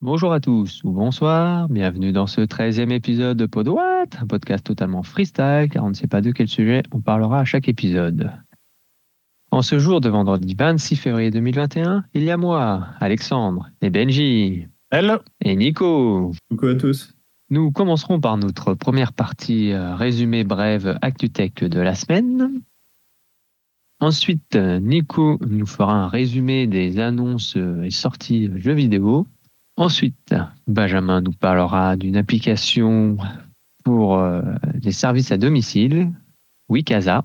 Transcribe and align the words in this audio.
Bonjour 0.00 0.32
à 0.32 0.38
tous 0.38 0.84
ou 0.84 0.92
bonsoir, 0.92 1.68
bienvenue 1.68 2.12
dans 2.12 2.28
ce 2.28 2.40
13e 2.40 2.92
épisode 2.92 3.36
de 3.36 3.46
Podwat, 3.46 4.06
un 4.20 4.26
podcast 4.28 4.64
totalement 4.64 5.02
freestyle 5.02 5.68
car 5.72 5.82
on 5.82 5.88
ne 5.88 5.94
sait 5.94 6.06
pas 6.06 6.20
de 6.20 6.30
quel 6.30 6.46
sujet 6.46 6.84
on 6.92 7.00
parlera 7.00 7.40
à 7.40 7.44
chaque 7.44 7.68
épisode. 7.68 8.30
En 9.50 9.60
ce 9.60 9.80
jour 9.80 10.00
de 10.00 10.08
vendredi 10.08 10.54
26 10.56 10.94
février 10.94 11.32
2021, 11.32 12.04
il 12.14 12.22
y 12.22 12.30
a 12.30 12.36
moi, 12.36 12.86
Alexandre, 13.00 13.70
et 13.82 13.90
Benji. 13.90 14.68
Hello 14.92 15.16
Et 15.44 15.56
Nico. 15.56 16.30
Coucou 16.48 16.66
à 16.66 16.74
tous. 16.76 17.16
Nous 17.50 17.72
commencerons 17.72 18.20
par 18.20 18.36
notre 18.36 18.74
première 18.74 19.12
partie 19.12 19.72
euh, 19.72 19.96
résumé 19.96 20.44
brève 20.44 20.96
ActuTech 21.02 21.64
de 21.64 21.80
la 21.80 21.96
semaine. 21.96 22.62
Ensuite, 23.98 24.54
Nico 24.54 25.40
nous 25.44 25.66
fera 25.66 25.94
un 25.94 26.06
résumé 26.06 26.68
des 26.68 27.00
annonces 27.00 27.56
et 27.82 27.90
sorties 27.90 28.48
jeux 28.58 28.74
vidéo. 28.74 29.26
Ensuite, 29.78 30.34
Benjamin 30.66 31.20
nous 31.20 31.30
parlera 31.30 31.96
d'une 31.96 32.16
application 32.16 33.16
pour 33.84 34.18
euh, 34.18 34.42
les 34.82 34.90
services 34.90 35.30
à 35.30 35.38
domicile, 35.38 36.10
Wikaza. 36.68 37.24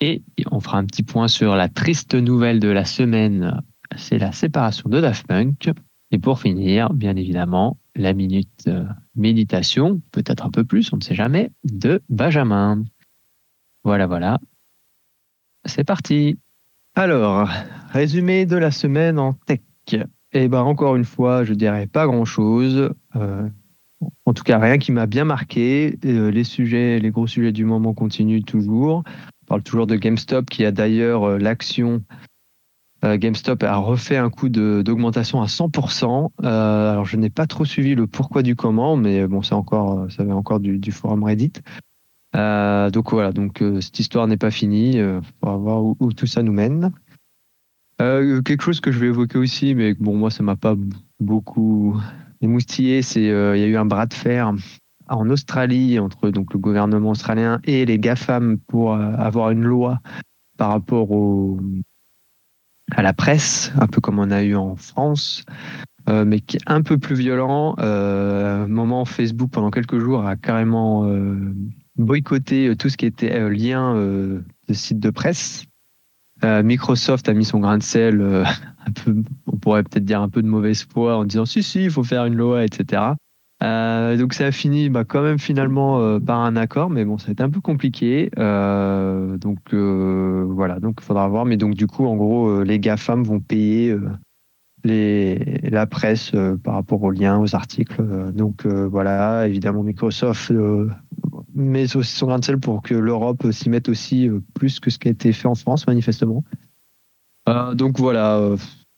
Et 0.00 0.22
on 0.50 0.60
fera 0.60 0.78
un 0.78 0.86
petit 0.86 1.02
point 1.02 1.28
sur 1.28 1.56
la 1.56 1.68
triste 1.68 2.14
nouvelle 2.14 2.58
de 2.58 2.68
la 2.68 2.86
semaine, 2.86 3.62
c'est 3.98 4.16
la 4.16 4.32
séparation 4.32 4.88
de 4.88 4.98
Daft 5.02 5.26
Punk. 5.26 5.70
Et 6.10 6.18
pour 6.18 6.40
finir, 6.40 6.94
bien 6.94 7.16
évidemment, 7.16 7.76
la 7.94 8.14
minute 8.14 8.64
euh, 8.68 8.86
méditation, 9.14 10.00
peut-être 10.10 10.46
un 10.46 10.50
peu 10.50 10.64
plus, 10.64 10.90
on 10.94 10.96
ne 10.96 11.02
sait 11.02 11.14
jamais, 11.14 11.50
de 11.64 12.00
Benjamin. 12.08 12.82
Voilà, 13.82 14.06
voilà. 14.06 14.40
C'est 15.66 15.84
parti. 15.84 16.38
Alors, 16.94 17.50
résumé 17.90 18.46
de 18.46 18.56
la 18.56 18.70
semaine 18.70 19.18
en 19.18 19.34
tech. 19.34 19.60
Et 20.34 20.48
ben 20.48 20.62
encore 20.62 20.96
une 20.96 21.04
fois, 21.04 21.44
je 21.44 21.54
dirais 21.54 21.86
pas 21.86 22.06
grand 22.06 22.24
chose. 22.24 22.92
Euh, 23.14 23.48
en 24.26 24.34
tout 24.34 24.42
cas, 24.42 24.58
rien 24.58 24.78
qui 24.78 24.90
m'a 24.90 25.06
bien 25.06 25.24
marqué. 25.24 25.96
Euh, 26.04 26.30
les 26.30 26.44
sujets, 26.44 26.98
les 26.98 27.10
gros 27.10 27.28
sujets 27.28 27.52
du 27.52 27.64
moment 27.64 27.94
continuent 27.94 28.42
toujours. 28.42 29.04
On 29.06 29.46
parle 29.46 29.62
toujours 29.62 29.86
de 29.86 29.94
GameStop 29.94 30.46
qui 30.46 30.64
a 30.64 30.72
d'ailleurs 30.72 31.24
euh, 31.24 31.38
l'action. 31.38 32.02
GameStop 33.06 33.62
a 33.64 33.76
refait 33.76 34.16
un 34.16 34.30
coup 34.30 34.48
d'augmentation 34.48 35.42
à 35.42 35.44
100%. 35.44 36.30
Euh, 36.42 36.90
alors 36.90 37.04
je 37.04 37.18
n'ai 37.18 37.28
pas 37.28 37.46
trop 37.46 37.66
suivi 37.66 37.94
le 37.94 38.06
pourquoi 38.06 38.42
du 38.42 38.56
comment, 38.56 38.96
mais 38.96 39.26
bon, 39.26 39.42
c'est 39.42 39.54
encore, 39.54 40.10
ça 40.10 40.24
vient 40.24 40.36
encore 40.36 40.58
du, 40.58 40.90
forum 40.90 41.22
Reddit. 41.22 41.52
Donc 42.32 43.10
voilà, 43.10 43.32
donc 43.32 43.62
cette 43.82 43.98
histoire 44.00 44.26
n'est 44.26 44.38
pas 44.38 44.50
finie. 44.50 44.92
Il 44.96 45.20
faudra 45.38 45.58
voir 45.58 45.84
où 45.84 46.12
tout 46.14 46.26
ça 46.26 46.42
nous 46.42 46.54
mène. 46.54 46.92
Euh, 48.00 48.42
quelque 48.42 48.62
chose 48.62 48.80
que 48.80 48.90
je 48.90 48.98
vais 48.98 49.06
évoquer 49.06 49.38
aussi, 49.38 49.74
mais 49.74 49.94
bon, 49.94 50.16
moi, 50.16 50.30
ça 50.30 50.42
m'a 50.42 50.56
pas 50.56 50.74
beaucoup 51.20 52.00
émoustillé, 52.40 53.02
c'est 53.02 53.30
euh, 53.30 53.56
il 53.56 53.60
y 53.60 53.64
a 53.64 53.68
eu 53.68 53.76
un 53.76 53.84
bras 53.84 54.06
de 54.06 54.14
fer 54.14 54.52
en 55.08 55.30
Australie 55.30 55.98
entre 55.98 56.30
donc 56.30 56.52
le 56.52 56.58
gouvernement 56.58 57.10
australien 57.10 57.60
et 57.64 57.84
les 57.84 57.98
GAFAM 57.98 58.58
pour 58.58 58.94
euh, 58.94 59.12
avoir 59.16 59.50
une 59.50 59.62
loi 59.62 60.00
par 60.56 60.70
rapport 60.70 61.10
au, 61.10 61.60
à 62.92 63.02
la 63.02 63.12
presse, 63.12 63.72
un 63.80 63.86
peu 63.86 64.00
comme 64.00 64.18
on 64.18 64.30
a 64.30 64.42
eu 64.42 64.54
en 64.54 64.76
France, 64.76 65.44
euh, 66.08 66.24
mais 66.24 66.40
qui 66.40 66.56
est 66.56 66.62
un 66.66 66.82
peu 66.82 66.98
plus 66.98 67.16
violent. 67.16 67.76
Euh, 67.78 68.66
moment 68.66 69.04
Facebook 69.04 69.50
pendant 69.50 69.70
quelques 69.70 69.98
jours 69.98 70.26
a 70.26 70.36
carrément 70.36 71.06
euh, 71.06 71.54
boycotté 71.96 72.74
tout 72.76 72.88
ce 72.88 72.96
qui 72.96 73.06
était 73.06 73.32
euh, 73.32 73.48
lien 73.48 73.94
euh, 73.96 74.40
de 74.68 74.74
sites 74.74 75.00
de 75.00 75.10
presse. 75.10 75.64
Euh, 76.44 76.62
Microsoft 76.62 77.28
a 77.28 77.34
mis 77.34 77.44
son 77.44 77.60
grain 77.60 77.78
de 77.78 77.82
sel, 77.82 78.20
euh, 78.20 78.44
on 79.46 79.56
pourrait 79.56 79.82
peut-être 79.82 80.04
dire 80.04 80.20
un 80.20 80.28
peu 80.28 80.42
de 80.42 80.46
mauvaise 80.46 80.84
foi, 80.84 81.16
en 81.16 81.24
disant 81.24 81.46
si 81.46 81.62
si, 81.62 81.84
il 81.84 81.90
faut 81.90 82.04
faire 82.04 82.26
une 82.26 82.36
loi, 82.36 82.64
etc. 82.64 83.02
Euh, 83.62 84.16
donc 84.18 84.34
ça 84.34 84.46
a 84.46 84.52
fini 84.52 84.90
bah, 84.90 85.04
quand 85.04 85.22
même 85.22 85.38
finalement 85.38 86.20
par 86.20 86.40
un 86.40 86.54
accord, 86.56 86.90
mais 86.90 87.04
bon, 87.04 87.16
ça 87.16 87.28
a 87.28 87.32
été 87.32 87.42
un 87.42 87.48
peu 87.48 87.60
compliqué. 87.60 88.30
Donc 88.36 89.72
voilà, 89.72 90.80
donc 90.80 90.98
il 91.00 91.04
faudra 91.04 91.26
voir. 91.28 91.46
Mais 91.46 91.56
donc 91.56 91.74
du 91.74 91.86
coup, 91.86 92.04
en 92.06 92.16
gros, 92.16 92.62
les 92.62 92.78
GAFAM 92.78 93.22
vont 93.22 93.40
payer 93.40 93.96
la 94.84 95.86
presse 95.86 96.32
par 96.62 96.74
rapport 96.74 97.02
aux 97.02 97.10
liens, 97.10 97.38
aux 97.38 97.54
articles. 97.54 98.02
Donc 98.34 98.66
voilà, 98.66 99.46
évidemment, 99.46 99.82
Microsoft 99.82 100.52
met 101.54 101.96
aussi 101.96 102.16
son 102.16 102.26
grain 102.26 102.38
de 102.38 102.44
sel 102.44 102.58
pour 102.58 102.82
que 102.82 102.94
l'Europe 102.94 103.50
s'y 103.52 103.70
mette 103.70 103.88
aussi 103.88 104.28
euh, 104.28 104.40
plus 104.54 104.80
que 104.80 104.90
ce 104.90 104.98
qui 104.98 105.08
a 105.08 105.10
été 105.12 105.32
fait 105.32 105.48
en 105.48 105.54
France, 105.54 105.86
manifestement. 105.86 106.44
Euh, 107.48 107.74
donc 107.74 107.98
voilà, 107.98 108.36
euh, 108.36 108.56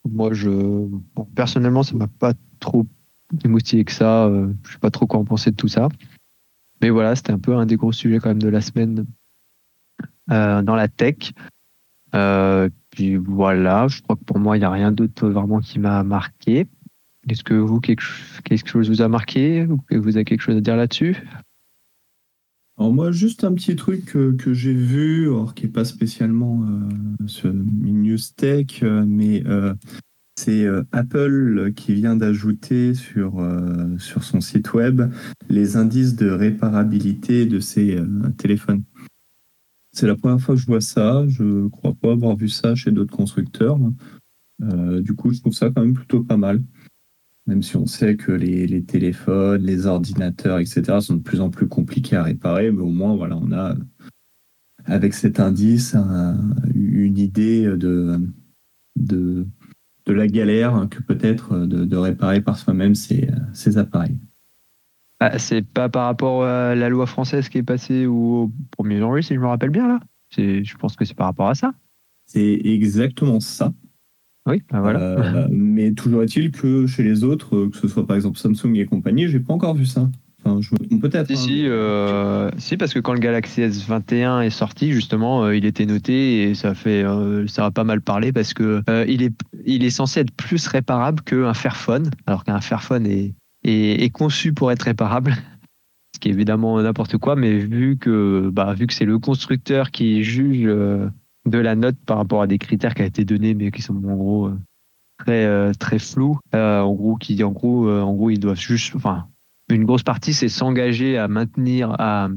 moi 0.09 0.33
je 0.33 0.89
personnellement, 1.35 1.83
ça 1.83 1.97
m'a 1.97 2.09
pas 2.09 2.33
trop 2.61 2.87
émoustillé 3.45 3.85
que 3.85 3.93
ça. 3.93 4.27
euh, 4.27 4.53
je 4.65 4.73
sais 4.73 4.79
pas 4.79 4.91
trop 4.91 5.07
quoi 5.07 5.21
en 5.21 5.25
penser 5.25 5.51
de 5.51 5.57
tout 5.57 5.69
ça. 5.69 5.89
Mais 6.81 6.91
voilà, 6.91 7.17
c'était 7.17 7.33
un 7.33 7.39
peu 7.39 7.57
un 7.57 7.67
des 7.67 7.77
gros 7.77 7.93
sujets 7.93 8.19
quand 8.19 8.29
même 8.29 8.43
de 8.43 8.49
la 8.49 8.61
semaine 8.61 9.07
dans 10.29 10.75
la 10.75 10.89
tech. 10.89 11.33
Puis 12.91 13.17
voilà, 13.17 13.89
je 13.89 14.03
crois 14.03 14.17
que 14.17 14.25
pour 14.25 14.39
moi, 14.39 14.57
il 14.57 14.61
n'y 14.61 14.67
a 14.67 14.71
rien 14.71 14.93
d'autre 14.93 15.29
vraiment 15.29 15.61
qui 15.61 15.79
m'a 15.79 16.03
marqué. 16.03 16.67
Est-ce 17.29 17.43
que 17.43 17.55
vous, 17.55 17.81
quelque, 17.81 18.05
quelque 18.45 18.69
chose 18.69 18.89
vous 18.89 19.03
a 19.03 19.09
marqué 19.09 19.67
vous 19.91 20.17
avez 20.17 20.25
quelque 20.25 20.41
chose 20.43 20.57
à 20.57 20.61
dire 20.61 20.77
là-dessus? 20.77 21.17
Alors 22.79 22.93
moi, 22.93 23.11
juste 23.11 23.45
un 23.45 23.55
petit 23.55 23.75
truc 23.75 24.05
que, 24.05 24.53
j'ai 24.53 24.75
vu, 24.75 25.31
qui 25.55 25.65
n'est 25.65 25.73
pas 25.73 25.87
spécialement 25.87 26.63
euh, 26.63 27.53
une 27.83 28.03
news 28.03 28.19
tech, 28.37 28.83
euh, 28.83 29.03
mais 29.07 29.43
euh, 29.47 29.73
c'est 30.39 30.67
Apple 30.93 31.73
qui 31.75 31.95
vient 31.95 32.17
d'ajouter 32.17 32.93
sur, 32.93 33.43
sur 33.97 34.23
son 34.23 34.43
site 34.43 34.75
web 34.75 35.11
les 35.49 35.79
indices 35.79 36.15
de 36.15 36.29
réparabilité 36.29 37.47
de 37.47 37.59
ses 37.59 37.99
téléphones. 38.37 38.83
C'est 39.93 40.07
la 40.07 40.15
première 40.15 40.39
fois 40.39 40.57
que 40.57 40.61
je 40.61 40.67
vois 40.67 40.83
ça. 40.83 41.27
Je 41.27 41.43
ne 41.43 41.69
crois 41.69 41.95
pas 41.95 42.13
avoir 42.13 42.37
vu 42.37 42.51
ça 42.51 42.75
chez 42.75 42.93
d'autres 42.93 43.17
constructeurs. 43.17 43.79
Du 44.61 45.15
coup, 45.15 45.33
je 45.33 45.41
trouve 45.41 45.55
ça 45.55 45.71
quand 45.71 45.81
même 45.81 45.95
plutôt 45.95 46.23
pas 46.23 46.37
mal. 46.37 46.61
Même 47.47 47.63
si 47.63 47.77
on 47.77 47.87
sait 47.87 48.17
que 48.17 48.33
les, 48.33 48.67
les 48.67 48.83
téléphones, 48.83 49.63
les 49.63 49.87
ordinateurs, 49.87 50.59
etc. 50.59 51.01
sont 51.01 51.15
de 51.15 51.23
plus 51.23 51.41
en 51.41 51.51
plus 51.51 51.69
compliqués 51.69 52.17
à 52.17 52.25
réparer, 52.25 52.73
mais 52.73 52.83
au 52.83 52.91
moins, 52.91 53.15
voilà, 53.15 53.37
on 53.37 53.53
a 53.53 53.77
avec 54.85 55.15
cet 55.15 55.41
indice 55.41 55.95
un- 55.95 56.55
une 56.75 57.19
idée 57.19 57.65
de, 57.77 58.21
de, 58.97 59.47
de 60.07 60.13
la 60.13 60.27
galère 60.27 60.87
que 60.91 61.03
peut-être 61.03 61.59
de, 61.59 61.85
de 61.85 61.97
réparer 61.97 62.41
par 62.41 62.57
soi-même 62.59 62.95
ces, 62.95 63.29
ces 63.53 63.79
appareils. 63.79 64.17
Ah, 65.21 65.39
C'est 65.39 65.63
pas 65.63 65.89
par 65.89 66.07
rapport 66.07 66.45
à 66.45 66.75
la 66.75 66.89
loi 66.89 67.07
française 67.07 67.49
qui 67.49 67.59
est 67.59 67.63
passée 67.63 68.07
au 68.07 68.51
1er 68.79 68.99
janvier, 68.99 69.23
si 69.23 69.35
je 69.35 69.41
me 69.41 69.47
rappelle 69.47 69.71
bien 69.71 69.89
là? 69.89 70.01
Je 70.37 70.77
pense 70.77 70.97
que 70.97 71.05
c'est 71.05 71.15
par 71.15 71.27
rapport 71.29 71.49
à 71.49 71.55
ça. 71.55 71.73
C'est 72.27 72.61
exactement 72.65 73.41
ça. 73.41 73.73
Oui, 74.47 74.63
bah 74.71 74.81
voilà. 74.81 75.01
Euh, 75.01 75.49
mais 75.51 75.93
toujours 75.93 76.23
est-il 76.23 76.53
que 76.53 76.87
chez 76.87 77.03
les 77.03 77.25
autres, 77.25 77.57
euh, 77.57 77.71
que 77.71 77.77
ce 77.77 77.89
soit 77.89 78.07
par 78.07 78.17
exemple 78.17 78.39
Samsung 78.39 78.75
et 78.77 78.87
compagnie, 78.87 79.29
j'ai 79.29 79.41
pas 79.41 79.55
encore 79.55 79.75
vu 79.75 79.87
ça. 79.87 80.09
Enfin, 80.47 80.61
je 80.61 80.71
me 80.75 80.87
trompe 80.87 81.03
peut-être. 81.03 81.27
Si, 81.29 81.33
hein. 81.33 81.37
si, 81.37 81.67
euh, 81.67 82.51
si, 82.59 82.77
parce 82.77 82.95
que 82.95 83.01
quand 83.01 83.13
le 83.13 83.19
Galaxy 83.19 83.63
S21 83.63 84.43
est 84.43 84.51
sorti, 84.51 84.93
justement, 84.93 85.45
euh, 85.45 85.57
il 85.57 85.65
était 85.65 85.87
noté 85.87 86.45
et 86.45 86.55
ça 86.55 86.75
fait, 86.75 87.03
euh, 87.03 87.47
ça 87.47 87.67
a 87.67 87.71
pas 87.71 87.85
mal 87.85 88.01
parlé 88.01 88.33
parce 88.33 88.55
que 88.55 88.83
euh, 88.89 89.05
il 89.09 89.23
est, 89.23 89.35
il 89.65 89.85
est 89.85 89.91
censé 89.91 90.21
être 90.21 90.33
plus 90.33 90.67
réparable 90.69 91.23
qu'un 91.23 91.55
Fairphone, 91.55 92.11
alors 92.27 92.45
qu'un 92.45 92.61
Fairphone 92.61 93.07
est, 93.07 93.35
est, 93.65 94.05
est 94.05 94.11
conçu 94.11 94.53
pour 94.53 94.71
être 94.71 94.83
réparable, 94.83 95.35
ce 96.15 96.21
qui 96.21 96.29
est 96.29 96.33
évidemment 96.33 96.81
n'importe 96.81 97.19
quoi, 97.19 97.35
mais 97.35 97.59
vu 97.59 97.97
que, 97.99 98.51
bah, 98.53 98.75
vu 98.75 98.87
que 98.87 98.95
c'est 98.95 99.05
le 99.05 99.19
constructeur 99.19 99.91
qui 99.91 100.23
juge 100.23 100.67
euh, 100.67 101.09
de 101.47 101.59
la 101.59 101.75
note 101.77 101.97
par 102.07 102.19
rapport 102.19 102.43
à 102.43 102.47
des 102.47 102.59
critères 102.59 102.95
qui 102.95 103.03
a 103.03 103.07
été 103.07 103.25
donnés, 103.25 103.55
mais 103.55 103.71
qui 103.71 103.83
sont 103.83 103.95
en 103.95 104.17
gros 104.17 104.49
euh, 104.49 104.59
très, 105.19 105.47
euh, 105.47 105.73
très 105.73 105.99
flous, 105.99 106.39
euh, 106.55 106.81
en 106.81 106.93
gros, 106.93 107.17
qui, 107.17 107.43
en 107.43 107.53
gros, 107.53 107.89
en 107.89 108.15
gros, 108.15 108.31
ils 108.31 108.41
doivent 108.41 108.59
juste, 108.59 108.95
enfin, 108.97 109.29
une 109.71 109.85
grosse 109.85 110.03
partie, 110.03 110.33
c'est 110.33 110.49
s'engager 110.49 111.17
à 111.17 111.29
maintenir, 111.29 111.95
à 111.99 112.29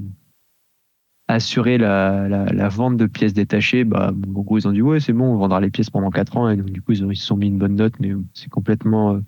assurer 1.28 1.78
la, 1.78 2.28
la, 2.28 2.70
vente 2.70 2.98
de 2.98 3.06
pièces 3.06 3.34
détachées. 3.34 3.84
Bah, 3.84 4.12
en 4.12 4.42
gros, 4.42 4.58
ils 4.58 4.68
ont 4.68 4.72
dit 4.72 4.82
ouais, 4.82 5.00
c'est 5.00 5.14
bon, 5.14 5.26
on 5.26 5.38
vendra 5.38 5.60
les 5.62 5.70
pièces 5.70 5.92
pendant 5.92 6.10
4 6.10 6.38
ans. 6.38 6.50
Et 6.50 6.58
donc, 6.58 6.72
du 6.72 6.82
coup, 6.82 6.94
ils, 6.94 7.06
ont, 7.06 7.12
ils 7.12 7.18
se 7.18 7.26
sont 7.26 7.38
mis 7.38 7.48
une 7.48 7.60
bonne 7.60 7.76
note, 7.76 7.94
mais 8.00 8.14
c'est 8.34 8.50
complètement 8.50 9.20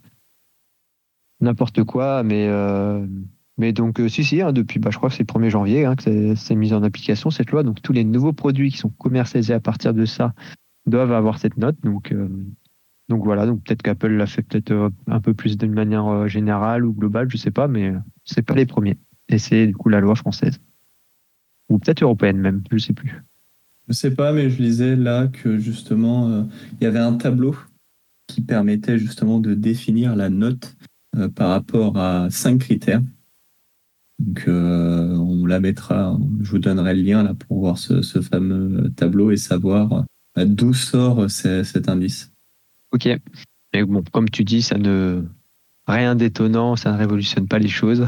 n'importe 1.41 1.83
quoi. 1.83 2.23
Mais, 2.23 2.49
mais 3.61 3.73
donc, 3.73 3.99
euh, 3.99 4.09
si, 4.09 4.23
si, 4.23 4.41
hein, 4.41 4.53
depuis, 4.53 4.79
bah, 4.79 4.89
je 4.89 4.97
crois 4.97 5.09
que 5.09 5.15
c'est 5.15 5.21
le 5.21 5.27
1er 5.27 5.51
janvier 5.51 5.85
hein, 5.85 5.95
que 5.95 6.33
c'est- 6.35 6.55
mis 6.55 6.73
en 6.73 6.81
application 6.81 7.29
cette 7.29 7.51
loi. 7.51 7.61
Donc, 7.61 7.79
tous 7.83 7.93
les 7.93 8.03
nouveaux 8.03 8.33
produits 8.33 8.71
qui 8.71 8.77
sont 8.79 8.89
commercialisés 8.89 9.53
à 9.53 9.59
partir 9.59 9.93
de 9.93 10.03
ça 10.03 10.33
doivent 10.87 11.11
avoir 11.11 11.37
cette 11.37 11.57
note. 11.57 11.75
Donc, 11.83 12.11
euh, 12.11 12.27
voilà, 13.07 13.45
donc 13.45 13.63
peut-être 13.63 13.83
qu'Apple 13.83 14.13
l'a 14.13 14.25
fait 14.25 14.41
peut-être 14.41 14.71
euh, 14.71 14.89
un 15.05 15.21
peu 15.21 15.35
plus 15.35 15.59
d'une 15.59 15.73
manière 15.73 16.27
générale 16.27 16.85
ou 16.85 16.91
globale, 16.91 17.29
je 17.29 17.37
sais 17.37 17.51
pas, 17.51 17.67
mais 17.67 17.89
euh, 17.89 17.99
c'est 18.25 18.41
pas 18.41 18.55
les 18.55 18.65
premiers. 18.65 18.97
Et 19.29 19.37
c'est 19.37 19.67
du 19.67 19.75
coup 19.75 19.89
la 19.89 19.99
loi 19.99 20.15
française. 20.15 20.59
Ou 21.69 21.77
peut-être 21.77 22.01
européenne 22.01 22.37
même, 22.37 22.63
je 22.71 22.79
sais 22.79 22.93
plus. 22.93 23.21
Je 23.87 23.93
sais 23.93 24.15
pas, 24.15 24.33
mais 24.33 24.49
je 24.49 24.59
lisais 24.59 24.95
là 24.95 25.27
que 25.27 25.59
justement, 25.59 26.47
il 26.79 26.83
y 26.83 26.87
avait 26.87 26.99
un 26.99 27.13
tableau 27.13 27.55
qui 28.27 28.41
permettait 28.41 28.97
justement 28.97 29.39
de 29.39 29.53
définir 29.53 30.15
la 30.15 30.29
note 30.29 30.75
par 31.35 31.49
rapport 31.49 31.97
à 31.97 32.27
cinq 32.31 32.59
critères. 32.59 33.01
Donc, 34.21 34.43
on 34.47 35.45
la 35.45 35.59
mettra, 35.59 36.17
je 36.41 36.51
vous 36.51 36.59
donnerai 36.59 36.93
le 36.93 37.01
lien 37.01 37.23
là 37.23 37.33
pour 37.33 37.59
voir 37.59 37.77
ce, 37.77 38.01
fameux 38.21 38.91
tableau 38.95 39.31
et 39.31 39.37
savoir 39.37 40.05
d'où 40.37 40.73
sort 40.73 41.29
cet 41.29 41.89
indice. 41.89 42.31
Ok. 42.91 43.09
Mais 43.73 43.83
bon, 43.83 44.03
comme 44.11 44.29
tu 44.29 44.43
dis, 44.43 44.61
ça 44.61 44.77
ne 44.77 45.23
rien 45.87 46.15
d'étonnant, 46.15 46.75
ça 46.75 46.91
ne 46.91 46.97
révolutionne 46.97 47.47
pas 47.47 47.59
les 47.59 47.67
choses. 47.67 48.07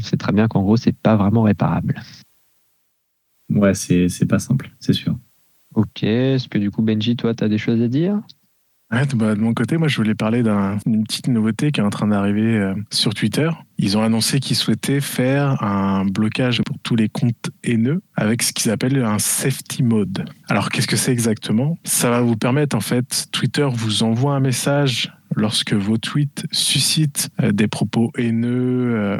C'est 0.00 0.16
très 0.16 0.32
bien 0.32 0.48
qu'en 0.48 0.62
gros, 0.62 0.76
c'est 0.76 0.96
pas 0.96 1.16
vraiment 1.16 1.42
réparable. 1.42 2.00
Ouais, 3.50 3.74
c'est 3.74 4.26
pas 4.28 4.38
simple, 4.38 4.70
c'est 4.80 4.92
sûr. 4.92 5.18
Ok, 5.74 6.02
est-ce 6.02 6.48
que 6.48 6.58
du 6.58 6.70
coup, 6.70 6.82
Benji, 6.82 7.16
toi, 7.16 7.34
tu 7.34 7.44
as 7.44 7.48
des 7.48 7.58
choses 7.58 7.80
à 7.80 7.88
dire? 7.88 8.20
Bah, 9.14 9.34
de 9.34 9.40
mon 9.40 9.54
côté, 9.54 9.78
moi, 9.78 9.88
je 9.88 9.96
voulais 9.96 10.14
parler 10.14 10.42
d'une 10.42 11.04
petite 11.04 11.28
nouveauté 11.28 11.72
qui 11.72 11.80
est 11.80 11.82
en 11.82 11.90
train 11.90 12.08
d'arriver 12.08 12.58
euh, 12.58 12.74
sur 12.90 13.14
Twitter. 13.14 13.48
Ils 13.78 13.96
ont 13.96 14.02
annoncé 14.02 14.38
qu'ils 14.38 14.56
souhaitaient 14.56 15.00
faire 15.00 15.62
un 15.62 16.04
blocage 16.04 16.60
pour 16.62 16.78
tous 16.82 16.94
les 16.94 17.08
comptes 17.08 17.50
haineux 17.64 18.02
avec 18.16 18.42
ce 18.42 18.52
qu'ils 18.52 18.70
appellent 18.70 19.02
un 19.02 19.18
safety 19.18 19.82
mode. 19.82 20.26
Alors, 20.48 20.68
qu'est-ce 20.68 20.86
que 20.86 20.96
c'est 20.96 21.12
exactement? 21.12 21.78
Ça 21.84 22.10
va 22.10 22.20
vous 22.20 22.36
permettre, 22.36 22.76
en 22.76 22.80
fait, 22.80 23.28
Twitter 23.32 23.66
vous 23.72 24.02
envoie 24.02 24.34
un 24.34 24.40
message 24.40 25.10
lorsque 25.34 25.72
vos 25.72 25.96
tweets 25.96 26.44
suscitent 26.52 27.30
euh, 27.40 27.52
des 27.52 27.68
propos 27.68 28.12
haineux 28.18 28.94
euh, 28.94 29.18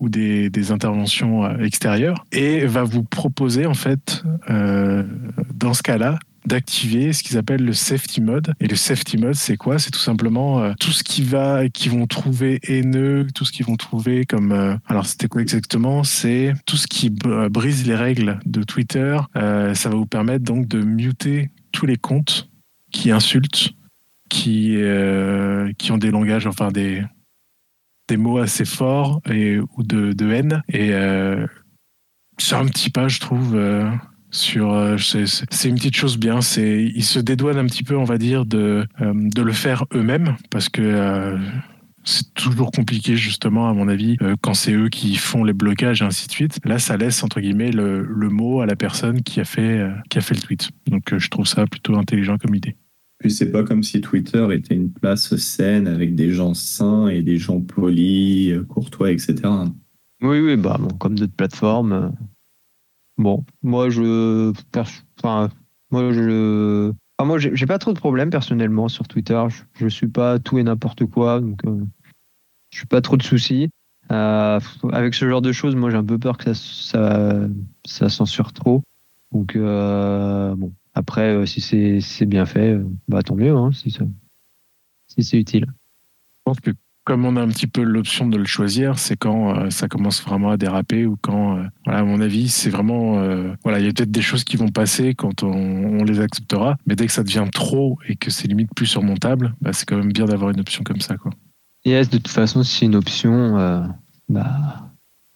ou 0.00 0.08
des, 0.08 0.72
interventions 0.72 1.58
extérieures 1.60 2.24
et 2.32 2.64
va 2.66 2.82
vous 2.82 3.02
proposer 3.02 3.66
en 3.66 3.74
fait 3.74 4.24
dans 4.48 5.74
ce 5.74 5.82
cas-là 5.82 6.18
d'activer 6.46 7.12
ce 7.12 7.22
qu'ils 7.22 7.38
appellent 7.38 7.64
le 7.64 7.72
safety 7.72 8.20
mode. 8.20 8.54
Et 8.60 8.66
le 8.66 8.76
safety 8.76 9.16
mode, 9.16 9.34
c'est 9.34 9.56
quoi? 9.56 9.78
C'est 9.78 9.90
tout 9.90 9.98
simplement 9.98 10.60
euh, 10.60 10.72
tout 10.78 10.90
ce 10.90 11.04
qui 11.04 11.22
va, 11.22 11.68
qui 11.68 11.88
vont 11.88 12.06
trouver 12.06 12.60
haineux, 12.64 13.26
tout 13.34 13.44
ce 13.44 13.52
qu'ils 13.52 13.66
vont 13.66 13.76
trouver 13.76 14.24
comme. 14.24 14.52
Euh, 14.52 14.76
alors, 14.86 15.06
c'était 15.06 15.28
quoi 15.28 15.42
exactement? 15.42 16.04
C'est 16.04 16.54
tout 16.66 16.76
ce 16.76 16.86
qui 16.86 17.14
euh, 17.26 17.48
brise 17.48 17.86
les 17.86 17.94
règles 17.94 18.40
de 18.44 18.62
Twitter. 18.62 19.18
ça 19.34 19.88
va 19.88 19.94
vous 19.94 20.06
permettre 20.06 20.44
donc 20.44 20.68
de 20.68 20.82
muter 20.82 21.50
tous 21.72 21.86
les 21.86 21.96
comptes 21.96 22.48
qui 22.90 23.10
insultent, 23.10 23.72
qui, 24.28 24.76
qui 25.78 25.92
ont 25.92 25.98
des 25.98 26.10
langages, 26.10 26.46
enfin 26.46 26.70
des, 26.70 27.02
des 28.08 28.16
mots 28.16 28.38
assez 28.38 28.64
forts 28.64 29.20
et, 29.30 29.58
ou 29.58 29.82
de, 29.82 30.12
de 30.12 30.30
haine. 30.30 30.62
Et 30.68 30.90
c'est 32.38 32.54
un 32.54 32.66
petit 32.66 32.90
pas, 32.90 33.08
je 33.08 33.20
trouve 33.20 33.56
sur 34.32 34.72
euh, 34.72 34.96
c'est 34.98 35.68
une 35.68 35.76
petite 35.76 35.94
chose 35.94 36.18
bien 36.18 36.40
c'est 36.40 36.82
ils 36.82 37.04
se 37.04 37.20
dédouanent 37.20 37.58
un 37.58 37.66
petit 37.66 37.84
peu 37.84 37.96
on 37.96 38.04
va 38.04 38.16
dire 38.18 38.46
de 38.46 38.86
euh, 39.00 39.12
de 39.14 39.42
le 39.42 39.52
faire 39.52 39.84
eux-mêmes 39.94 40.36
parce 40.50 40.70
que 40.70 40.80
euh, 40.82 41.38
c'est 42.02 42.32
toujours 42.34 42.72
compliqué 42.72 43.14
justement 43.14 43.68
à 43.68 43.74
mon 43.74 43.86
avis 43.88 44.16
quand 44.40 44.54
c'est 44.54 44.72
eux 44.72 44.88
qui 44.88 45.14
font 45.14 45.44
les 45.44 45.52
blocages 45.52 46.02
et 46.02 46.04
ainsi 46.04 46.26
de 46.26 46.32
suite. 46.32 46.58
Là, 46.64 46.80
ça 46.80 46.96
laisse 46.96 47.22
entre 47.22 47.40
guillemets 47.40 47.70
le, 47.70 48.02
le 48.02 48.28
mot 48.28 48.60
à 48.60 48.66
la 48.66 48.74
personne 48.74 49.22
qui 49.22 49.38
a 49.38 49.44
fait 49.44 49.88
qui 50.10 50.18
a 50.18 50.20
fait 50.20 50.34
le 50.34 50.40
tweet. 50.40 50.70
Donc, 50.88 51.16
je 51.16 51.28
trouve 51.28 51.46
ça 51.46 51.64
plutôt 51.64 51.94
intelligent 51.94 52.38
comme 52.38 52.56
idée. 52.56 52.74
Puis 53.20 53.30
c'est 53.30 53.52
pas 53.52 53.62
comme 53.62 53.84
si 53.84 54.00
Twitter 54.00 54.44
était 54.50 54.74
une 54.74 54.90
place 54.90 55.36
saine 55.36 55.86
avec 55.86 56.16
des 56.16 56.32
gens 56.32 56.54
sains 56.54 57.06
et 57.06 57.22
des 57.22 57.36
gens 57.36 57.60
polis, 57.60 58.52
courtois, 58.68 59.12
etc. 59.12 59.36
Oui, 60.22 60.40
oui, 60.40 60.56
bah 60.56 60.80
comme 60.98 61.16
d'autres 61.16 61.36
plateformes, 61.36 62.12
Bon, 63.22 63.44
moi 63.62 63.88
je, 63.88 64.52
enfin, 65.22 65.48
moi 65.92 66.12
je, 66.12 66.92
moi 67.20 67.38
j'ai 67.38 67.66
pas 67.66 67.78
trop 67.78 67.92
de 67.92 67.98
problèmes 67.98 68.30
personnellement 68.30 68.88
sur 68.88 69.06
Twitter. 69.06 69.40
Je, 69.74 69.86
suis 69.86 70.08
pas 70.08 70.40
tout 70.40 70.58
et 70.58 70.64
n'importe 70.64 71.06
quoi, 71.06 71.40
donc 71.40 71.64
euh, 71.64 71.84
je 72.70 72.78
suis 72.78 72.86
pas 72.88 73.00
trop 73.00 73.16
de 73.16 73.22
soucis. 73.22 73.70
Euh, 74.10 74.58
avec 74.90 75.14
ce 75.14 75.28
genre 75.28 75.40
de 75.40 75.52
choses, 75.52 75.76
moi 75.76 75.90
j'ai 75.90 75.98
un 75.98 76.04
peu 76.04 76.18
peur 76.18 76.36
que 76.36 76.52
ça, 76.52 76.54
ça, 76.54 77.48
ça 77.84 78.08
censure 78.08 78.52
trop. 78.52 78.82
Donc 79.30 79.54
euh, 79.54 80.56
bon, 80.56 80.72
après 80.94 81.46
si 81.46 81.60
c'est 82.00 82.26
bien 82.26 82.44
fait, 82.44 82.76
bah 83.06 83.22
tant 83.22 83.36
mieux, 83.36 83.54
hein, 83.54 83.70
si 83.72 83.96
si 85.06 85.22
c'est 85.22 85.38
utile. 85.38 85.66
Je 85.68 86.42
pense 86.42 86.58
que 86.58 86.72
comme 87.04 87.24
on 87.24 87.36
a 87.36 87.42
un 87.42 87.48
petit 87.48 87.66
peu 87.66 87.82
l'option 87.82 88.28
de 88.28 88.36
le 88.36 88.44
choisir, 88.44 88.98
c'est 88.98 89.16
quand 89.16 89.56
euh, 89.56 89.70
ça 89.70 89.88
commence 89.88 90.22
vraiment 90.22 90.50
à 90.50 90.56
déraper 90.56 91.04
ou 91.04 91.16
quand, 91.20 91.58
euh, 91.58 91.64
voilà, 91.84 92.00
à 92.00 92.04
mon 92.04 92.20
avis, 92.20 92.48
c'est 92.48 92.70
vraiment, 92.70 93.18
euh, 93.18 93.52
voilà, 93.64 93.80
il 93.80 93.86
y 93.86 93.88
a 93.88 93.92
peut-être 93.92 94.12
des 94.12 94.22
choses 94.22 94.44
qui 94.44 94.56
vont 94.56 94.68
passer 94.68 95.14
quand 95.14 95.42
on, 95.42 96.04
les 96.04 96.20
acceptera, 96.20 96.76
mais 96.86 96.96
dès 96.96 97.06
que 97.06 97.12
ça 97.12 97.22
devient 97.22 97.46
trop 97.52 97.98
et 98.08 98.16
que 98.16 98.30
c'est 98.30 98.48
limite 98.48 98.74
plus 98.74 98.86
surmontable, 98.86 99.54
bah, 99.60 99.72
c'est 99.72 99.86
quand 99.86 99.96
même 99.96 100.12
bien 100.12 100.26
d'avoir 100.26 100.50
une 100.50 100.60
option 100.60 100.82
comme 100.84 101.00
ça, 101.00 101.16
quoi. 101.16 101.32
Yes, 101.84 102.10
de 102.10 102.18
toute 102.18 102.28
façon, 102.28 102.62
si 102.62 102.78
c'est 102.78 102.86
une 102.86 102.96
option, 102.96 103.88
bah, 104.28 104.90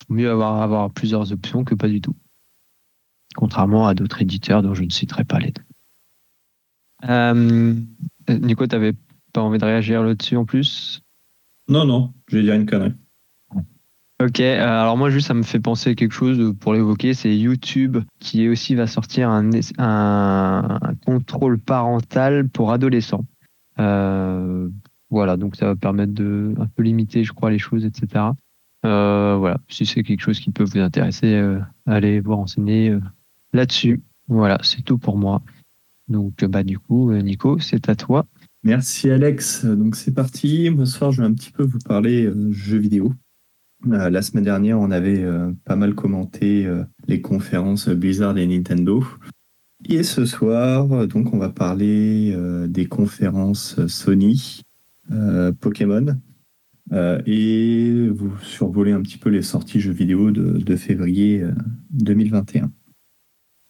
mieux 0.09 0.31
avoir, 0.31 0.63
avoir 0.63 0.91
plusieurs 0.91 1.33
options 1.33 1.65
que 1.65 1.75
pas 1.75 1.89
du 1.89 2.01
tout. 2.01 2.15
Contrairement 3.35 3.87
à 3.87 3.95
d'autres 3.95 4.23
éditeurs 4.23 4.63
dont 4.63 4.75
je 4.75 4.85
ne 4.85 4.91
citerai 4.91 5.25
pas 5.25 5.39
les 5.39 5.53
deux. 5.53 5.63
Nico, 8.29 8.67
tu 8.67 8.75
n'avais 8.75 8.93
pas 9.33 9.43
envie 9.43 9.59
de 9.59 9.65
réagir 9.65 10.03
là-dessus 10.03 10.37
en 10.37 10.45
plus? 10.45 11.03
Non, 11.69 11.85
non, 11.85 12.13
je 12.29 12.37
vais 12.37 12.43
dire 12.43 12.55
une 12.55 12.67
connerie. 12.67 12.95
Ok, 14.19 14.41
euh, 14.41 14.65
alors 14.65 14.97
moi 14.97 15.11
juste 15.11 15.27
ça 15.27 15.35
me 15.35 15.43
fait 15.43 15.61
penser 15.61 15.91
à 15.91 15.95
quelque 15.95 16.15
chose 16.15 16.55
pour 16.59 16.73
l'évoquer, 16.73 17.13
c'est 17.13 17.37
YouTube 17.37 17.99
qui 18.19 18.49
aussi 18.49 18.75
va 18.75 18.87
sortir 18.87 19.29
un, 19.29 19.51
un, 19.77 20.79
contrôle 21.05 21.59
parental 21.59 22.49
pour 22.49 22.73
adolescents. 22.73 23.27
Euh, 23.79 24.71
voilà, 25.11 25.37
donc 25.37 25.57
ça 25.57 25.67
va 25.67 25.77
permettre 25.77 26.15
de 26.15 26.55
un 26.59 26.67
peu 26.67 26.83
limiter, 26.83 27.25
je 27.25 27.35
crois, 27.35 27.51
les 27.51 27.59
choses, 27.59 27.85
etc. 27.85 28.25
Euh, 28.87 29.37
voilà, 29.37 29.59
si 29.69 29.85
c'est 29.85 30.03
quelque 30.03 30.23
chose 30.23 30.41
qui 30.41 30.51
peut 30.51 30.65
vous 30.65 30.79
intéresser, 30.79 31.39
allez 31.85 32.21
vous 32.21 32.37
renseigner 32.37 32.97
là-dessus. 33.53 34.03
Voilà, 34.29 34.57
c'est 34.63 34.81
tout 34.81 34.97
pour 34.97 35.19
moi. 35.19 35.43
Donc 36.09 36.43
bah 36.43 36.63
du 36.63 36.79
coup, 36.79 37.13
Nico, 37.13 37.59
c'est 37.59 37.91
à 37.91 37.97
toi. 37.97 38.25
Merci 38.67 39.11
Alex. 39.13 39.65
Donc 39.65 39.95
c'est 39.95 40.13
parti. 40.13 40.69
Ce 40.87 41.11
je 41.13 41.23
vais 41.23 41.29
un 41.29 41.33
petit 41.33 41.53
peu 41.53 41.63
vous 41.63 41.79
parler 41.79 42.25
euh, 42.25 42.51
jeux 42.51 42.79
vidéo. 42.79 43.13
Euh, 43.87 44.11
la 44.11 44.23
semaine 44.23 44.43
dernière 44.43 44.81
on 44.81 44.91
avait 44.91 45.23
euh, 45.23 45.53
pas 45.65 45.77
mal 45.77 45.95
commenté 45.95 46.69
les 47.07 47.21
conférences 47.21 47.89
Blizzard 47.89 48.37
et 48.39 48.47
Nintendo. 48.49 49.05
Et 49.89 50.03
ce 50.03 50.25
soir 50.27 51.07
donc 51.07 51.33
on 51.33 51.39
va 51.39 51.51
parler 51.51 52.37
des 52.67 52.87
conférences 52.87 53.87
Sony, 53.87 54.63
Pokémon 55.61 56.17
et 56.93 58.09
vous 58.09 58.37
survoler 58.43 58.91
un 58.91 59.03
petit 59.03 59.19
peu 59.19 59.31
les 59.31 59.43
sorties 59.43 59.79
jeux 59.79 59.93
vidéo 59.93 60.33
de 60.33 60.77
février 60.77 61.45
2021. 61.91 62.73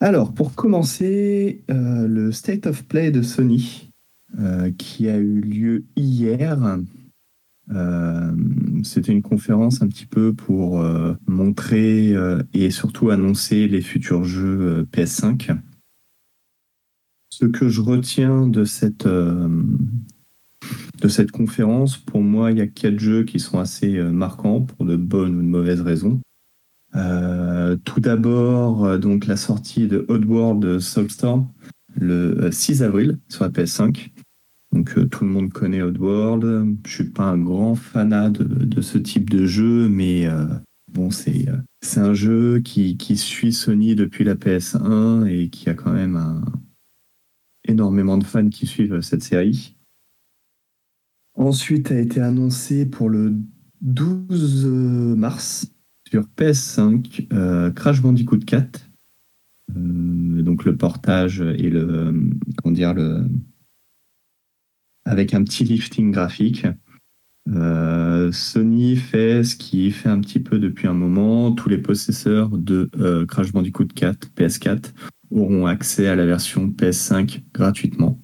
Alors 0.00 0.33
pour 0.33 0.55
commencer 0.55 1.65
le 1.69 2.33
State 2.33 2.67
of 2.67 2.87
Play 2.87 3.11
de 3.11 3.21
Sony. 3.21 3.91
Euh, 4.38 4.73
qui 4.76 5.09
a 5.09 5.16
eu 5.18 5.40
lieu 5.40 5.85
hier. 5.95 6.78
Euh, 7.71 8.33
c'était 8.83 9.12
une 9.12 9.23
conférence 9.23 9.83
un 9.83 9.88
petit 9.88 10.06
peu 10.06 10.33
pour 10.35 10.80
euh, 10.80 11.14
montrer 11.26 12.14
et 12.52 12.71
surtout 12.71 13.11
annoncer 13.11 13.68
les 13.68 13.80
futurs 13.80 14.25
jeux 14.25 14.87
PS5. 14.92 15.56
Ce 17.30 17.47
que 17.47 17.68
je 17.68 17.80
retiens 17.80 18.49
de 18.49 18.64
cette, 18.64 19.06
de 19.06 19.68
cette 21.09 21.30
conférence, 21.30 21.97
pour 21.97 22.21
moi, 22.21 22.50
il 22.50 22.59
y 22.59 22.62
a 22.62 22.66
quatre 22.66 22.99
jeux 22.99 23.25
qui 23.25 23.38
sont 23.38 23.59
assez 23.59 24.02
marquants 24.02 24.62
pour 24.62 24.85
de 24.85 24.97
bonnes 24.97 25.37
ou 25.37 25.42
de 25.42 25.49
mauvaises 25.49 25.83
raisons. 25.83 26.21
tout 26.92 28.00
d'abord, 28.00 28.99
donc 28.99 29.26
la 29.26 29.37
sortie 29.37 29.87
de 29.87 30.04
Oddworld 30.09 30.80
Soulstorm 30.80 31.49
le 31.99 32.50
6 32.50 32.83
avril 32.83 33.18
sur 33.28 33.45
la 33.45 33.50
PS5. 33.50 34.11
Donc 34.73 34.99
euh, 34.99 35.06
tout 35.06 35.25
le 35.25 35.30
monde 35.30 35.52
connaît 35.52 35.82
Oddworld. 35.82 36.76
Je 36.87 36.94
suis 36.94 37.11
pas 37.11 37.25
un 37.25 37.38
grand 37.38 37.75
fanat 37.75 38.30
de, 38.30 38.80
ce 38.80 38.99
type 38.99 39.30
de 39.30 39.46
jeu, 39.46 39.88
mais 39.88 40.26
euh, 40.26 40.46
bon, 40.92 41.11
c'est 41.11 41.49
euh, 41.49 41.56
c'est 41.82 42.00
un 42.00 42.14
jeu 42.14 42.61
qui, 42.61 42.96
suit 43.16 43.52
Sony 43.52 43.94
depuis 43.94 44.25
la 44.25 44.35
PS1 44.35 45.26
et 45.26 45.49
qui 45.50 45.68
a 45.68 45.75
quand 45.75 45.92
même 45.92 46.42
énormément 47.64 48.18
de 48.18 48.25
fans 48.25 48.49
qui 48.49 48.66
suivent 48.66 49.00
cette 49.00 49.23
série. 49.23 49.76
Ensuite 51.35 51.92
a 51.92 51.99
été 51.99 52.20
annoncé 52.20 52.87
pour 52.87 53.08
le 53.08 53.35
12 53.82 54.66
mars 55.16 55.70
sur 56.08 56.25
PS5 56.37 57.73
Crash 57.75 58.02
Bandicoot 58.02 58.44
4. 58.44 58.90
donc 59.68 60.64
le 60.64 60.76
portage 60.76 61.40
et 61.40 61.70
le 61.70 62.14
comment 62.56 62.75
dire 62.75 62.94
le 62.94 63.26
avec 65.07 65.33
un 65.35 65.43
petit 65.45 65.65
lifting 65.65 66.11
graphique. 66.11 66.67
Euh, 67.49 68.33
Sony 68.33 68.97
fait 68.97 69.45
ce 69.45 69.55
qu'il 69.55 69.93
fait 69.93 70.09
un 70.09 70.21
petit 70.21 70.41
peu 70.41 70.59
depuis 70.59 70.89
un 70.89 70.95
moment. 70.95 71.53
Tous 71.53 71.69
les 71.69 71.79
possesseurs 71.79 72.51
de 72.51 72.91
euh, 72.99 73.25
Crash 73.25 73.53
Bandicoot 73.53 73.87
4 73.95 74.33
PS4 74.37 74.93
auront 75.31 75.67
accès 75.67 76.09
à 76.09 76.17
la 76.17 76.27
version 76.27 76.69
PS5 76.69 77.43
gratuitement. 77.55 78.21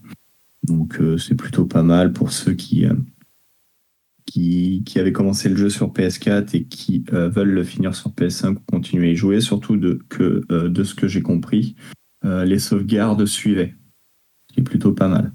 Donc 0.64 1.00
c'est 1.18 1.34
plutôt 1.34 1.66
pas 1.66 1.82
mal 1.82 2.12
pour 2.12 2.30
ceux 2.30 2.52
qui, 2.52 2.86
qui, 4.26 4.84
qui, 4.86 5.00
avaient 5.00 5.12
commencé 5.12 5.48
le 5.48 5.56
jeu 5.56 5.70
sur 5.70 5.92
PS4 5.92 6.56
et 6.56 6.64
qui 6.66 7.04
veulent 7.10 7.50
le 7.50 7.64
finir 7.64 7.96
sur 7.96 8.12
PS5 8.12 8.52
ou 8.52 8.60
continuer 8.70 9.08
à 9.08 9.10
y 9.10 9.16
jouer, 9.16 9.40
surtout 9.40 9.76
de, 9.76 9.98
que, 10.08 10.44
de 10.48 10.84
ce 10.84 10.94
que 10.94 11.08
j'ai 11.08 11.20
compris, 11.20 11.74
les 12.22 12.60
sauvegardes 12.60 13.26
suivaient, 13.26 13.74
ce 14.48 14.54
qui 14.54 14.60
est 14.60 14.64
plutôt 14.64 14.92
pas 14.92 15.08
mal. 15.08 15.32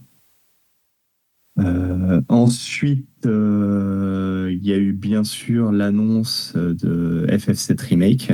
Euh, 1.60 2.22
ensuite, 2.30 3.26
euh, 3.26 4.50
il 4.52 4.66
y 4.66 4.74
a 4.74 4.78
eu 4.78 4.94
bien 4.94 5.24
sûr 5.24 5.72
l'annonce 5.72 6.54
de 6.56 7.26
FF7 7.30 7.82
Remake, 7.82 8.34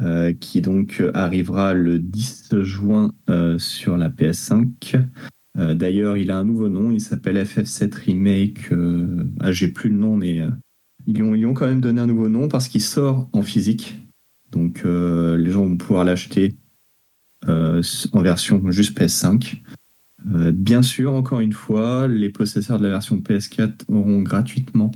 euh, 0.00 0.32
qui 0.32 0.60
donc 0.60 1.02
arrivera 1.14 1.74
le 1.74 1.98
10 1.98 2.62
juin 2.62 3.12
sur 3.58 3.96
la 3.96 4.10
PS5. 4.10 5.00
D'ailleurs, 5.56 6.16
il 6.16 6.32
a 6.32 6.38
un 6.38 6.44
nouveau 6.44 6.68
nom, 6.68 6.90
il 6.90 7.00
s'appelle 7.00 7.36
FF7 7.36 7.94
Remake. 7.94 8.70
Ah, 9.40 9.52
j'ai 9.52 9.68
plus 9.68 9.88
le 9.88 9.96
nom, 9.96 10.16
mais 10.16 10.38
ils 11.06 11.18
ils, 11.18 11.46
ont, 11.46 11.54
quand 11.54 11.66
même 11.66 11.80
donné 11.80 12.00
un 12.00 12.06
nouveau 12.06 12.28
nom 12.28 12.48
parce 12.48 12.66
qu'il 12.66 12.82
sort 12.82 13.28
en 13.32 13.42
physique. 13.42 14.00
Donc, 14.50 14.82
les 14.84 15.50
gens 15.50 15.64
vont 15.64 15.76
pouvoir 15.76 16.04
l'acheter 16.04 16.56
en 17.46 18.22
version 18.22 18.60
juste 18.72 18.98
PS5. 18.98 19.62
Euh, 20.32 20.52
bien 20.52 20.82
sûr, 20.82 21.12
encore 21.12 21.40
une 21.40 21.52
fois, 21.52 22.08
les 22.08 22.30
possesseurs 22.30 22.78
de 22.78 22.84
la 22.84 22.90
version 22.90 23.18
PS4 23.18 23.84
auront 23.88 24.22
gratuitement 24.22 24.90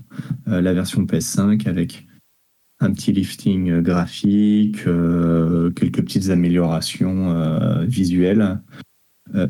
euh, 0.49 0.61
la 0.61 0.73
version 0.73 1.05
PS5 1.05 1.69
avec 1.69 2.07
un 2.81 2.93
petit 2.93 3.13
lifting 3.13 3.71
euh, 3.71 3.83
graphique, 3.83 4.85
quelques 5.75 6.03
petites 6.03 6.31
améliorations 6.31 7.85
visuelles. 7.87 8.61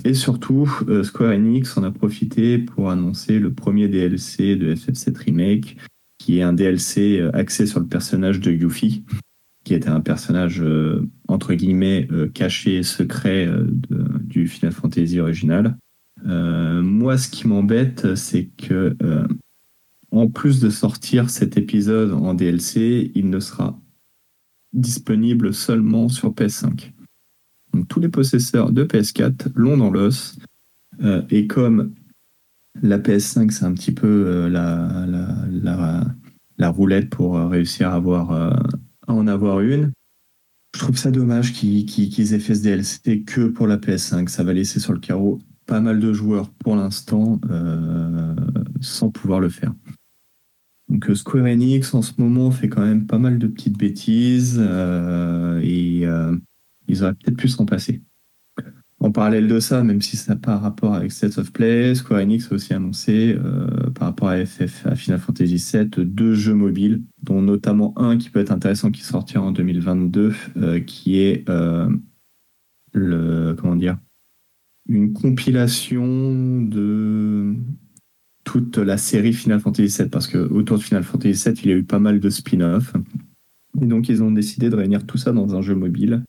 et 0.05 0.15
surtout, 0.15 0.69
Square 1.05 1.33
Enix 1.33 1.77
en 1.77 1.85
a 1.85 1.91
profité 1.91 2.59
pour 2.59 2.91
annoncer 2.91 3.39
le 3.39 3.53
premier 3.53 3.89
DLC 3.89 4.57
de 4.57 4.75
FF7 4.75 5.17
Remake, 5.17 5.77
qui 6.19 6.39
est 6.39 6.43
un 6.43 6.53
DLC 6.53 7.23
axé 7.33 7.67
sur 7.67 7.79
le 7.79 7.87
personnage 7.87 8.41
de 8.41 8.51
Yuffie, 8.51 9.05
qui 9.69 9.75
était 9.75 9.91
un 9.91 10.01
personnage 10.01 10.65
entre 11.29 11.53
guillemets 11.53 12.09
caché, 12.33 12.83
secret 12.83 13.49
du 14.21 14.49
Final 14.49 14.73
Fantasy 14.73 15.21
original. 15.21 15.77
Euh, 16.27 16.83
moi, 16.83 17.17
ce 17.19 17.29
qui 17.29 17.47
m'embête, 17.47 18.15
c'est 18.15 18.47
que 18.57 18.97
euh, 19.03 19.27
en 20.11 20.29
plus 20.29 20.61
de 20.61 20.71
sortir 20.71 21.31
cet 21.31 21.57
épisode 21.57 22.13
en 22.13 22.35
DLC, 22.35 23.13
il 23.15 23.31
ne 23.31 23.41
sera 23.41 23.79
disponible 24.73 25.55
seulement 25.55 26.09
sur 26.09 26.33
PS5. 26.33 26.93
Donc, 27.73 27.89
tous 27.89 28.01
les 28.01 28.09
possesseurs 28.09 28.73
de 28.73 28.85
PS4 28.85 29.53
l'ont 29.55 29.77
dans 29.77 29.91
l'os. 29.91 30.39
Euh, 31.03 31.23
et 31.31 31.47
comme 31.47 31.95
la 32.83 32.99
PS5, 32.99 33.51
c'est 33.51 33.65
un 33.65 33.75
petit 33.75 33.93
peu 33.93 34.49
la, 34.49 35.07
la, 35.07 36.05
la, 36.59 36.69
roulette 36.71 37.11
pour 37.11 37.37
réussir 37.37 37.91
à, 37.91 37.95
avoir, 37.95 38.63
en 39.13 39.27
avoir 39.27 39.61
une, 39.61 39.93
je 40.75 40.81
trouve 40.81 40.97
ça 40.97 41.11
dommage 41.11 41.53
qu'ils 41.53 42.35
aient 42.35 42.39
fait 42.39 42.55
ce 42.55 42.63
DLC 42.63 43.23
que 43.23 43.49
pour 43.49 43.67
la 43.67 43.79
PS5. 43.79 44.29
Ça 44.29 44.45
va 44.45 44.53
laisser 44.53 44.81
sur 44.81 44.93
le 44.93 45.01
carreau 45.01 45.39
pas 45.67 45.81
mal 45.81 46.01
de 46.01 46.13
joueurs 46.13 46.51
pour 46.51 46.77
l'instant 46.77 47.41
euh, 47.51 48.35
sans 48.81 49.11
pouvoir 49.11 49.41
le 49.41 49.49
faire. 49.49 49.75
Donc 50.89 51.11
euh, 51.11 51.15
Square 51.15 51.45
Enix 51.45 51.93
en 51.95 52.03
ce 52.03 52.13
moment 52.19 52.51
fait 52.51 52.69
quand 52.69 52.85
même 52.85 53.07
pas 53.07 53.19
mal 53.19 53.39
de 53.39 53.47
petites 53.47 53.77
bêtises 53.77 54.57
euh, 54.59 55.61
et 55.63 56.07
ils 56.89 57.03
auraient 57.03 57.15
peut-être 57.15 57.37
pu 57.37 57.49
s'en 57.49 57.67
passer. 57.67 58.03
En 59.01 59.13
parallèle 59.13 59.47
de 59.47 59.61
ça, 59.61 59.85
même 59.85 60.03
si 60.03 60.17
ça 60.17 60.35
n'a 60.35 60.41
pas 60.41 60.57
rapport 60.59 60.95
avec 60.95 61.13
State 61.13 61.39
of 61.39 61.53
Play, 61.53 61.95
Square 61.95 62.21
Enix 62.21 62.51
a 62.51 62.55
aussi 62.57 62.75
annoncé 62.75 63.37
par 63.95 64.09
rapport 64.09 64.29
à 64.29 64.45
FF, 64.45 64.87
à 64.87 64.97
Final 64.97 65.21
Fantasy 65.21 65.65
VII, 65.73 66.05
deux 66.05 66.35
jeux 66.35 66.55
mobiles, 66.55 67.03
dont 67.23 67.41
notamment 67.41 67.97
un 67.97 68.17
qui 68.17 68.29
peut 68.29 68.41
être 68.41 68.51
intéressant 68.51 68.91
qui 68.91 69.03
sortira 69.03 69.45
en 69.45 69.53
2022, 69.53 70.35
qui 70.87 71.19
est 71.21 71.49
le 72.93 73.55
comment 73.55 73.77
dire 73.77 73.99
une 74.89 75.13
compilation 75.13 76.63
de 76.63 77.55
toute 78.45 78.79
la 78.79 78.97
série 78.97 79.35
Final 79.35 79.61
Fantasy 79.61 80.03
VII, 80.03 80.09
parce 80.09 80.27
que 80.27 80.39
autour 80.39 80.79
de 80.79 80.83
Final 80.83 81.05
Fantasy 81.05 81.51
VII, 81.51 81.61
il 81.63 81.71
y 81.71 81.73
a 81.73 81.77
eu 81.77 81.85
pas 81.85 81.99
mal 81.99 82.19
de 82.19 82.31
spin-off. 82.31 82.95
Et 83.81 83.85
donc, 83.85 84.09
ils 84.09 84.23
ont 84.23 84.31
décidé 84.31 84.71
de 84.71 84.77
réunir 84.77 85.05
tout 85.07 85.19
ça 85.19 85.33
dans 85.33 85.55
un 85.55 85.61
jeu 85.61 85.75
mobile. 85.75 86.25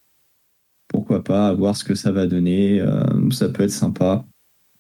Pourquoi 0.90 1.24
pas, 1.24 1.54
voir 1.54 1.76
ce 1.76 1.84
que 1.84 1.96
ça 1.96 2.12
va 2.12 2.28
donner. 2.28 2.82
Euh, 2.82 3.30
ça 3.32 3.48
peut 3.48 3.64
être 3.64 3.72
sympa. 3.72 4.26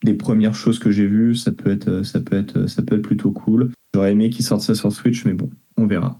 Les 0.04 0.13
premières 0.13 0.56
choses 0.56 0.80
que 0.80 0.92
j'ai 0.92 1.08
vues, 1.08 1.36
ça 1.36 1.51
peut 1.51 1.72
être, 1.72 2.04
ça 2.04 2.20
peut 2.20 2.38
être, 2.38 2.68
ça 2.68 2.82
peut 2.82 2.96
être 2.96 3.01
plutôt 3.04 3.32
cool. 3.32 3.72
J'aurais 3.94 4.12
aimé 4.12 4.30
qu'ils 4.30 4.46
sortent 4.46 4.62
ça 4.62 4.75
sur 4.75 4.92
Switch, 4.92 5.25
mais 5.25 5.34
bon, 5.34 5.50
on 5.78 5.88
verra. 5.88 6.20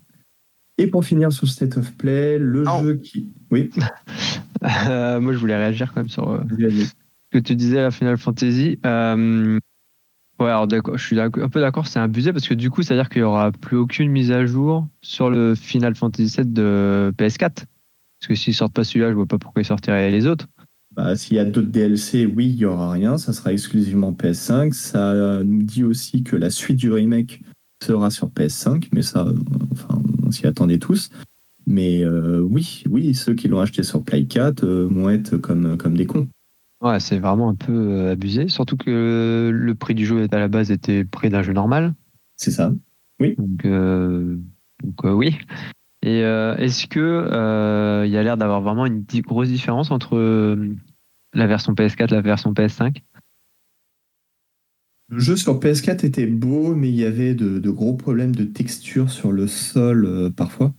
Et 0.80 0.88
pour 0.88 1.04
finir 1.04 1.32
sur 1.32 1.48
State 1.48 1.78
of 1.78 1.94
Play, 1.98 2.40
le 2.40 2.64
jeu 2.66 2.96
qui. 2.96 3.30
Oui. 3.52 3.70
Euh, 4.90 5.22
moi, 5.22 5.32
je 5.32 5.38
voulais 5.38 5.56
réagir 5.56 5.94
quand 5.94 6.02
même 6.02 6.10
sur. 6.10 6.30
Euh, 6.30 6.42
que 7.32 7.38
tu 7.38 7.56
disais 7.56 7.82
la 7.82 7.92
Final 7.92 8.18
Fantasy. 8.18 8.78
Euh, 8.86 9.58
ouais, 10.38 10.48
alors 10.48 10.68
d'accord, 10.68 10.98
je 10.98 11.06
suis 11.06 11.18
un 11.18 11.30
peu 11.30 11.62
d'accord, 11.62 11.88
c'est 11.88 12.00
abusé 12.00 12.34
parce 12.34 12.46
que 12.46 12.54
du 12.54 12.70
coup, 12.70 12.84
c'est-à-dire 12.84 13.08
qu'il 13.08 13.22
n'y 13.22 13.26
aura 13.26 13.54
plus 13.54 13.78
aucune 13.78 14.10
mise 14.12 14.32
à 14.32 14.46
jour 14.46 14.86
sur 15.02 15.30
le 15.30 15.56
Final 15.56 15.96
Fantasy 15.96 16.42
VII 16.42 16.46
de 16.46 17.14
PS4. 17.18 17.64
Parce 18.20 18.28
que 18.28 18.36
s'ils 18.36 18.54
sortent 18.54 18.74
pas 18.74 18.84
celui-là, 18.84 19.10
je 19.10 19.16
vois 19.16 19.26
pas 19.26 19.38
pourquoi 19.38 19.62
ils 19.62 19.66
sortiraient 19.66 20.12
les 20.12 20.28
autres. 20.28 20.48
Bah, 20.96 21.16
S'il 21.16 21.38
y 21.38 21.40
a 21.40 21.46
d'autres 21.46 21.70
DLC, 21.70 22.26
oui, 22.26 22.48
il 22.50 22.56
n'y 22.56 22.66
aura 22.66 22.92
rien. 22.92 23.18
Ça 23.18 23.34
sera 23.34 23.54
exclusivement 23.54 24.12
PS5. 24.12 24.74
Ça 24.74 25.42
nous 25.44 25.64
dit 25.64 25.84
aussi 25.84 26.24
que 26.24 26.36
la 26.36 26.50
suite 26.50 26.78
du 26.78 26.92
remake 26.92 27.42
sera 27.84 28.10
sur 28.10 28.28
PS5, 28.28 28.90
mais 28.94 29.02
ça, 29.02 29.26
enfin, 29.72 30.02
on 30.26 30.32
s'y 30.32 30.48
attendait 30.48 30.80
tous. 30.80 31.10
Mais 31.66 32.04
euh, 32.04 32.42
oui, 32.42 32.84
oui, 32.90 33.14
ceux 33.14 33.36
qui 33.36 33.48
l'ont 33.48 33.62
acheté 33.62 33.84
sur 33.84 34.04
Play 34.04 34.26
4 34.26 34.64
euh, 34.64 34.88
vont 34.90 35.10
être 35.10 35.38
comme, 35.38 35.78
comme 35.78 35.96
des 35.96 36.06
cons. 36.06 36.28
Ouais, 36.82 37.00
c'est 37.00 37.20
vraiment 37.20 37.50
un 37.50 37.56
peu 37.56 37.74
euh, 37.74 38.12
abusé, 38.14 38.48
surtout 38.48 38.78
que 38.78 39.52
le 39.54 39.76
prix 39.76 39.96
du 39.96 40.06
jeu 40.06 40.28
à 40.32 40.40
la 40.40 40.48
base 40.48 40.72
était 40.72 41.04
près 41.04 41.30
d'un 41.30 41.44
jeu 41.44 41.52
normal. 41.52 41.94
C'est 42.38 42.52
ça. 42.52 42.74
Oui. 43.20 43.36
Donc, 43.38 43.66
euh, 43.66 44.38
euh, 45.04 45.12
oui. 45.12 45.38
Et 46.02 46.20
est-ce 46.20 46.88
que 46.88 48.06
il 48.06 48.12
y 48.12 48.18
a 48.18 48.24
l'air 48.24 48.38
d'avoir 48.38 48.62
vraiment 48.62 48.86
une 48.86 49.04
grosse 49.22 49.50
différence 49.50 49.92
entre 49.92 50.58
la 51.34 51.48
version 51.48 51.74
PS4 51.74 52.06
et 52.12 52.16
la 52.16 52.22
version 52.22 52.54
PS5 52.54 53.02
Le 55.10 55.20
jeu 55.20 55.36
sur 55.36 55.60
PS4 55.60 56.06
était 56.06 56.26
beau, 56.26 56.74
mais 56.74 56.90
il 56.90 56.96
y 56.96 57.04
avait 57.04 57.36
de, 57.36 57.70
gros 57.70 57.96
problèmes 57.96 58.34
de 58.34 58.46
texture 58.46 59.12
sur 59.12 59.34
le 59.34 59.48
sol 59.48 60.32
parfois. 60.36 60.74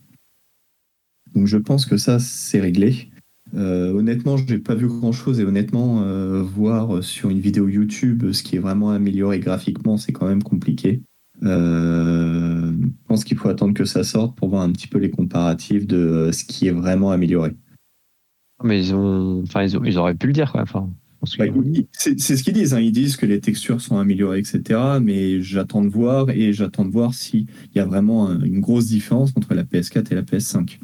Donc 1.35 1.47
je 1.47 1.59
pense 1.59 1.87
que 1.87 1.97
ça, 1.97 2.19
c'est 2.19 2.61
réglé. 2.61 3.11
Euh, 3.55 3.93
honnêtement, 3.93 4.37
je 4.37 4.45
n'ai 4.45 4.59
pas 4.59 4.75
vu 4.75 4.87
grand 4.87 5.13
chose 5.13 5.41
et 5.41 5.45
honnêtement, 5.45 6.03
euh, 6.03 6.43
voir 6.43 7.03
sur 7.03 7.31
une 7.31 7.41
vidéo 7.41 7.69
YouTube 7.69 8.33
ce 8.33 8.43
qui 8.43 8.57
est 8.57 8.61
vraiment 8.61 8.91
amélioré 8.91 9.41
graphiquement, 9.41 9.97
c'est 9.97 10.13
quand 10.13 10.27
même 10.27 10.43
compliqué. 10.43 11.03
Euh, 11.43 12.73
je 12.81 12.89
pense 13.07 13.25
qu'il 13.25 13.37
faut 13.37 13.49
attendre 13.49 13.75
que 13.75 13.85
ça 13.85 14.05
sorte 14.05 14.37
pour 14.37 14.49
voir 14.49 14.63
un 14.63 14.73
petit 14.73 14.87
peu 14.87 14.99
les 14.99 15.11
comparatifs 15.11 15.87
de 15.87 16.31
ce 16.33 16.45
qui 16.45 16.67
est 16.67 16.73
vraiment 16.73 17.11
amélioré. 17.11 17.53
Mais 18.63 18.79
ils 18.79 18.95
ont, 18.95 19.43
enfin, 19.43 19.63
ils, 19.63 19.79
ils 19.85 19.99
auraient 19.99 20.15
pu 20.15 20.27
le 20.27 20.33
dire, 20.33 20.53
quoi. 20.53 20.63
Enfin, 20.63 20.91
bah, 21.39 21.45
c'est 21.93 22.37
ce 22.37 22.43
qu'ils 22.43 22.55
disent. 22.55 22.75
Hein. 22.75 22.81
Ils 22.81 22.93
disent 22.93 23.17
que 23.17 23.27
les 23.27 23.41
textures 23.41 23.81
sont 23.81 23.99
améliorées, 23.99 24.39
etc. 24.39 24.81
Mais 25.03 25.43
j'attends 25.43 25.83
de 25.83 25.89
voir 25.89 26.31
et 26.31 26.53
j'attends 26.53 26.85
de 26.85 26.91
voir 26.91 27.13
s'il 27.13 27.47
y 27.75 27.79
a 27.79 27.85
vraiment 27.85 28.31
une 28.41 28.61
grosse 28.61 28.87
différence 28.87 29.33
entre 29.37 29.55
la 29.55 29.65
PS4 29.65 30.13
et 30.13 30.15
la 30.15 30.23
PS5. 30.23 30.79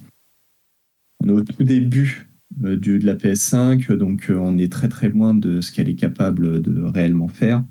On 1.25 1.29
est 1.29 1.33
au 1.33 1.43
tout 1.43 1.65
début 1.65 2.29
euh, 2.65 2.77
de 2.77 2.99
la 2.99 3.15
PS5, 3.15 3.93
donc 3.95 4.31
euh, 4.31 4.37
on 4.37 4.59
est 4.59 4.71
très 4.71 4.89
très 4.89 5.09
loin 5.09 5.35
de 5.35 5.61
ce 5.63 5.73
qu'elle 5.73 5.89
est 5.89 5.95
capable 5.95 6.61
de 6.61 6.83
réellement 6.83 7.29
faire. 7.29 7.65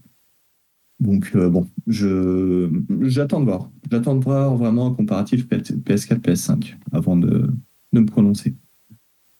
Donc 1.00 1.32
euh, 1.36 1.50
bon, 1.50 1.68
je 1.88 2.70
j'attends 3.02 3.42
de 3.42 3.46
voir. 3.46 3.70
J'attends 3.92 4.16
de 4.16 4.24
voir 4.24 4.56
vraiment 4.56 4.88
un 4.88 4.94
comparatif 4.94 5.48
PS4 5.48 6.22
PS5 6.22 6.75
avant 6.94 7.18
de, 7.18 7.50
de 7.94 8.00
me 8.00 8.06
prononcer. 8.06 8.56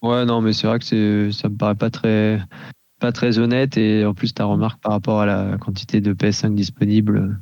Ouais, 0.02 0.24
non, 0.26 0.42
mais 0.42 0.52
c'est 0.52 0.66
vrai 0.66 0.78
que 0.78 1.30
ça 1.30 1.48
me 1.48 1.56
paraît 1.56 1.74
pas 1.74 1.90
très 1.90 2.40
pas 2.98 3.12
très 3.12 3.38
honnête 3.38 3.76
et 3.76 4.04
en 4.06 4.14
plus 4.14 4.32
ta 4.32 4.44
remarque 4.44 4.80
par 4.80 4.92
rapport 4.92 5.20
à 5.20 5.26
la 5.26 5.58
quantité 5.58 6.00
de 6.00 6.14
PS5 6.14 6.54
disponible 6.54 7.40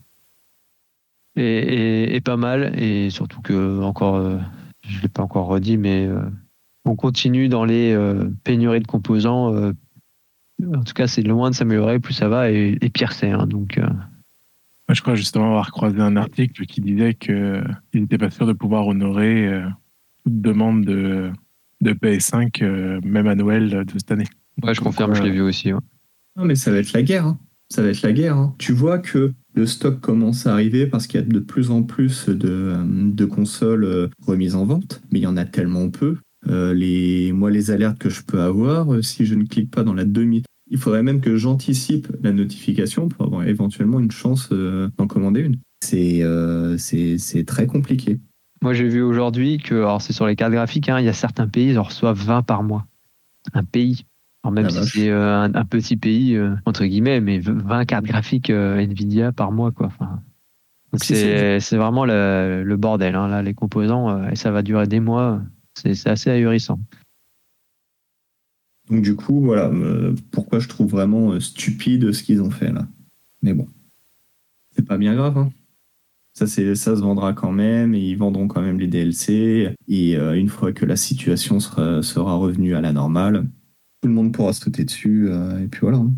est, 1.37 2.25
pas 2.25 2.37
mal 2.37 2.81
et 2.81 3.11
surtout 3.11 3.41
que 3.41 3.81
encore 3.83 4.41
je 4.83 5.01
l'ai 5.01 5.09
pas 5.09 5.23
encore 5.23 5.47
redit 5.47 5.77
mais 5.77 6.09
on 6.85 6.97
continue 6.97 7.49
dans 7.49 7.65
les 7.65 7.93
euh, 7.93 8.29
pénuries 8.45 8.81
de 8.81 8.87
composants. 8.87 9.55
Euh, 10.63 10.77
en 10.77 10.83
tout 10.85 10.95
cas, 10.95 11.07
c'est 11.07 11.23
loin 11.23 11.51
de 11.51 11.55
s'améliorer, 11.55 11.99
plus 11.99 12.15
ça 12.15 12.29
va, 12.29 12.51
et, 12.51 12.77
pire 12.93 13.13
c'est. 13.13 13.31
Hein, 13.31 13.47
donc, 13.47 13.79
euh. 13.79 13.87
Moi, 14.89 14.95
je 14.95 15.01
crois 15.01 15.15
justement 15.15 15.47
avoir 15.47 15.71
croisé 15.73 16.01
un 16.01 16.17
article 16.17 16.67
qui 16.67 16.81
disait 16.81 17.15
qu'ils 17.15 17.65
n'étaient 17.95 18.19
pas 18.19 18.31
sûrs 18.31 18.47
de 18.47 18.53
pouvoir 18.53 18.87
honorer 18.87 19.63
toute 20.25 20.43
demande 20.43 20.85
de, 20.85 21.31
de 21.81 21.93
PS5, 21.93 23.01
même 23.03 23.27
à 23.27 23.35
Noël 23.35 23.71
de 23.71 23.93
cette 23.93 24.11
année. 24.11 24.27
Ouais, 24.63 24.75
je 24.75 24.83
confirme, 24.83 25.15
je 25.15 25.23
l'ai 25.23 25.31
vu 25.31 25.41
aussi. 25.41 25.73
Non, 25.73 26.45
mais 26.45 26.55
ça 26.55 26.71
va 26.71 26.79
être 26.79 26.93
la 26.93 27.03
guerre. 27.03 27.27
Hein. 27.27 27.39
ça 27.71 27.83
va 27.83 27.89
être 27.89 28.03
la 28.03 28.13
guerre. 28.13 28.37
hein. 28.37 28.55
Tu 28.59 28.73
vois 28.73 28.99
que 28.99 29.33
le 29.55 29.67
stock 29.67 30.01
commence 30.01 30.47
à 30.47 30.53
arriver 30.53 30.87
parce 30.87 31.07
qu'il 31.07 31.21
y 31.21 31.23
a 31.23 31.27
de 31.27 31.39
plus 31.39 31.71
en 31.71 31.83
plus 31.83 32.29
de, 32.29 32.49
euh, 32.49 32.85
de 32.85 33.25
consoles 33.25 33.85
euh, 33.85 34.09
remises 34.27 34.57
en 34.57 34.67
vente, 34.67 35.01
mais 35.11 35.21
il 35.21 35.23
y 35.23 35.27
en 35.27 35.37
a 35.37 35.45
tellement 35.45 35.89
peu. 35.91 36.19
Euh, 36.49 36.75
les, 36.75 37.33
moi, 37.33 37.51
les 37.51 37.71
alertes 37.71 37.99
que 37.99 38.11
je 38.11 38.23
peux 38.23 38.41
avoir, 38.41 38.93
euh, 38.93 39.03
si 39.03 39.25
je 39.25 39.35
ne 39.35 39.45
clique 39.45 39.71
pas 39.71 39.83
dans 39.83 39.95
la 39.95 40.05
demi, 40.05 40.43
il 40.71 40.79
faudrait 40.79 41.03
même 41.03 41.21
que 41.21 41.37
j'anticipe 41.37 42.09
la 42.23 42.33
notification 42.33 43.09
pour 43.09 43.27
avoir 43.27 43.47
éventuellement 43.47 44.01
une 44.01 44.11
chance 44.11 44.49
euh, 44.53 44.89
d'en 44.99 45.07
commander 45.07 45.41
une. 45.41 45.57
C'est 45.83 46.21
euh, 46.23 46.77
très 47.47 47.67
compliqué. 47.67 48.19
Moi, 48.63 48.73
j'ai 48.73 48.89
vu 48.89 49.03
aujourd'hui 49.03 49.59
que, 49.59 49.75
alors 49.75 50.01
c'est 50.01 50.13
sur 50.15 50.27
les 50.27 50.37
cartes 50.37 50.53
graphiques, 50.53 50.89
hein, 50.89 50.99
il 51.01 51.05
y 51.05 51.09
a 51.11 51.13
certains 51.13 51.49
pays, 51.49 51.71
ils 51.71 51.79
en 51.79 51.83
reçoivent 51.83 52.19
20 52.23 52.43
par 52.43 52.63
mois. 52.63 52.87
Un 53.53 53.65
pays. 53.65 54.05
Alors 54.43 54.53
même 54.53 54.69
si 54.71 55.01
c'est 55.01 55.09
euh, 55.11 55.39
un, 55.43 55.55
un 55.55 55.65
petit 55.65 55.97
pays, 55.97 56.39
entre 56.67 56.85
guillemets, 56.85 57.21
mais 57.21 57.39
20 57.39 57.85
cartes 57.85 58.05
graphiques 58.05 58.51
Nvidia 58.51 59.33
par 59.33 59.53
mois, 59.53 59.71
quoi. 59.73 59.87
Enfin, 59.87 60.23
donc 60.93 61.03
C'est- 61.05 61.77
vraiment 61.77 62.05
le, 62.07 62.63
le 62.65 62.77
bordel, 62.77 63.15
hein, 63.17 63.29
là, 63.29 63.43
les 63.43 63.53
composants, 63.55 64.29
et 64.29 64.37
ça 64.37 64.51
va 64.51 64.63
durer 64.63 64.87
des 64.87 65.01
mois. 65.01 65.43
C'est 65.75 66.07
assez 66.07 66.31
ahurissant. 66.31 66.79
Donc 68.91 69.03
du 69.03 69.17
coup, 69.17 69.41
voilà, 69.41 69.69
euh, 69.69 70.15
pourquoi 70.31 70.59
je 70.59 70.69
trouve 70.69 70.91
vraiment 70.91 71.33
euh, 71.33 71.41
stupide 71.41 72.13
ce 72.13 72.23
qu'ils 72.23 72.43
ont 72.43 72.51
fait 72.51 72.71
là? 72.73 72.87
Mais 73.43 73.55
bon, 73.55 73.69
c'est 74.75 74.85
pas 74.87 74.99
bien 74.99 75.15
grave. 75.15 75.39
hein. 75.39 75.53
Ça, 76.35 76.47
ça 76.47 76.75
se 76.75 77.01
vendra 77.01 77.33
quand 77.33 77.53
même 77.53 77.95
et 77.95 78.01
ils 78.01 78.17
vendront 78.17 78.49
quand 78.49 78.61
même 78.61 78.79
les 78.81 78.89
DLC. 78.89 79.75
Et 79.89 80.17
euh, 80.17 80.35
une 80.35 80.49
fois 80.49 80.73
que 80.73 80.85
la 80.85 80.97
situation 80.97 81.61
sera, 81.61 82.35
revenue 82.35 82.75
à 82.75 82.81
la 82.81 82.93
normale, 82.93 83.47
tout 84.03 84.09
le 84.09 84.15
monde 84.15 84.33
pourra 84.33 84.53
sauter 84.53 84.85
dessus 84.85 85.29
et 85.63 85.69
puis 85.69 85.81
voilà. 85.81 85.99
hein. 85.99 86.13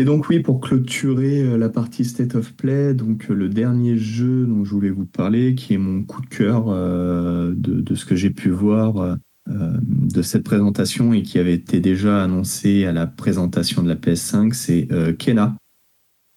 Et 0.00 0.04
donc 0.04 0.30
oui, 0.30 0.40
pour 0.40 0.60
clôturer 0.60 1.42
euh, 1.42 1.58
la 1.58 1.68
partie 1.68 2.06
State 2.06 2.34
of 2.34 2.54
Play, 2.54 2.94
donc 2.94 3.26
euh, 3.28 3.34
le 3.34 3.50
dernier 3.50 3.98
jeu 3.98 4.46
dont 4.46 4.64
je 4.64 4.70
voulais 4.70 4.88
vous 4.88 5.04
parler, 5.04 5.54
qui 5.54 5.74
est 5.74 5.78
mon 5.78 6.04
coup 6.04 6.22
de 6.22 6.26
cœur 6.26 6.68
euh, 6.68 7.52
de, 7.54 7.94
ce 7.94 8.06
que 8.06 8.16
j'ai 8.16 8.30
pu 8.30 8.48
voir 8.48 9.18
de 9.46 10.22
cette 10.22 10.44
présentation 10.44 11.12
et 11.12 11.22
qui 11.22 11.38
avait 11.38 11.52
été 11.52 11.80
déjà 11.80 12.24
annoncé 12.24 12.86
à 12.86 12.92
la 12.92 13.06
présentation 13.06 13.82
de 13.82 13.88
la 13.88 13.96
PS5, 13.96 14.54
c'est 14.54 14.88
Kena, 15.18 15.56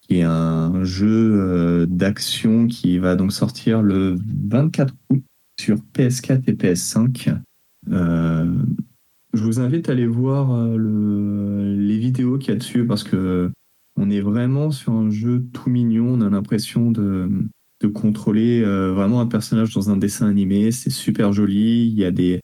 qui 0.01 0.17
est 0.17 0.23
un 0.23 0.83
jeu 0.83 1.85
d'action 1.87 2.67
qui 2.67 2.97
va 2.97 3.15
donc 3.15 3.31
sortir 3.31 3.81
le 3.81 4.17
24 4.49 4.93
août 5.11 5.23
sur 5.57 5.77
PS4 5.95 6.41
et 6.47 6.53
PS5. 6.53 7.37
Je 9.33 9.43
vous 9.43 9.59
invite 9.59 9.89
à 9.89 9.93
aller 9.93 10.05
voir 10.05 10.53
euh, 10.53 10.77
le- 10.77 11.75
les 11.75 11.97
vidéos 11.97 12.37
qu'il 12.37 12.49
y 12.49 12.55
a 12.55 12.59
dessus 12.59 12.85
parce 12.85 13.03
que 13.03 13.51
on 13.95 14.09
est 14.09 14.21
vraiment 14.21 14.71
sur 14.71 14.93
un 14.93 15.09
jeu 15.09 15.43
tout 15.53 15.69
mignon. 15.69 16.13
On 16.13 16.21
a 16.21 16.29
l'impression 16.29 16.91
de, 16.91 17.29
de 17.81 17.87
contrôler 17.87 18.61
euh, 18.61 18.91
vraiment 18.93 19.21
un 19.21 19.27
personnage 19.27 19.73
dans 19.73 19.89
un 19.89 19.97
dessin 19.97 20.27
animé. 20.27 20.71
C'est 20.71 20.89
super 20.89 21.33
joli. 21.33 21.87
Il 21.87 21.97
y 21.97 22.05
a 22.05 22.11
des, 22.11 22.39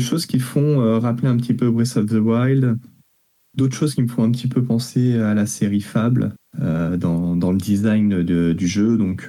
choses 0.00 0.26
qui 0.26 0.38
font 0.38 0.80
euh, 0.80 0.98
rappeler 0.98 1.28
un 1.28 1.36
petit 1.36 1.54
peu 1.54 1.70
Breath 1.70 1.96
of 1.96 2.06
the 2.06 2.14
Wild. 2.14 2.78
D'autres 3.56 3.76
choses 3.76 3.94
qui 3.94 4.02
me 4.02 4.08
font 4.08 4.24
un 4.24 4.30
petit 4.30 4.48
peu 4.48 4.62
penser 4.62 5.14
à 5.18 5.32
la 5.34 5.46
série 5.46 5.80
Fable 5.80 6.34
dans, 6.58 7.52
le 7.52 7.58
design 7.58 8.22
de- 8.22 8.52
du 8.52 8.66
jeu. 8.66 8.96
Donc, 8.96 9.28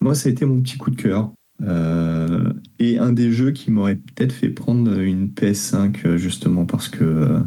moi, 0.00 0.14
ça 0.14 0.28
a 0.28 0.32
été 0.32 0.44
mon 0.44 0.60
petit 0.60 0.76
coup 0.76 0.90
de 0.90 0.96
cœur. 0.96 1.32
Euh, 1.64 2.52
et 2.78 2.98
un 2.98 3.12
des 3.12 3.32
jeux 3.32 3.52
qui 3.52 3.70
m'aurait 3.70 3.96
peut-être 3.96 4.32
fait 4.32 4.50
prendre 4.50 4.98
une 4.98 5.28
PS5 5.28 6.06
euh, 6.06 6.16
justement 6.16 6.66
parce 6.66 6.88
que 6.88 7.04
euh, 7.04 7.40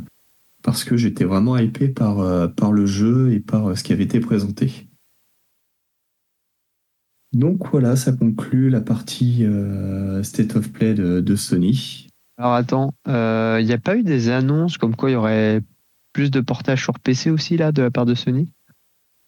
parce 0.64 0.84
que 0.84 0.98
j'étais 0.98 1.24
vraiment 1.24 1.58
hypé 1.58 1.88
par, 1.88 2.52
par 2.56 2.74
le 2.74 2.86
jeu 2.86 3.32
et 3.32 3.40
par 3.40 3.78
ce 3.78 3.84
qui 3.84 3.94
avait 3.94 4.04
été 4.04 4.20
présenté. 4.20 4.90
Donc 7.32 7.70
voilà, 7.72 7.96
ça 7.96 8.12
conclut 8.12 8.70
la 8.70 8.82
partie 8.82 9.46
euh, 9.46 10.22
State 10.24 10.58
of 10.58 10.70
Play 10.74 10.94
de, 10.94 11.22
de 11.22 11.36
Sony. 11.38 12.10
Alors 12.38 12.54
attends, 12.54 12.94
il 13.06 13.66
n'y 13.66 13.72
a 13.72 13.78
pas 13.78 13.96
eu 13.96 14.04
des 14.04 14.28
annonces 14.28 14.78
comme 14.78 14.96
quoi 14.96 15.10
il 15.10 15.14
y 15.14 15.16
aurait 15.16 15.62
plus 16.18 16.32
de 16.32 16.42
portages 16.42 16.82
sur 16.82 16.98
PC 16.98 17.30
aussi, 17.30 17.58
là, 17.58 17.72
de 17.72 17.84
la 17.84 17.92
part 17.92 18.08
de 18.08 18.16
Sony? 18.16 18.52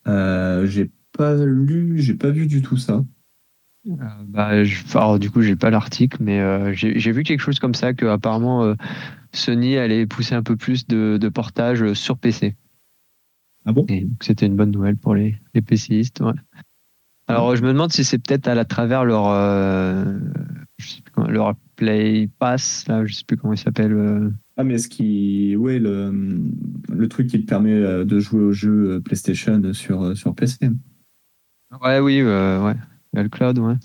Euh, 0.07 0.65
j'ai 0.65 0.89
pas 1.15 1.35
lu, 1.35 1.99
j'ai 1.99 2.15
pas 2.15 2.31
vu 2.31 2.47
du 2.47 2.63
tout 2.63 2.77
ça. 2.77 3.03
Euh, 3.87 3.93
bah, 4.27 4.63
je- 4.63 4.83
alors, 4.97 5.19
du 5.19 5.31
coup, 5.31 5.41
j'ai 5.41 5.55
pas 5.55 5.69
l'article, 5.69 6.17
mais 6.21 6.39
euh, 6.39 6.73
j'ai 6.73 7.11
vu 7.11 7.23
quelque 7.23 7.39
chose 7.39 7.59
comme 7.59 7.73
ça, 7.73 7.93
que 7.93 8.05
apparemment 8.05 8.63
euh, 8.63 8.75
Sony 9.33 9.77
allait 9.77 10.05
pousser 10.05 10.35
un 10.35 10.43
peu 10.43 10.55
plus 10.55 10.85
de, 10.87 11.17
de 11.19 11.29
portage 11.29 11.93
sur 11.93 12.17
PC. 12.17 12.55
Ah 13.65 13.71
bon? 13.71 13.85
C'était 14.21 14.45
une 14.45 14.55
bonne 14.55 14.71
nouvelle 14.71 14.97
pour 14.97 15.15
les, 15.15 15.35
les 15.53 15.61
PCistes. 15.61 16.21
ouais. 16.21 16.33
Alors, 17.27 17.55
je 17.55 17.61
me 17.61 17.67
demande 17.69 17.91
si 17.91 18.03
c'est 18.03 18.17
peut-être 18.17 18.47
à 18.47 18.55
la 18.55 18.65
travers 18.65 19.05
leur, 19.05 19.25
je 20.77 20.87
sais 20.87 21.01
plus 21.01 21.11
comment- 21.11 21.27
leur 21.29 21.55
Play 21.75 22.27
Pass, 22.39 22.85
là, 22.87 23.05
je 23.05 23.13
sais 23.13 23.23
plus 23.25 23.37
comment 23.37 23.53
il 23.53 23.57
s'appelle. 23.59 24.33
Ah 24.57 24.63
mais 24.63 24.77
ce 24.77 24.89
qui, 24.89 25.55
ouais, 25.55 25.79
le, 25.79 26.41
le 26.91 27.07
truc 27.07 27.27
qui 27.27 27.39
te 27.41 27.47
permet 27.47 27.79
de 28.03 28.19
jouer 28.19 28.41
au 28.41 28.51
jeu 28.51 28.95
euh, 28.95 28.99
PlayStation 28.99 29.61
sur, 29.73 30.17
sur 30.17 30.35
PC. 30.35 30.69
Ouais, 31.81 31.99
oui, 31.99 32.23
ouais. 32.23 32.73
Le 33.23 33.29
cloud, 33.29 33.59
ouais. 33.59 33.75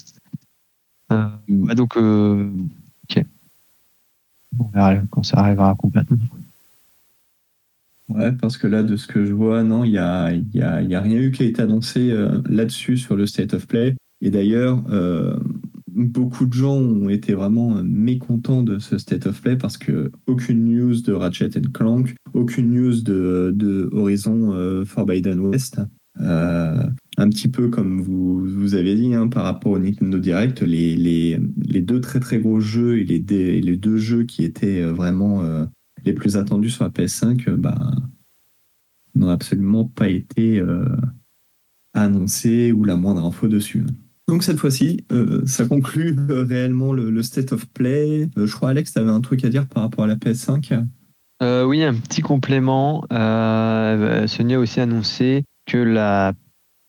Euh, 1.12 1.28
ouais, 1.48 1.74
donc, 1.74 1.96
euh, 1.96 2.50
ok. 3.10 3.24
On 4.58 4.64
verra 4.68 4.96
quand 5.10 5.22
ça 5.22 5.38
arrivera 5.38 5.74
complètement. 5.74 6.18
Ouais, 8.08 8.32
parce 8.32 8.58
que 8.58 8.66
là, 8.66 8.82
de 8.82 8.96
ce 8.96 9.06
que 9.06 9.24
je 9.24 9.32
vois, 9.32 9.62
non, 9.62 9.84
il 9.84 9.92
n'y 9.92 9.98
a, 9.98 10.32
il 10.32 10.46
y 10.54 10.62
a, 10.62 10.82
y 10.82 10.94
a 10.94 11.00
rien 11.00 11.18
eu 11.18 11.30
qui 11.30 11.42
a 11.42 11.46
été 11.46 11.62
annoncé 11.62 12.10
euh, 12.10 12.40
là-dessus 12.48 12.96
sur 12.96 13.16
le 13.16 13.26
State 13.26 13.54
of 13.54 13.66
Play. 13.66 13.96
Et 14.20 14.30
d'ailleurs, 14.30 14.82
beaucoup 15.88 16.46
de 16.46 16.52
gens 16.54 16.76
ont 16.76 17.10
été 17.10 17.34
vraiment 17.34 17.82
mécontents 17.82 18.62
de 18.62 18.78
ce 18.78 18.96
State 18.96 19.26
of 19.26 19.42
Play 19.42 19.56
parce 19.56 19.76
que 19.76 20.10
aucune 20.26 20.64
news 20.64 21.02
de 21.02 21.12
Ratchet 21.12 21.50
Clank, 21.72 22.14
aucune 22.32 22.70
news 22.70 23.02
de, 23.02 23.52
de 23.54 23.90
Horizon 23.92 24.84
Forbidden 24.86 25.40
West. 25.40 25.78
Euh, 26.20 26.82
un 27.16 27.28
petit 27.28 27.48
peu 27.48 27.68
comme 27.68 28.00
vous, 28.00 28.74
avez 28.74 28.94
dit 28.94 29.14
hein, 29.14 29.28
par 29.28 29.44
rapport 29.44 29.72
au 29.72 29.78
Nintendo 29.78 30.18
Direct, 30.18 30.62
les, 30.62 31.38
deux 31.38 32.00
très 32.00 32.20
très 32.20 32.38
gros 32.38 32.60
jeux 32.60 32.98
et 32.98 33.04
les, 33.04 33.76
deux 33.76 33.96
jeux 33.98 34.24
qui 34.24 34.44
étaient 34.44 34.82
euh, 34.82 34.92
vraiment 34.92 35.42
euh, 35.42 35.64
les 36.04 36.12
plus 36.12 36.36
attendus 36.36 36.70
sur 36.70 36.84
la 36.84 36.90
PS5 36.90 37.48
euh, 37.48 37.56
bah, 37.56 37.78
n'ont 39.14 39.28
absolument 39.28 39.84
pas 39.84 40.08
été 40.08 40.60
annoncés 41.92 42.72
ou 42.72 42.82
la 42.82 42.96
moindre 42.96 43.24
info 43.24 43.46
dessus. 43.46 43.84
Donc 44.26 44.42
cette 44.42 44.58
fois-ci, 44.58 45.04
ça 45.46 45.66
conclut 45.66 46.16
réellement 46.28 46.92
le, 46.92 47.22
State 47.22 47.52
of 47.52 47.68
Play. 47.68 48.28
Je 48.36 48.52
crois 48.52 48.70
Alex, 48.70 48.92
tu 48.92 48.98
avais 48.98 49.10
un 49.10 49.20
truc 49.20 49.44
à 49.44 49.50
dire 49.50 49.68
par 49.68 49.84
rapport 49.84 50.02
à 50.02 50.08
la 50.08 50.16
PS5 50.16 50.84
Euh, 51.44 51.64
oui, 51.64 51.84
un 51.84 51.94
petit 51.94 52.22
complément. 52.22 53.04
Sony 53.08 54.54
a 54.54 54.58
aussi 54.58 54.80
annoncé 54.80 55.44
que 55.66 55.78
la 55.78 56.32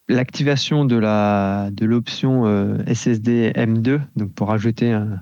l'activation 0.08 0.86
de 0.86 0.96
la 0.96 1.70
de 1.72 1.86
l'option 1.86 2.46
euh, 2.46 2.78
SSD 2.88 3.52
M2, 3.56 4.02
donc 4.16 4.34
pour 4.34 4.52
ajouter 4.52 4.92
un, 4.92 5.20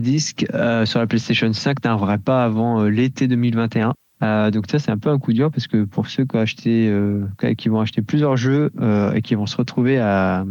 disque 0.00 0.44
euh, 0.52 0.84
sur 0.84 0.98
la 0.98 1.06
PlayStation 1.06 1.50
5, 1.50 1.82
n'arriverait 1.82 2.18
pas 2.18 2.44
avant 2.44 2.82
euh, 2.82 2.88
l'été 2.90 3.26
2021. 3.26 3.94
Euh, 4.22 4.50
donc 4.50 4.66
ça 4.70 4.78
c'est 4.78 4.90
un 4.90 4.98
peu 4.98 5.08
un 5.08 5.18
coup 5.18 5.32
dur 5.32 5.50
parce 5.50 5.66
que 5.66 5.84
pour 5.84 6.08
ceux 6.08 6.26
qui, 6.26 7.68
vont 7.68 7.80
acheter 7.80 8.02
plusieurs 8.02 8.36
jeux 8.36 8.70
et 9.14 9.22
qui 9.22 9.34
vont 9.34 9.46
se 9.46 9.56
retrouver 9.56 9.98
à, 9.98 10.44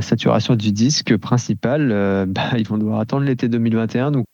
saturation 0.00 0.56
du 0.56 0.72
disque 0.72 1.16
principal, 1.16 1.88
bah, 2.28 2.58
ils 2.58 2.66
vont 2.66 2.78
devoir 2.78 3.00
attendre 3.00 3.24
l'été 3.24 3.48
2021. 3.48 4.10
Donc 4.10 4.24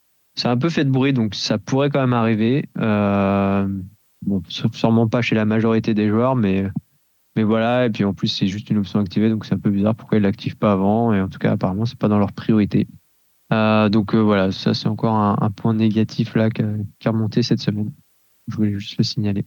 a 0.42 0.50
un 0.50 0.56
peu 0.56 0.70
fait 0.70 0.84
de 0.84 0.90
bruit, 0.90 1.12
donc 1.12 1.34
ça 1.34 1.58
pourrait 1.58 1.90
quand 1.90 2.00
même 2.00 2.14
arriver. 2.14 2.68
Bon, 4.26 4.42
sûrement 4.48 5.08
pas 5.08 5.22
chez 5.22 5.34
la 5.34 5.44
majorité 5.44 5.94
des 5.94 6.08
joueurs, 6.08 6.36
mais, 6.36 6.66
mais 7.36 7.42
voilà. 7.42 7.86
Et 7.86 7.90
puis 7.90 8.04
en 8.04 8.14
plus, 8.14 8.28
c'est 8.28 8.46
juste 8.46 8.70
une 8.70 8.78
option 8.78 9.00
activée, 9.00 9.30
donc 9.30 9.44
c'est 9.44 9.54
un 9.54 9.58
peu 9.58 9.70
bizarre 9.70 9.94
pourquoi 9.94 10.18
ils 10.18 10.22
l'activent 10.22 10.56
pas 10.56 10.72
avant. 10.72 11.12
Et 11.12 11.20
en 11.20 11.28
tout 11.28 11.38
cas, 11.38 11.52
apparemment, 11.52 11.84
c'est 11.84 11.98
pas 11.98 12.08
dans 12.08 12.18
leur 12.18 12.32
priorité. 12.32 12.86
Euh, 13.52 13.88
donc 13.88 14.14
euh, 14.14 14.22
voilà, 14.22 14.52
ça 14.52 14.72
c'est 14.72 14.88
encore 14.88 15.14
un, 15.14 15.36
un 15.40 15.50
point 15.50 15.74
négatif 15.74 16.34
là 16.34 16.48
qui 16.50 16.62
a, 16.62 17.10
remonté 17.10 17.42
cette 17.42 17.60
semaine. 17.60 17.92
Je 18.48 18.56
voulais 18.56 18.72
juste 18.72 18.96
le 18.98 19.04
signaler. 19.04 19.44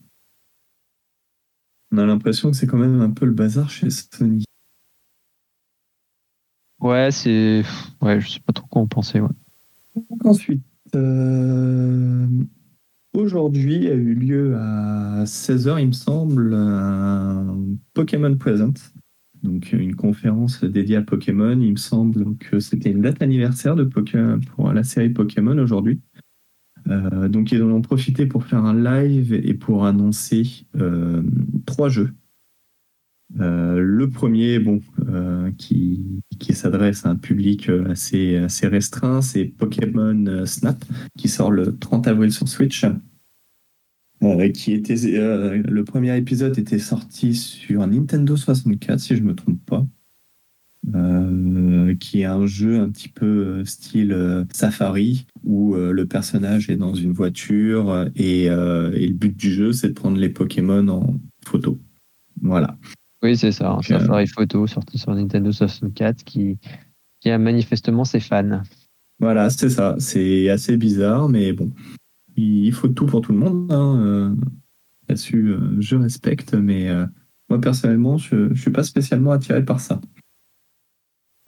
On 1.92 1.98
a 1.98 2.06
l'impression 2.06 2.52
que 2.52 2.58
c'est 2.58 2.68
quand 2.68 2.78
même 2.78 3.02
un 3.02 3.12
peu 3.12 3.26
le 3.26 3.32
bazar 3.32 3.70
chez 3.70 3.90
Sony. 3.90 4.44
Ouais, 6.80 7.10
c'est. 7.12 7.63
Ouais, 8.02 8.20
je 8.20 8.30
sais 8.30 8.40
pas 8.40 8.54
trop 8.54 8.68
quoi 8.68 8.82
en 8.82 8.88
penser. 8.88 9.20
Ouais. 9.20 9.30
Ensuite, 10.24 10.63
euh, 10.96 12.28
aujourd'hui 13.18 13.88
a 13.88 13.94
eu 13.94 14.14
lieu 14.14 14.56
à 14.58 15.24
16h, 15.26 15.80
il 15.82 15.88
me 15.88 15.92
semble, 15.92 16.54
un 16.54 17.58
Pokémon 17.94 18.36
Present. 18.36 18.74
Donc 19.44 19.72
une 19.72 19.96
conférence 19.96 20.64
dédiée 20.64 20.98
à 20.98 21.02
Pokémon. 21.02 21.60
Il 21.60 21.72
me 21.72 21.78
semble 21.78 22.38
que 22.38 22.60
c'était 22.60 22.92
une 22.92 23.02
date 23.02 23.22
anniversaire 23.22 23.76
de 23.76 23.84
Poké- 23.84 24.40
pour 24.56 24.72
la 24.72 24.84
série 24.84 25.10
Pokémon 25.10 25.58
aujourd'hui. 25.58 26.00
donc 27.30 27.52
ils 27.52 27.62
en 27.62 27.70
ont 27.72 27.82
profité 27.82 28.26
pour 28.26 28.46
faire 28.46 28.64
un 28.64 28.74
live 28.76 29.34
et 29.34 29.54
pour 29.54 29.86
annoncer 29.86 30.66
trois 31.66 31.90
jeux. 31.90 32.14
Le 33.36 34.06
premier, 34.08 34.60
bon, 34.60 34.82
qui, 35.58 36.22
qui 36.40 36.54
s'adresse 36.54 37.06
à 37.06 37.10
un 37.10 37.16
public 37.16 37.70
assez, 37.90 38.38
assez 38.38 38.68
restreint, 38.68 39.22
c'est 39.22 39.46
Pokémon 39.46 40.46
Snap, 40.46 40.84
qui 41.18 41.28
sort 41.28 41.52
le 41.52 41.78
30 41.78 42.08
avril 42.08 42.32
sur 42.32 42.48
Switch. 42.48 42.86
Euh, 44.24 44.50
qui 44.50 44.74
était 44.74 44.96
euh, 45.20 45.62
le 45.63 45.84
premier 45.84 46.18
épisode 46.18 46.58
était 46.58 46.80
sorti 46.80 47.36
sur 47.36 47.86
Nintendo 47.86 48.36
64 48.36 49.00
si 49.00 49.16
je 49.16 49.22
me 49.22 49.36
trompe 49.36 49.63
pas. 49.66 49.86
Euh, 50.96 51.94
qui 51.96 52.22
est 52.22 52.26
un 52.26 52.46
jeu 52.46 52.80
un 52.80 52.90
petit 52.90 53.10
peu 53.10 53.63
style 53.66 54.46
safari 54.54 55.28
où 55.44 55.76
le 55.76 56.06
personnage 56.06 56.70
est 56.70 56.78
dans 56.78 56.94
une 56.94 57.12
voiture 57.12 58.10
et, 58.16 58.46
et 58.46 58.48
le 59.08 59.13
but 59.13 59.36
du 59.36 59.52
jeu 59.52 59.74
c'est 59.74 59.90
de 59.90 59.94
prendre 59.94 60.18
les 60.18 60.30
Pokémon 60.30 60.88
en 60.88 61.20
photo. 61.46 61.78
Voilà. 62.42 62.78
Oui, 63.28 63.36
c'est 63.36 63.52
ça, 63.52 63.74
un 63.74 63.82
safari 63.82 64.26
photo 64.26 64.66
sorti 64.68 64.98
sur 64.98 65.13
Nintendo 65.13 65.52
64 65.52 66.24
qui, 66.24 66.58
qui 67.20 67.30
a 67.30 67.38
manifestement 67.38 68.06
ses 68.06 68.22
fans. 68.22 68.62
Voilà, 69.20 69.50
c'est 69.50 69.70
ça. 69.70 69.98
C'est 70.00 70.50
assez 70.50 70.78
bizarre, 70.78 71.28
mais 71.28 71.52
bon, 71.52 71.74
il 72.38 72.72
faut 72.72 72.88
tout 72.88 73.06
pour 73.06 73.20
tout 73.20 73.34
le 73.34 73.40
monde. 73.40 73.70
Hein. 73.70 74.00
Euh, 74.00 74.36
là-dessus, 75.10 75.50
euh, 75.50 75.76
je 75.82 75.98
respecte, 75.98 76.54
mais 76.54 76.88
euh, 76.88 77.06
moi 77.50 77.60
personnellement, 77.60 78.18
je 78.18 78.36
ne 78.36 78.56
suis 78.56 78.72
pas 78.72 78.84
spécialement 78.84 79.32
attiré 79.32 79.62
par 79.66 79.82
ça. 79.82 80.00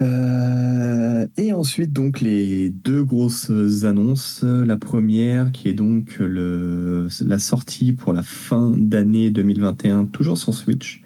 et 0.02 1.54
ensuite, 1.54 1.94
donc, 1.94 2.20
les 2.20 2.72
deux 2.72 3.06
grosses 3.06 3.52
annonces. 3.86 4.44
La 4.44 4.76
première, 4.76 5.54
qui 5.54 5.70
est 5.70 5.74
donc 5.74 6.18
le, 6.20 7.08
la 7.26 7.40
sortie 7.40 7.94
pour 7.94 8.12
la 8.12 8.24
fin 8.24 8.74
d'année 8.76 9.32
2021, 9.32 10.08
toujours 10.08 10.38
sur 10.38 10.54
Switch, 10.54 11.04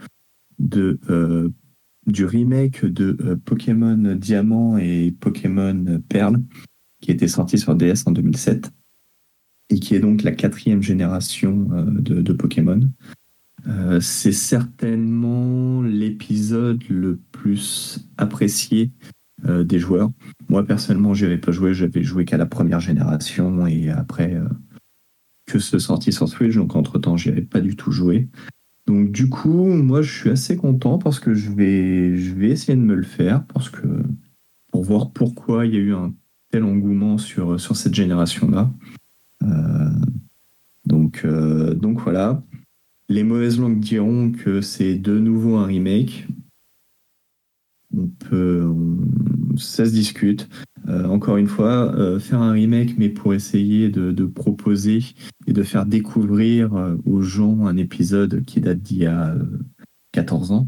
de, 0.59 0.99
du 2.07 2.25
remake 2.25 2.85
de 2.85 3.35
Pokémon 3.45 4.15
Diamant 4.15 4.77
et 4.77 5.13
Pokémon 5.19 6.01
Perle, 6.09 6.41
qui 7.01 7.11
était 7.11 7.27
sorti 7.27 7.57
sur 7.57 7.75
DS 7.75 8.03
en 8.05 8.11
2007 8.11 8.71
et 9.69 9.79
qui 9.79 9.95
est 9.95 9.99
donc 9.99 10.23
la 10.23 10.31
quatrième 10.31 10.81
génération 10.81 11.67
euh, 11.73 11.85
de, 11.85 12.33
Pokémon. 12.33 12.79
Euh, 13.67 13.99
c'est 13.99 14.33
certainement 14.33 15.81
l'épisode 15.81 16.83
le 16.89 17.19
plus 17.31 18.07
apprécié 18.17 18.91
euh, 19.45 19.63
des 19.63 19.79
joueurs. 19.79 20.11
Moi 20.49 20.65
personnellement, 20.65 21.13
j'y 21.13 21.25
avais 21.25 21.37
pas 21.37 21.51
joué, 21.51 21.73
j'avais 21.73 22.03
joué 22.03 22.25
qu'à 22.25 22.37
la 22.37 22.45
première 22.45 22.79
génération 22.79 23.65
et 23.67 23.89
après 23.89 24.39
que 25.45 25.59
ce 25.59 25.79
sorti 25.79 26.11
sur 26.11 26.27
Switch, 26.27 26.55
donc 26.55 26.75
entre 26.75 26.99
temps, 26.99 27.17
j'y 27.17 27.29
avais 27.29 27.41
pas 27.41 27.59
du 27.59 27.75
tout 27.75 27.91
joué. 27.91 28.29
Donc 28.85 29.11
du 29.11 29.29
coup, 29.29 29.65
moi 29.67 30.01
je 30.01 30.11
suis 30.11 30.29
assez 30.29 30.57
content 30.57 30.97
parce 30.97 31.19
que 31.19 31.33
je 31.33 31.51
vais, 31.51 32.17
je 32.17 32.33
vais 32.33 32.49
essayer 32.49 32.75
de 32.77 32.81
me 32.81 32.95
le 32.95 33.03
faire 33.03 33.45
parce 33.45 33.69
que 33.69 33.87
pour 34.71 34.83
voir 34.83 35.11
pourquoi 35.11 35.65
il 35.65 35.73
y 35.73 35.77
a 35.77 35.81
eu 35.81 35.93
un 35.93 36.13
tel 36.51 36.63
engouement 36.63 37.17
sur, 37.17 37.59
sur 37.59 37.75
cette 37.75 37.93
génération-là. 37.93 38.71
Euh, 39.43 39.89
donc, 40.85 41.21
euh, 41.25 41.73
donc 41.73 41.99
voilà. 42.01 42.43
Les 43.09 43.23
mauvaises 43.23 43.59
langues 43.59 43.79
diront 43.79 44.31
que 44.31 44.61
c'est 44.61 44.95
de 44.95 45.17
nouveau 45.19 45.55
un 45.57 45.65
remake. 45.65 46.27
On 47.95 48.07
peut, 48.07 48.73
ça 49.57 49.85
se 49.85 49.91
discute. 49.91 50.49
Euh, 50.87 51.05
encore 51.05 51.37
une 51.37 51.47
fois, 51.47 51.93
faire 52.19 52.41
un 52.41 52.51
remake, 52.51 52.97
mais 52.97 53.09
pour 53.09 53.33
essayer 53.33 53.89
de, 53.89 54.25
proposer 54.25 54.99
et 55.47 55.53
de 55.53 55.63
faire 55.63 55.85
découvrir 55.85 56.71
aux 57.05 57.21
gens 57.21 57.65
un 57.65 57.77
épisode 57.77 58.43
qui 58.45 58.61
date 58.61 58.79
d'il 58.79 58.97
y 58.97 59.05
a 59.05 59.35
14 60.11 60.51
ans, 60.51 60.67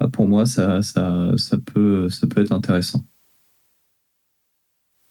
bah, 0.00 0.08
pour 0.08 0.26
moi, 0.26 0.46
ça, 0.46 0.82
ça, 0.82 1.32
ça, 1.36 1.58
peut, 1.58 2.08
ça 2.08 2.26
peut 2.26 2.40
être 2.40 2.52
intéressant. 2.52 3.04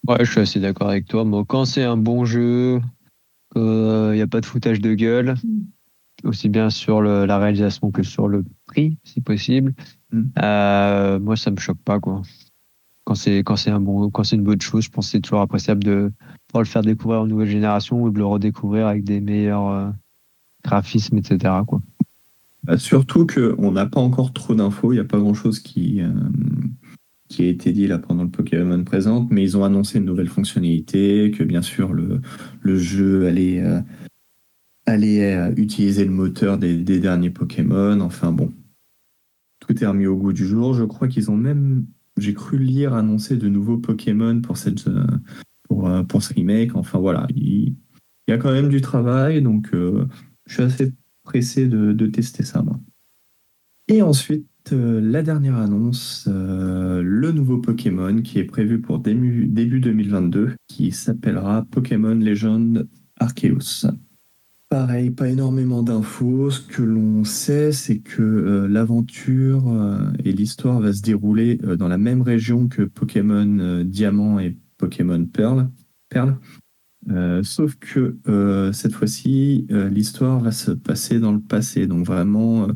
Ouais, 0.07 0.25
je 0.25 0.31
suis 0.31 0.41
assez 0.41 0.59
d'accord 0.59 0.89
avec 0.89 1.07
toi. 1.07 1.23
Moi, 1.23 1.45
quand 1.47 1.65
c'est 1.65 1.83
un 1.83 1.97
bon 1.97 2.25
jeu, 2.25 2.81
qu'il 3.53 3.61
n'y 4.13 4.21
a 4.21 4.27
pas 4.27 4.41
de 4.41 4.45
foutage 4.45 4.81
de 4.81 4.93
gueule, 4.93 5.35
aussi 6.23 6.49
bien 6.49 6.69
sur 6.69 7.01
la 7.01 7.37
réalisation 7.37 7.91
que 7.91 8.03
sur 8.03 8.27
le 8.27 8.45
prix, 8.65 8.97
si 9.03 9.21
possible, 9.21 9.73
mm. 10.11 10.21
euh, 10.41 11.19
moi, 11.19 11.35
ça 11.35 11.51
me 11.51 11.57
choque 11.57 11.81
pas, 11.83 11.99
quoi. 11.99 12.21
Quand 13.11 13.15
c'est 13.15 13.39
quand 13.39 13.57
c'est 13.57 13.71
un 13.71 13.81
bon 13.81 14.09
quand 14.09 14.23
c'est 14.23 14.37
une 14.37 14.43
bonne 14.45 14.61
chose, 14.61 14.85
je 14.85 14.89
pense 14.89 15.07
que 15.07 15.11
c'est 15.11 15.19
toujours 15.19 15.41
appréciable 15.41 15.83
de 15.83 16.13
pouvoir 16.47 16.61
le 16.61 16.65
faire 16.65 16.81
découvrir 16.81 17.19
aux 17.19 17.27
nouvelles 17.27 17.49
générations 17.49 18.01
ou 18.01 18.09
de 18.09 18.17
le 18.17 18.23
redécouvrir 18.23 18.87
avec 18.87 19.03
des 19.03 19.19
meilleurs 19.19 19.67
euh, 19.67 19.89
graphismes, 20.63 21.17
etc. 21.17 21.55
Quoi. 21.67 21.81
Bah, 22.63 22.77
surtout 22.77 23.27
qu'on 23.27 23.73
n'a 23.73 23.85
pas 23.85 23.99
encore 23.99 24.31
trop 24.31 24.55
d'infos, 24.55 24.93
il 24.93 24.95
n'y 24.95 25.01
a 25.01 25.03
pas 25.03 25.19
grand 25.19 25.33
chose 25.33 25.59
qui, 25.59 25.99
euh, 25.99 26.07
qui 27.27 27.43
a 27.43 27.47
été 27.47 27.73
dit 27.73 27.85
là 27.85 27.99
pendant 27.99 28.23
le 28.23 28.29
Pokémon 28.29 28.81
présente, 28.85 29.29
mais 29.29 29.43
ils 29.43 29.57
ont 29.57 29.65
annoncé 29.65 29.97
une 29.97 30.05
nouvelle 30.05 30.29
fonctionnalité, 30.29 31.31
que 31.37 31.43
bien 31.43 31.61
sûr 31.61 31.91
le, 31.91 32.21
jeu 32.77 33.27
allait, 33.27 33.61
allait 34.85 35.35
euh, 35.35 35.53
utiliser 35.57 36.05
le 36.05 36.11
moteur 36.11 36.57
des, 36.57 36.77
derniers 36.77 37.29
Pokémon. 37.29 37.99
Enfin 37.99 38.31
bon, 38.31 38.53
tout 39.59 39.83
est 39.83 39.85
remis 39.85 40.07
au 40.07 40.15
goût 40.15 40.31
du 40.31 40.47
jour. 40.47 40.73
Je 40.73 40.85
crois 40.85 41.09
qu'ils 41.09 41.29
ont 41.29 41.35
même, 41.35 41.85
j'ai 42.17 42.33
cru 42.33 42.57
lire, 42.57 42.93
annoncer 42.93 43.37
de 43.37 43.47
nouveaux 43.47 43.77
Pokémon 43.77 44.41
pour, 44.41 44.57
cette, 44.57 44.87
euh, 44.87 45.05
pour, 45.63 45.89
pour 46.07 46.23
ce 46.23 46.33
remake. 46.33 46.75
Enfin 46.75 46.99
voilà, 46.99 47.27
il, 47.35 47.75
y 48.27 48.31
a 48.31 48.37
quand 48.37 48.51
même 48.51 48.69
du 48.69 48.81
travail, 48.81 49.41
donc 49.41 49.69
je 49.73 50.53
suis 50.53 50.63
assez 50.63 50.93
pressé 51.23 51.67
de, 51.67 52.07
tester 52.07 52.43
ça 52.43 52.61
moi. 52.61 52.79
Et 53.87 54.01
ensuite, 54.01 54.47
euh, 54.71 55.01
la 55.01 55.21
dernière 55.21 55.57
annonce, 55.57 56.25
euh, 56.27 57.01
le 57.03 57.31
nouveau 57.31 57.57
Pokémon 57.57 58.21
qui 58.21 58.39
est 58.39 58.45
prévu 58.45 58.79
pour 58.79 58.99
début, 58.99 59.47
2022, 59.47 60.55
qui 60.67 60.91
s'appellera 60.91 61.65
Pokémon 61.69 62.15
Legend 62.15 62.87
Arceus. 63.19 63.87
Pareil, 64.71 65.11
pas 65.11 65.29
énormément 65.29 65.83
d'infos. 65.83 66.49
Ce 66.49 66.61
que 66.61 66.81
l'on 66.81 67.25
sait, 67.25 67.73
c'est 67.73 67.99
que 67.99 68.23
euh, 68.23 68.67
l'aventure 68.67 69.63
et 70.23 70.31
l'histoire 70.31 70.79
va 70.79 70.93
se 70.93 71.01
dérouler 71.01 71.57
dans 71.57 71.89
la 71.89 71.97
même 71.97 72.21
région 72.21 72.67
que 72.69 72.83
Pokémon 72.83 73.83
Diamant 73.83 74.39
et 74.39 74.57
Pokémon 74.77 75.25
Pearl. 75.25 75.69
Perle. 76.09 76.37
sauf 77.43 77.75
que 77.75 78.17
cette 78.73 78.93
fois-ci, 78.93 79.67
l'histoire 79.69 80.39
va 80.39 80.51
se 80.51 80.71
passer 80.71 81.19
dans 81.19 81.31
le 81.31 81.39
passé. 81.39 81.87
Donc 81.87 82.05
vraiment, 82.05 82.67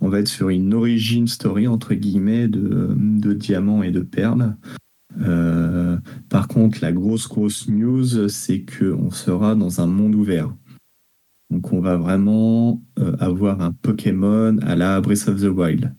on 0.00 0.08
va 0.08 0.20
être 0.20 0.28
sur 0.28 0.48
une 0.48 0.74
origin 0.74 1.26
story 1.26 1.66
entre 1.66 1.94
guillemets 1.94 2.48
de, 2.48 3.32
diamants 3.32 3.82
et 3.82 3.90
de 3.90 4.00
perles. 4.00 4.56
Euh, 5.20 5.96
par 6.28 6.48
contre, 6.48 6.78
la 6.82 6.92
grosse 6.92 7.28
grosse 7.28 7.68
news, 7.68 8.28
c'est 8.28 8.64
qu'on 8.64 9.10
sera 9.10 9.54
dans 9.54 9.80
un 9.80 9.86
monde 9.86 10.14
ouvert. 10.14 10.54
Donc, 11.50 11.72
on 11.72 11.80
va 11.80 11.96
vraiment 11.96 12.82
euh, 12.98 13.16
avoir 13.18 13.60
un 13.60 13.72
Pokémon 13.72 14.58
à 14.58 14.76
la 14.76 15.00
Breath 15.00 15.28
of 15.28 15.40
the 15.40 15.44
Wild. 15.44 15.94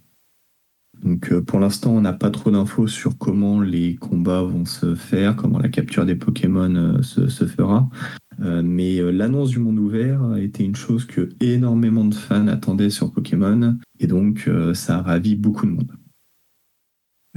Donc, 1.04 1.32
euh, 1.32 1.42
pour 1.42 1.60
l'instant, 1.60 1.92
on 1.92 2.02
n'a 2.02 2.14
pas 2.14 2.30
trop 2.30 2.52
d'infos 2.52 2.88
sur 2.88 3.18
comment 3.18 3.62
les 3.62 3.96
combats 3.96 4.42
vont 4.42 4.66
se 4.66 4.96
faire, 4.96 5.36
comment 5.36 5.60
la 5.60 5.70
capture 5.70 6.06
des 6.06 6.16
Pokémon 6.16 7.02
se, 7.02 7.28
se, 7.30 7.46
fera. 7.46 7.90
Euh, 8.42 8.62
mais 8.64 9.00
euh, 9.00 9.12
l'annonce 9.12 9.50
du 9.50 9.60
monde 9.60 9.80
ouvert 9.80 10.24
a 10.24 10.40
été 10.40 10.64
une 10.64 10.76
chose 10.76 11.06
que 11.06 11.30
énormément 11.42 12.06
de 12.06 12.16
fans 12.16 12.48
attendaient 12.48 12.90
sur 12.90 13.12
Pokémon, 13.12 13.78
et 14.00 14.08
donc 14.08 14.46
euh, 14.48 14.74
ça 14.74 15.00
a 15.00 15.02
ravi 15.02 15.36
beaucoup 15.36 15.66
de 15.66 15.72
monde. 15.72 15.92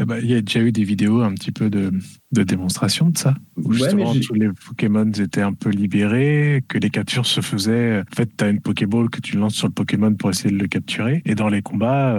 Eh 0.00 0.06
ben, 0.06 0.18
il 0.22 0.30
y 0.30 0.34
a 0.34 0.40
déjà 0.40 0.60
eu 0.60 0.72
des 0.72 0.84
vidéos 0.84 1.20
un 1.20 1.34
petit 1.34 1.52
peu 1.52 1.68
de, 1.68 1.92
de 2.32 2.42
démonstration 2.42 3.10
de 3.10 3.18
ça, 3.18 3.34
où 3.56 3.72
justement 3.72 4.14
tous 4.14 4.34
les 4.34 4.48
Pokémon 4.66 5.10
étaient 5.10 5.42
un 5.42 5.52
peu 5.52 5.68
libérés, 5.68 6.64
que 6.66 6.78
les 6.78 6.88
captures 6.88 7.26
se 7.26 7.42
faisaient. 7.42 8.00
En 8.00 8.16
fait, 8.16 8.30
tu 8.36 8.44
as 8.44 8.48
une 8.48 8.60
Pokéball 8.60 9.10
que 9.10 9.20
tu 9.20 9.36
lances 9.36 9.54
sur 9.54 9.68
le 9.68 9.74
Pokémon 9.74 10.14
pour 10.14 10.30
essayer 10.30 10.50
de 10.50 10.58
le 10.58 10.66
capturer, 10.66 11.20
et 11.26 11.34
dans 11.34 11.48
les 11.48 11.60
combats, 11.60 12.18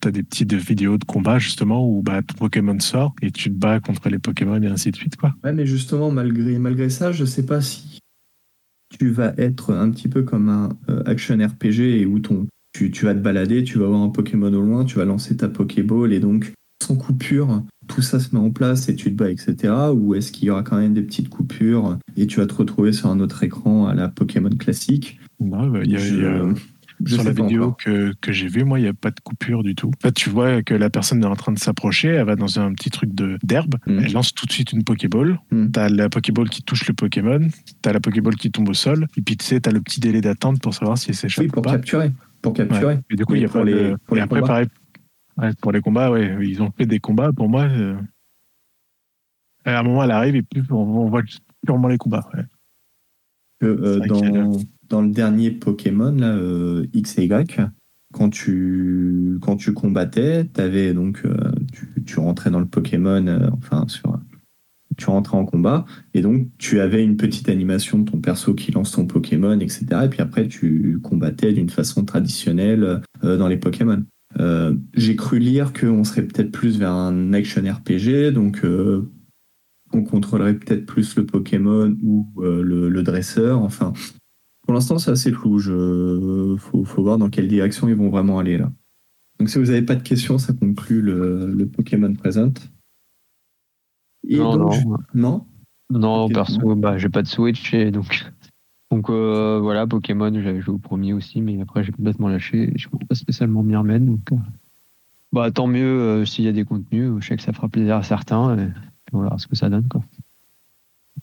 tu 0.00 0.08
as 0.08 0.10
des 0.10 0.22
petites 0.22 0.54
vidéos 0.54 0.98
de 0.98 1.04
combat 1.04 1.38
justement 1.38 1.88
où 1.88 2.02
bah, 2.02 2.22
ton 2.22 2.34
Pokémon 2.34 2.78
sort 2.80 3.14
et 3.22 3.30
tu 3.30 3.50
te 3.50 3.58
bats 3.58 3.80
contre 3.80 4.08
les 4.08 4.18
Pokémon 4.18 4.60
et 4.62 4.66
ainsi 4.66 4.90
de 4.90 4.96
suite. 4.96 5.16
Quoi. 5.16 5.34
Ouais, 5.44 5.52
mais 5.52 5.66
justement, 5.66 6.10
malgré, 6.10 6.58
malgré 6.58 6.90
ça, 6.90 7.12
je 7.12 7.24
sais 7.24 7.46
pas 7.46 7.60
si 7.60 8.00
tu 8.98 9.10
vas 9.10 9.34
être 9.38 9.74
un 9.74 9.90
petit 9.90 10.08
peu 10.08 10.22
comme 10.22 10.48
un 10.48 10.70
euh, 10.88 11.02
action 11.06 11.36
RPG 11.36 12.06
où 12.06 12.20
ton, 12.20 12.46
tu, 12.72 12.90
vas 13.04 13.14
te 13.14 13.20
balader, 13.20 13.64
tu 13.64 13.78
vas 13.78 13.86
voir 13.86 14.00
un 14.00 14.10
Pokémon 14.10 14.52
au 14.52 14.60
loin, 14.60 14.84
tu 14.84 14.96
vas 14.96 15.04
lancer 15.04 15.36
ta 15.36 15.48
Pokéball 15.48 16.12
et 16.12 16.20
donc 16.20 16.52
sans 16.82 16.96
coupure, 16.96 17.62
tout 17.86 18.02
ça 18.02 18.20
se 18.20 18.34
met 18.34 18.40
en 18.40 18.50
place 18.50 18.88
et 18.88 18.94
tu 18.96 19.10
te 19.10 19.16
bats, 19.16 19.30
etc. 19.30 19.72
Ou 19.94 20.14
est-ce 20.14 20.32
qu'il 20.32 20.46
y 20.46 20.50
aura 20.50 20.62
quand 20.62 20.76
même 20.76 20.94
des 20.94 21.02
petites 21.02 21.28
coupures 21.28 21.98
et 22.16 22.26
tu 22.26 22.38
vas 22.40 22.46
te 22.46 22.54
retrouver 22.54 22.92
sur 22.92 23.08
un 23.08 23.20
autre 23.20 23.42
écran 23.42 23.86
à 23.86 23.94
la 23.94 24.08
Pokémon 24.08 24.50
classique? 24.50 25.18
Non, 25.40 25.72
il 25.82 25.90
y 25.90 25.96
a, 25.96 25.98
sur 27.04 27.24
la 27.24 27.32
vidéo 27.32 27.72
que, 27.72 28.12
que 28.22 28.32
j'ai 28.32 28.48
vue, 28.48 28.64
moi, 28.64 28.78
il 28.78 28.82
n'y 28.82 28.88
a 28.88 28.94
pas 28.94 29.10
de 29.10 29.20
coupure 29.20 29.62
du 29.62 29.74
tout. 29.74 29.88
En 29.88 30.00
fait, 30.02 30.12
tu 30.12 30.30
vois 30.30 30.62
que 30.62 30.72
la 30.74 30.88
personne 30.88 31.22
est 31.22 31.26
en 31.26 31.36
train 31.36 31.52
de 31.52 31.58
s'approcher, 31.58 32.08
elle 32.08 32.24
va 32.24 32.36
dans 32.36 32.58
un 32.58 32.72
petit 32.72 32.90
truc 32.90 33.10
d'herbe, 33.14 33.74
Mhm. 33.86 34.00
elle 34.04 34.12
lance 34.12 34.32
tout 34.32 34.46
de 34.46 34.52
suite 34.52 34.72
une 34.72 34.82
Pokéball. 34.82 35.38
Mhm. 35.50 35.70
T'as 35.72 35.88
la 35.90 36.08
Pokéball 36.08 36.48
qui 36.48 36.62
touche 36.62 36.86
le 36.88 36.94
Pokémon, 36.94 37.40
t'as 37.82 37.92
la 37.92 38.00
Pokéball 38.00 38.36
qui 38.36 38.50
tombe 38.50 38.68
au 38.70 38.74
sol, 38.74 39.06
et 39.16 39.22
puis 39.22 39.36
tu 39.36 39.44
sais, 39.44 39.60
t'as 39.60 39.72
le 39.72 39.80
petit 39.80 40.00
délai 40.00 40.20
d'attente 40.22 40.60
pour 40.62 40.72
savoir 40.74 40.96
si 40.98 41.10
elle 41.10 41.16
s'échappe 41.16 41.42
Oui, 41.42 41.48
ou 41.48 41.52
pour 41.52 41.62
pas. 41.62 41.72
capturer. 41.72 42.12
Pour 42.40 42.52
capturer. 42.54 42.84
Ouais. 42.94 43.00
Et 43.10 43.16
du 43.16 43.24
coup, 43.26 43.34
il 43.34 43.42
y 43.42 43.44
a 43.44 43.48
pas 43.48 43.64
les- 43.64 43.72
de- 43.72 43.96
pour 44.06 44.16
et 44.16 44.20
les 44.20 44.24
après, 44.24 44.40
combats. 44.40 44.52
pareil. 44.52 44.66
Ouais, 45.38 45.50
pour 45.60 45.72
les 45.72 45.80
combats, 45.80 46.10
ouais, 46.10 46.36
ils 46.40 46.62
ont 46.62 46.70
fait 46.70 46.86
des 46.86 46.98
combats. 46.98 47.32
Pour 47.32 47.48
moi, 47.48 47.64
euh, 47.64 47.96
à 49.64 49.78
un 49.78 49.82
moment, 49.82 50.02
elle 50.02 50.10
arrive 50.10 50.36
et 50.36 50.42
puis 50.42 50.62
on, 50.70 51.08
voit 51.08 51.22
purement 51.64 51.88
les 51.88 51.98
combats. 51.98 52.26
ouais. 52.34 52.44
euh, 53.62 54.00
a 54.00 54.06
dans, 54.06 54.58
dans 54.88 55.02
le 55.02 55.10
dernier 55.10 55.50
Pokémon, 55.50 56.12
là, 56.12 56.34
euh, 56.34 56.86
X 56.94 57.18
et 57.18 57.24
Y, 57.24 57.60
quand 58.12 58.30
tu, 58.30 59.38
quand 59.42 59.56
tu 59.56 59.74
combattais, 59.74 60.48
avais 60.56 60.94
donc, 60.94 61.22
tu, 61.72 62.02
tu 62.04 62.18
rentrais 62.18 62.50
dans 62.50 62.60
le 62.60 62.66
Pokémon, 62.66 63.50
enfin, 63.52 63.84
sur, 63.88 64.18
tu 64.96 65.10
rentrais 65.10 65.36
en 65.36 65.44
combat, 65.44 65.84
et 66.14 66.22
donc 66.22 66.48
tu 66.56 66.80
avais 66.80 67.04
une 67.04 67.18
petite 67.18 67.50
animation 67.50 67.98
de 67.98 68.10
ton 68.10 68.20
perso 68.20 68.54
qui 68.54 68.72
lance 68.72 68.92
ton 68.92 69.06
Pokémon, 69.06 69.58
etc. 69.60 69.84
Et 70.04 70.08
puis 70.08 70.22
après, 70.22 70.48
tu 70.48 70.98
combattais 71.02 71.52
d'une 71.52 71.68
façon 71.68 72.06
traditionnelle 72.06 73.02
dans 73.22 73.48
les 73.48 73.58
Pokémon. 73.58 74.02
Euh, 74.38 74.74
J'ai 74.94 75.16
cru 75.16 75.38
lire 75.38 75.72
qu'on 75.72 76.04
serait 76.04 76.26
peut-être 76.26 76.50
plus 76.52 76.78
vers 76.78 76.92
un 76.92 77.32
action 77.32 77.62
RPG, 77.62 78.32
donc 78.32 78.64
euh, 78.64 79.10
on 79.92 80.02
contrôlerait 80.02 80.58
peut-être 80.58 80.84
plus 80.86 81.16
le 81.16 81.24
Pokémon 81.24 81.96
ou 82.02 82.26
euh, 82.38 82.62
le, 82.62 82.88
le 82.88 83.02
dresseur. 83.02 83.62
Enfin, 83.62 83.92
pour 84.62 84.74
l'instant, 84.74 84.98
c'est 84.98 85.10
assez 85.10 85.32
flou. 85.32 85.58
Je... 85.58 86.54
Faut, 86.58 86.84
faut 86.84 87.02
voir 87.02 87.18
dans 87.18 87.30
quelle 87.30 87.48
direction 87.48 87.88
ils 87.88 87.94
vont 87.94 88.10
vraiment 88.10 88.38
aller 88.38 88.58
là. 88.58 88.70
Donc, 89.38 89.48
si 89.50 89.58
vous 89.58 89.66
n'avez 89.66 89.82
pas 89.82 89.94
de 89.96 90.02
questions, 90.02 90.38
ça 90.38 90.52
conclut 90.52 91.02
le, 91.02 91.46
le 91.50 91.66
Pokémon 91.68 92.12
Present. 92.14 92.52
Et 94.28 94.36
Non, 94.38 94.56
donc, 94.56 94.62
non. 94.62 94.70
je- 94.72 95.18
non? 95.18 95.46
Non, 95.88 96.28
perso, 96.28 96.74
bah, 96.74 96.98
j'ai 96.98 97.08
pas 97.08 97.22
de 97.22 97.28
Switch 97.28 97.72
et 97.72 97.90
donc. 97.92 98.24
Donc 98.90 99.10
euh, 99.10 99.58
voilà, 99.60 99.86
Pokémon, 99.86 100.32
j'avais 100.32 100.60
joué 100.60 100.74
au 100.74 100.78
premier 100.78 101.12
aussi, 101.12 101.40
mais 101.40 101.60
après 101.60 101.82
j'ai 101.82 101.92
complètement 101.92 102.28
lâché. 102.28 102.72
Je 102.76 102.88
ne 102.92 103.04
pas 103.04 103.14
spécialement 103.14 103.62
m'y 103.62 103.74
remettre. 103.74 104.04
Donc, 104.04 104.20
euh, 104.32 104.36
bah, 105.32 105.50
tant 105.50 105.66
mieux 105.66 106.00
euh, 106.00 106.24
s'il 106.24 106.44
y 106.44 106.48
a 106.48 106.52
des 106.52 106.64
contenus. 106.64 107.12
Je 107.20 107.26
sais 107.26 107.36
que 107.36 107.42
ça 107.42 107.52
fera 107.52 107.68
plaisir 107.68 107.96
à 107.96 108.02
certains. 108.02 108.58
Et, 108.58 108.68
on 109.12 109.22
verra 109.22 109.38
ce 109.38 109.46
que 109.46 109.56
ça 109.56 109.68
donne. 109.68 109.88
Quoi. 109.88 110.02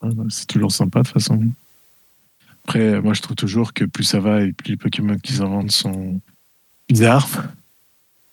Ouais, 0.02 0.12
C'est 0.30 0.48
toujours 0.48 0.72
sympa 0.72 1.00
de 1.00 1.06
toute 1.06 1.14
façon. 1.14 1.40
Après, 2.66 3.02
moi 3.02 3.14
je 3.14 3.22
trouve 3.22 3.36
toujours 3.36 3.74
que 3.74 3.84
plus 3.86 4.06
ça 4.06 4.20
va 4.20 4.42
et 4.42 4.54
plus 4.54 4.72
les 4.72 4.78
Pokémon 4.78 5.18
qu'ils 5.18 5.42
inventent 5.42 5.72
sont 5.72 6.22
bizarres. 6.88 7.28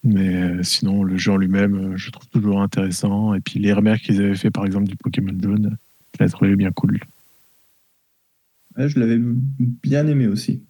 Mais 0.03 0.63
sinon, 0.63 1.03
le 1.03 1.19
jeu 1.19 1.33
en 1.33 1.37
lui-même, 1.37 1.97
je 1.97 2.11
trouve 2.11 2.27
toujours 2.29 2.63
intéressant. 2.63 3.35
Et 3.35 3.41
puis 3.41 3.59
les 3.61 3.73
remakes 3.73 4.03
qu'ils 4.03 4.21
avaient 4.21 4.37
fait 4.37 4.51
par 4.51 4.65
exemple 4.67 4.87
du 4.87 4.97
Pokémon 4.97 5.37
jaune, 5.41 5.77
je 6.19 6.25
l'ai 6.25 6.31
trouvé 6.31 6.57
bien 6.57 6.71
cool. 6.71 7.01
Je 8.89 8.99
l'avais 8.99 9.21
bien 9.21 10.07
aimé 10.07 10.27
aussi. 10.27 10.63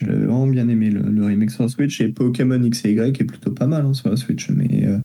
Je 0.00 0.06
l'avais 0.06 0.24
vraiment 0.24 0.48
bien 0.48 0.68
aimé 0.68 0.90
le, 0.90 1.24
remake 1.24 1.50
sur 1.50 1.68
Switch 1.70 2.00
et 2.00 2.08
Pokémon 2.08 2.60
X 2.60 2.84
et 2.84 2.92
Y 2.92 3.20
est 3.20 3.24
plutôt 3.24 3.52
pas 3.52 3.66
mal 3.66 3.86
hein, 3.86 3.94
sur 3.94 4.10
la 4.10 4.16
Switch, 4.16 4.50
mais 4.50 4.86
euh, 4.86 4.98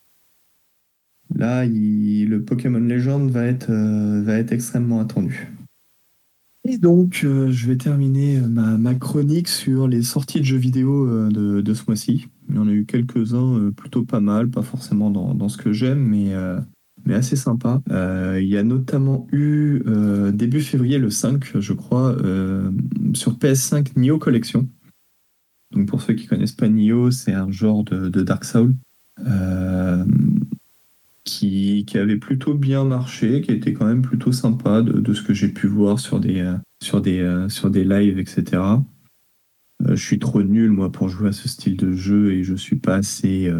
là 1.36 1.66
le 1.66 2.38
Pokémon 2.40 2.80
Legend 2.80 3.30
va 3.30 3.46
être, 3.46 3.70
euh, 3.70 4.24
va 4.24 4.38
être 4.38 4.52
extrêmement 4.52 5.00
attendu. 5.00 5.50
Et 6.64 6.80
donc 6.80 7.22
euh, 7.24 7.52
je 7.52 7.68
vais 7.68 7.78
terminer 7.78 8.42
ma, 8.42 8.96
chronique 8.96 9.48
sur 9.48 9.88
les 9.88 10.02
sorties 10.02 10.40
de 10.40 10.46
jeux 10.46 10.58
vidéo 10.58 11.30
de, 11.30 11.74
ce 11.74 11.84
mois-ci. 11.88 12.28
Il 12.50 12.56
y 12.56 12.58
en 12.58 12.68
a 12.68 12.72
eu 12.72 12.86
quelques-uns 12.86 13.72
plutôt 13.72 14.04
pas 14.04 14.20
mal, 14.20 14.50
pas 14.50 14.64
forcément 14.64 15.12
dans, 15.12 15.50
ce 15.50 15.58
que 15.58 15.74
j'aime, 15.74 16.00
mais, 16.00 16.34
mais 17.08 17.16
assez 17.16 17.38
sympa. 17.38 17.82
Euh, 17.90 18.38
il 18.42 18.50
y 18.50 18.58
a 18.58 18.64
notamment 18.64 19.28
eu 19.32 19.82
euh, 19.88 20.32
début 20.32 20.60
février, 20.60 20.98
le 20.98 21.10
5, 21.10 21.58
je 21.58 21.74
crois, 21.74 22.12
euh, 22.22 22.70
sur 23.14 23.38
PS5 23.38 23.94
Nioh 23.96 24.20
Collection. 24.20 24.68
Donc 25.72 25.88
pour 25.88 26.02
ceux 26.02 26.14
qui 26.14 26.28
connaissent 26.28 26.52
pas 26.52 26.68
Nioh, 26.68 27.12
c'est 27.12 27.34
un 27.34 27.50
genre 27.50 27.86
de, 27.86 28.10
Dark 28.10 28.44
Souls 28.44 28.76
qui, 31.24 31.86
qui 31.86 31.98
avait 31.98 32.18
plutôt 32.18 32.54
bien 32.54 32.84
marché, 32.84 33.42
qui 33.42 33.52
était 33.52 33.74
quand 33.74 33.86
même 33.86 34.02
plutôt 34.02 34.34
sympa 34.34 34.82
de, 34.82 35.00
de 35.00 35.14
ce 35.14 35.22
que 35.22 35.34
j'ai 35.34 35.50
pu 35.50 35.68
voir 35.68 36.00
sur 36.00 36.20
des, 36.20 36.56
sur 36.84 37.02
des, 37.02 37.46
sur 37.50 37.70
des 37.70 37.86
lives, 37.86 38.20
etc. 38.20 38.62
Je 39.86 39.96
suis 39.96 40.20
trop 40.20 40.44
nul, 40.44 40.72
moi, 40.72 40.92
pour 40.92 41.08
jouer 41.08 41.30
à 41.30 41.34
ce 41.34 41.48
style 41.48 41.78
de 41.78 41.94
jeu 41.94 42.34
et 42.34 42.44
je 42.44 42.56
suis 42.56 42.78
pas 42.78 42.96
assez 42.96 43.52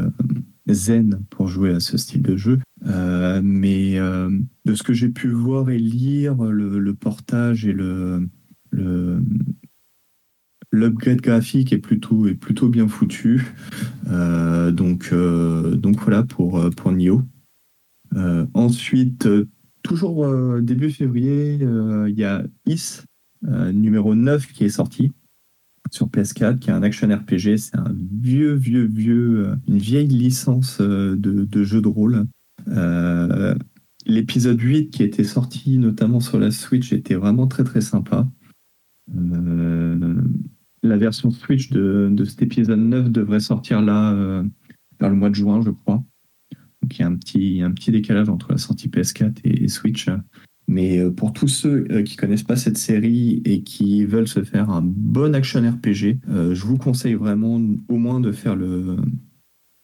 zen 0.74 1.22
pour 1.30 1.48
jouer 1.48 1.72
à 1.72 1.80
ce 1.80 1.98
style 1.98 2.22
de 2.22 2.36
jeu. 2.38 2.60
Euh, 2.86 3.42
mais 3.44 4.00
euh, 4.00 4.30
de 4.66 4.76
ce 4.76 4.84
que 4.84 4.94
j'ai 4.94 5.10
pu 5.10 5.30
voir 5.30 5.70
et 5.70 5.80
lire, 5.80 6.36
le, 6.44 6.94
portage 6.94 7.66
et 7.66 7.74
le, 7.74 8.28
l'upgrade 10.72 11.22
graphique 11.22 11.74
est 11.74 11.80
plutôt 11.80 12.70
bien 12.70 12.88
foutu. 12.88 13.54
Euh, 14.10 14.72
donc 14.72 15.12
voilà 15.12 16.24
pour 16.24 16.70
pour 16.76 16.92
Nioh. 16.92 17.22
Ensuite, 18.54 19.28
toujours 19.84 20.28
début 20.62 20.92
février, 20.92 21.60
il 21.62 22.16
y 22.16 22.24
a 22.24 22.44
Is 22.66 23.02
numéro 23.44 24.16
9 24.16 24.54
qui 24.54 24.66
est 24.66 24.70
sorti 24.70 25.12
sur 25.92 26.08
PS4, 26.08 26.60
qui 26.60 26.70
est 26.70 26.74
un 26.74 26.84
action 26.84 27.08
RPG. 27.08 27.58
C'est 27.58 27.76
un 27.76 27.94
vieux, 27.94 28.54
vieux, 28.54 28.86
vieux, 28.86 29.48
euh, 29.48 29.56
une 29.68 29.78
vieille 29.78 30.08
licence 30.08 30.80
euh, 30.82 31.16
de, 31.18 31.64
jeu 31.64 31.82
de 31.82 31.88
rôle. 31.88 32.26
Euh, 32.68 33.56
L'épisode 34.06 34.60
8 34.60 34.90
qui 34.90 35.04
était 35.04 35.26
sorti 35.26 35.78
notamment 35.78 36.22
sur 36.22 36.40
la 36.40 36.52
Switch 36.52 36.94
était 36.94 37.16
vraiment 37.16 37.48
très 37.48 37.66
très 37.66 37.82
sympa. 37.82 38.26
La 40.82 40.98
version 40.98 41.30
Switch 41.30 41.70
de, 41.72 42.10
de 42.10 42.24
cet 42.24 42.42
épisode 42.42 42.80
9 42.80 43.12
devrait 43.12 43.42
sortir 43.42 43.82
là 43.82 44.14
vers 45.02 45.10
le 45.10 45.16
mois 45.18 45.30
de 45.30 45.36
juin, 45.36 45.62
je 45.62 45.72
crois. 45.72 46.02
Donc 46.82 46.98
il 46.98 47.02
y 47.02 47.04
a 47.04 47.08
un 47.08 47.16
petit, 47.16 47.62
un 47.62 47.72
petit 47.72 47.92
décalage 47.92 48.30
entre 48.30 48.52
la 48.52 48.58
sortie 48.58 48.88
PS4 48.88 49.40
et, 49.44 49.66
et 49.66 49.68
Switch. 49.68 50.08
Mais 50.68 51.00
euh, 51.00 51.12
pour 51.12 51.32
tous 51.32 51.48
ceux 51.48 51.86
euh, 51.92 52.04
qui 52.04 52.18
connaissent 52.18 52.44
pas 52.44 52.58
cette 52.58 52.78
série 52.78 53.42
et 53.46 53.62
qui 53.64 54.04
veulent 54.06 54.28
se 54.28 54.44
faire 54.44 54.70
un 54.70 54.82
bon 54.84 55.34
action 55.34 55.62
RPG, 55.62 56.20
euh, 56.30 56.54
je 56.54 56.66
vous 56.66 56.78
conseille 56.78 57.14
vraiment 57.14 57.62
au 57.88 57.98
moins 57.98 58.20
de 58.20 58.34
faire 58.34 58.58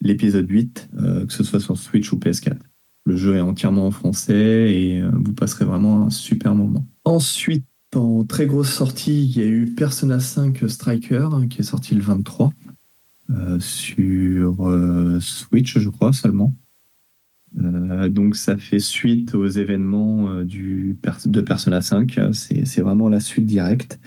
l'épisode 0.02 0.50
8, 0.50 0.90
euh, 0.98 1.26
que 1.26 1.32
ce 1.32 1.44
soit 1.44 1.62
sur 1.62 1.78
Switch 1.78 2.12
ou 2.12 2.18
PS4. 2.18 2.58
Le 3.06 3.16
jeu 3.16 3.36
est 3.36 3.42
entièrement 3.42 3.88
en 3.88 3.92
français 3.92 4.74
et 4.74 5.02
vous 5.02 5.34
passerez 5.34 5.66
vraiment 5.66 6.06
un 6.06 6.10
super 6.10 6.56
moment. 6.56 6.86
Ensuite, 7.04 7.66
en 7.96 8.24
très 8.24 8.46
grosse 8.46 8.72
sortie, 8.72 9.26
il 9.26 9.38
y 9.38 9.42
a 9.42 9.46
eu 9.46 9.74
Persona 9.76 10.22
5 10.22 10.64
Striker 10.70 11.28
hein, 11.34 11.48
qui 11.48 11.60
est 11.60 11.66
sorti 11.66 11.96
le 11.96 12.02
23 12.02 12.54
euh, 13.30 13.60
sur 13.60 15.20
Switch, 15.20 15.78
je 15.78 15.90
crois 15.90 16.14
seulement. 16.14 16.56
Euh, 17.62 18.10
donc 18.10 18.36
ça 18.36 18.58
fait 18.58 18.80
suite 18.80 19.36
aux 19.36 19.48
événements 19.48 20.30
euh, 20.30 20.44
du, 20.44 20.98
de 21.26 21.42
Persona 21.42 21.82
5. 21.82 22.20
C'est 22.34 22.82
vraiment 22.82 23.10
la 23.10 23.20
suite 23.20 23.46
directe. 23.46 24.00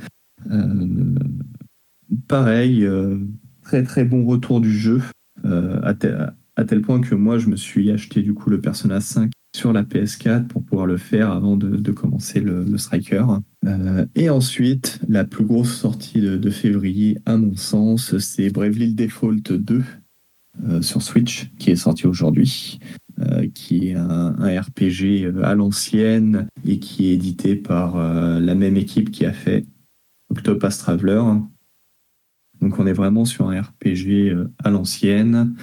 Euh, 0.51 1.15
pareil, 2.29 2.87
très 3.63 3.83
très 3.83 4.05
bon 4.05 4.25
retour 4.25 4.61
du 4.61 4.73
jeu. 4.73 5.03
à, 5.45 5.95
tel, 5.95 6.83
point 6.83 7.01
que 7.01 7.15
moi 7.15 7.39
je 7.39 7.49
me 7.49 7.57
suis 7.57 7.91
acheté 7.91 8.23
du 8.23 8.35
coup 8.35 8.51
le 8.51 8.61
Persona 8.61 9.01
5 9.01 9.31
sur 9.55 9.73
la 9.73 9.85
PS4 9.85 10.47
pour 10.47 10.65
pouvoir 10.65 10.87
le 10.87 10.97
faire 10.97 11.31
avant 11.31 11.57
de, 11.57 11.77
de 11.77 11.93
commencer 11.93 12.41
le, 12.41 12.65
le 12.65 12.79
Striker. 12.79 13.25
Et 14.15 14.31
ensuite, 14.31 15.01
la 15.09 15.25
plus 15.25 15.45
grosse 15.45 15.75
sortie 15.75 16.21
de, 16.21 16.51
février, 16.51 17.19
à 17.27 17.37
mon 17.37 17.57
sens, 17.57 18.17
c'est 18.19 18.51
Bravely 18.51 18.95
Default 18.95 19.51
2 19.51 19.83
euh, 20.65 20.81
sur 20.81 21.03
Switch, 21.03 21.51
qui 21.59 21.71
est 21.71 21.77
sorti 21.77 22.07
aujourd'hui, 22.07 22.79
euh, 23.19 23.49
qui 23.55 23.89
est 23.89 23.95
un, 23.95 24.33
RPG 24.33 25.25
euh, 25.25 25.43
à 25.43 25.55
l'ancienne 25.55 26.49
et 26.67 26.79
qui 26.79 27.07
est 27.07 27.15
édité 27.15 27.57
par 27.57 27.97
euh, 27.97 28.41
la 28.41 28.55
même 28.55 28.77
équipe 28.77 29.11
qui 29.11 29.25
a 29.25 29.33
fait 29.33 29.65
Octopath 30.29 30.77
Traveler. 30.77 31.23
Donc 32.61 32.79
on 32.79 32.87
est 32.87 32.93
vraiment 32.93 33.25
sur 33.25 33.49
un 33.49 33.59
RPG 33.59 34.37
à 34.63 34.71
l'ancienne, 34.71 35.55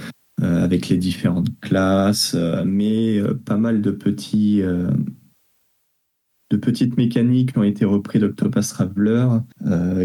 avec 0.42 0.90
les 0.90 0.98
différentes 0.98 1.60
classes, 1.60 2.36
mais 2.66 3.22
pas 3.46 3.58
mal 3.58 3.82
de 3.82 3.92
petits 3.92 4.62
de 4.62 6.58
petites 6.58 6.98
mécaniques 6.98 7.58
ont 7.58 7.64
été 7.64 7.84
repris 7.84 8.20
d'Octopath 8.20 8.68
Traveler, 8.68 9.28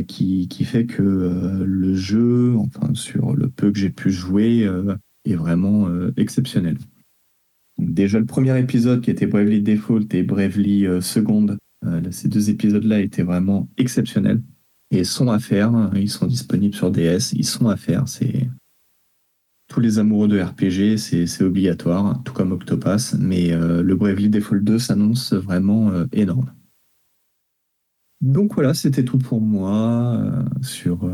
qui, 0.07 0.49
qui 0.49 0.65
fait 0.65 0.87
que 0.87 1.63
le 1.63 1.95
jeu, 1.95 2.57
enfin 2.57 2.95
sur 2.95 3.35
le 3.35 3.49
peu 3.49 3.71
que 3.71 3.79
j'ai 3.79 3.91
pu 3.91 4.11
jouer, 4.11 4.67
est 5.27 5.37
vraiment 5.37 5.89
exceptionnel. 6.17 6.79
Déjà 7.79 8.19
le 8.19 8.27
premier 8.27 8.59
épisode 8.59 9.01
qui 9.01 9.11
était 9.11 9.27
Bravely 9.27 9.63
Default 9.63 10.13
et 10.13 10.25
Bravely 10.25 10.87
euh, 10.87 11.01
Second, 11.01 11.57
euh, 11.87 12.03
ces 12.11 12.29
deux 12.29 12.51
épisodes-là 12.51 13.01
étaient 13.01 13.23
vraiment 13.23 13.69
exceptionnels. 13.77 14.43
et 14.91 15.05
sont 15.05 15.31
à 15.31 15.39
faire. 15.39 15.91
Ils 15.95 16.11
sont 16.11 16.27
disponibles 16.27 16.75
sur 16.75 16.91
DS, 16.91 17.33
ils 17.35 17.47
sont 17.47 17.69
à 17.69 17.77
faire. 17.77 18.09
C'est 18.09 18.49
tous 19.69 19.81
les 19.81 19.99
amoureux 19.99 20.29
de 20.29 20.41
RPG, 20.41 20.97
c'est 20.97 21.45
obligatoire, 21.45 22.21
tout 22.25 22.33
comme 22.33 22.53
Octopass. 22.53 23.15
Mais 23.15 23.53
euh, 23.53 23.83
le 23.83 23.95
Bravely 23.95 24.29
Default 24.29 24.61
2 24.61 24.79
s'annonce 24.79 25.33
vraiment 25.33 25.93
énorme. 26.13 26.53
Donc 28.21 28.55
voilà, 28.55 28.75
c'était 28.75 29.05
tout 29.05 29.19
pour 29.19 29.41
moi 29.41 30.45
sur, 30.63 31.09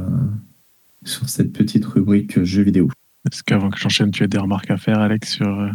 sur 1.04 1.28
cette 1.28 1.52
petite 1.52 1.84
rubrique 1.84 2.42
jeux 2.42 2.62
vidéo. 2.62 2.88
Est-ce 3.30 3.42
qu'avant 3.42 3.68
que 3.68 3.78
j'enchaîne, 3.78 4.10
tu 4.10 4.22
as 4.22 4.26
des 4.28 4.38
remarques 4.38 4.70
à 4.70 4.78
faire, 4.78 5.00
Alex, 5.00 5.32
sur 5.32 5.74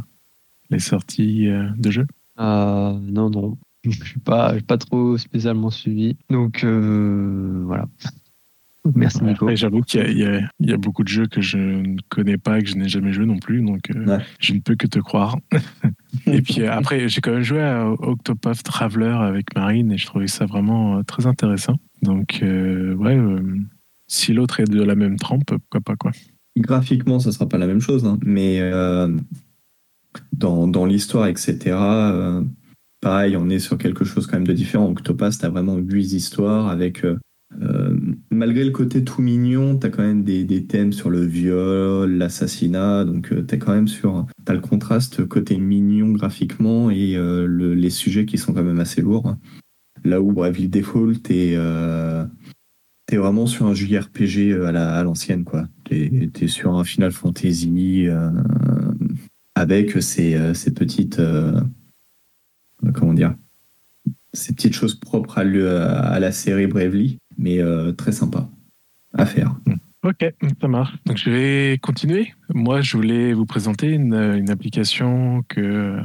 les 0.70 0.80
sorties 0.80 1.48
de 1.78 1.92
jeux 1.92 2.08
Non, 2.38 3.30
non. 3.30 3.58
Je 3.86 4.04
suis 4.04 4.20
pas, 4.20 4.56
pas 4.68 4.78
trop 4.78 5.18
spécialement 5.18 5.70
suivi. 5.70 6.18
Donc 6.30 6.66
voilà. 6.66 7.88
Merci 8.96 9.24
Nico. 9.24 9.54
J'avoue 9.56 9.82
qu'il 9.82 10.18
y, 10.60 10.72
a 10.72 10.78
beaucoup 10.78 11.04
de 11.04 11.10
jeux 11.10 11.28
que 11.28 11.42
je 11.42 11.58
ne 11.58 11.98
connais 12.10 12.38
pas, 12.38 12.62
que 12.62 12.68
je 12.68 12.76
n'ai 12.76 12.88
jamais 12.88 13.12
joué 13.12 13.26
non 13.26 13.38
plus, 13.38 13.62
donc 13.62 13.92
euh, 13.94 14.20
je 14.40 14.54
ne 14.54 14.60
peux 14.60 14.76
que 14.76 14.88
te 14.88 15.00
croire. 15.00 15.38
et 16.26 16.42
puis 16.42 16.62
euh, 16.62 16.72
après, 16.72 17.10
j'ai 17.10 17.22
quand 17.22 17.32
même 17.32 17.44
joué 17.44 17.62
à 17.62 17.90
Octopath 17.90 18.64
Traveler 18.64 19.16
avec 19.20 19.54
Marine 19.56 19.92
et 19.92 19.98
je 19.98 20.06
trouvais 20.06 20.28
ça 20.28 20.46
vraiment 20.46 20.98
euh, 20.98 21.04
très 21.04 21.28
intéressant. 21.28 21.76
Donc 22.02 22.42
ouais, 22.42 23.20
si 24.08 24.34
l'autre 24.34 24.62
est 24.62 24.70
de 24.70 24.82
la 24.82 24.96
même 24.96 25.18
trempe, 25.18 25.44
pourquoi 25.46 25.82
pas 25.82 25.96
quoi. 25.96 26.12
Graphiquement, 26.58 27.20
ça 27.20 27.32
sera 27.32 27.48
pas 27.48 27.58
la 27.58 27.68
même 27.68 27.82
chose, 27.82 28.06
hein, 28.06 28.18
mais 28.24 28.62
dans, 30.34 30.86
l'histoire, 30.86 31.28
etc. 31.28 31.78
pareil, 33.02 33.38
on 33.38 33.50
est 33.50 33.60
sur 33.60 33.78
quelque 33.78 34.06
chose 34.06 34.28
quand 34.28 34.38
même 34.38 34.48
de 34.48 34.54
différent. 34.54 34.90
Octopath, 34.90 35.44
as 35.44 35.50
vraiment 35.50 35.78
huit 35.78 36.14
histoires 36.14 36.68
avec 36.68 37.04
euh, 37.62 37.98
malgré 38.30 38.64
le 38.64 38.72
côté 38.72 39.04
tout 39.04 39.22
mignon, 39.22 39.78
tu 39.78 39.88
as 39.88 39.90
quand 39.90 40.04
même 40.04 40.24
des, 40.24 40.66
thèmes 40.66 40.94
sur 40.94 41.10
le 41.10 41.22
viol, 41.22 42.12
l'assassinat, 42.12 43.06
donc 43.06 43.32
euh, 43.32 43.44
tu 43.46 43.56
es 43.56 43.60
quand 43.60 43.74
même 43.74 43.88
sur... 43.88 44.26
Tu 44.46 44.52
as 44.52 44.56
le 44.56 44.62
contraste 44.62 45.26
côté 45.28 45.58
mignon 45.58 46.12
graphiquement 46.12 46.90
et 46.92 47.16
euh, 47.16 47.48
les 47.76 47.90
sujets 47.90 48.26
qui 48.26 48.38
sont 48.38 48.54
quand 48.54 48.64
même 48.64 48.80
assez 48.80 49.02
lourds. 49.02 49.36
Là 50.04 50.22
où 50.22 50.32
Bravely 50.32 50.70
Default, 50.70 51.24
tu 51.24 51.34
es, 51.34 53.18
vraiment 53.18 53.48
sur 53.48 53.66
un 53.66 53.74
JRPG 53.74 54.54
à 54.64 55.04
l'ancienne, 55.04 55.44
quoi. 55.44 55.68
Tu 55.86 56.30
es, 56.42 56.48
sur 56.48 56.76
un 56.76 56.84
Final 56.84 57.12
Fantasy 57.12 58.08
avec 59.60 60.02
ces, 60.02 60.54
ces 60.54 60.74
petites... 60.74 61.22
comment 62.93 63.13
dire 63.13 63.36
ces 64.34 64.54
petites 64.54 64.74
choses 64.74 64.95
propres 64.95 65.39
à, 65.39 66.19
la 66.19 66.32
série 66.32 66.67
Bravely 66.67 67.19
mais 67.38 67.60
euh, 67.60 67.93
très 67.93 68.12
sympa 68.12 68.50
à 69.13 69.26
faire. 69.26 69.56
Ok, 70.04 70.26
ça 70.62 70.67
marche. 70.67 70.93
Donc 71.06 71.17
je 71.17 71.30
vais 71.30 71.78
continuer. 71.80 72.34
Moi, 72.54 72.82
je 72.82 72.95
voulais 72.95 73.34
vous 73.34 73.45
présenter 73.45 73.89
une, 73.89 74.50
application 74.50 75.43
que, 75.48 75.98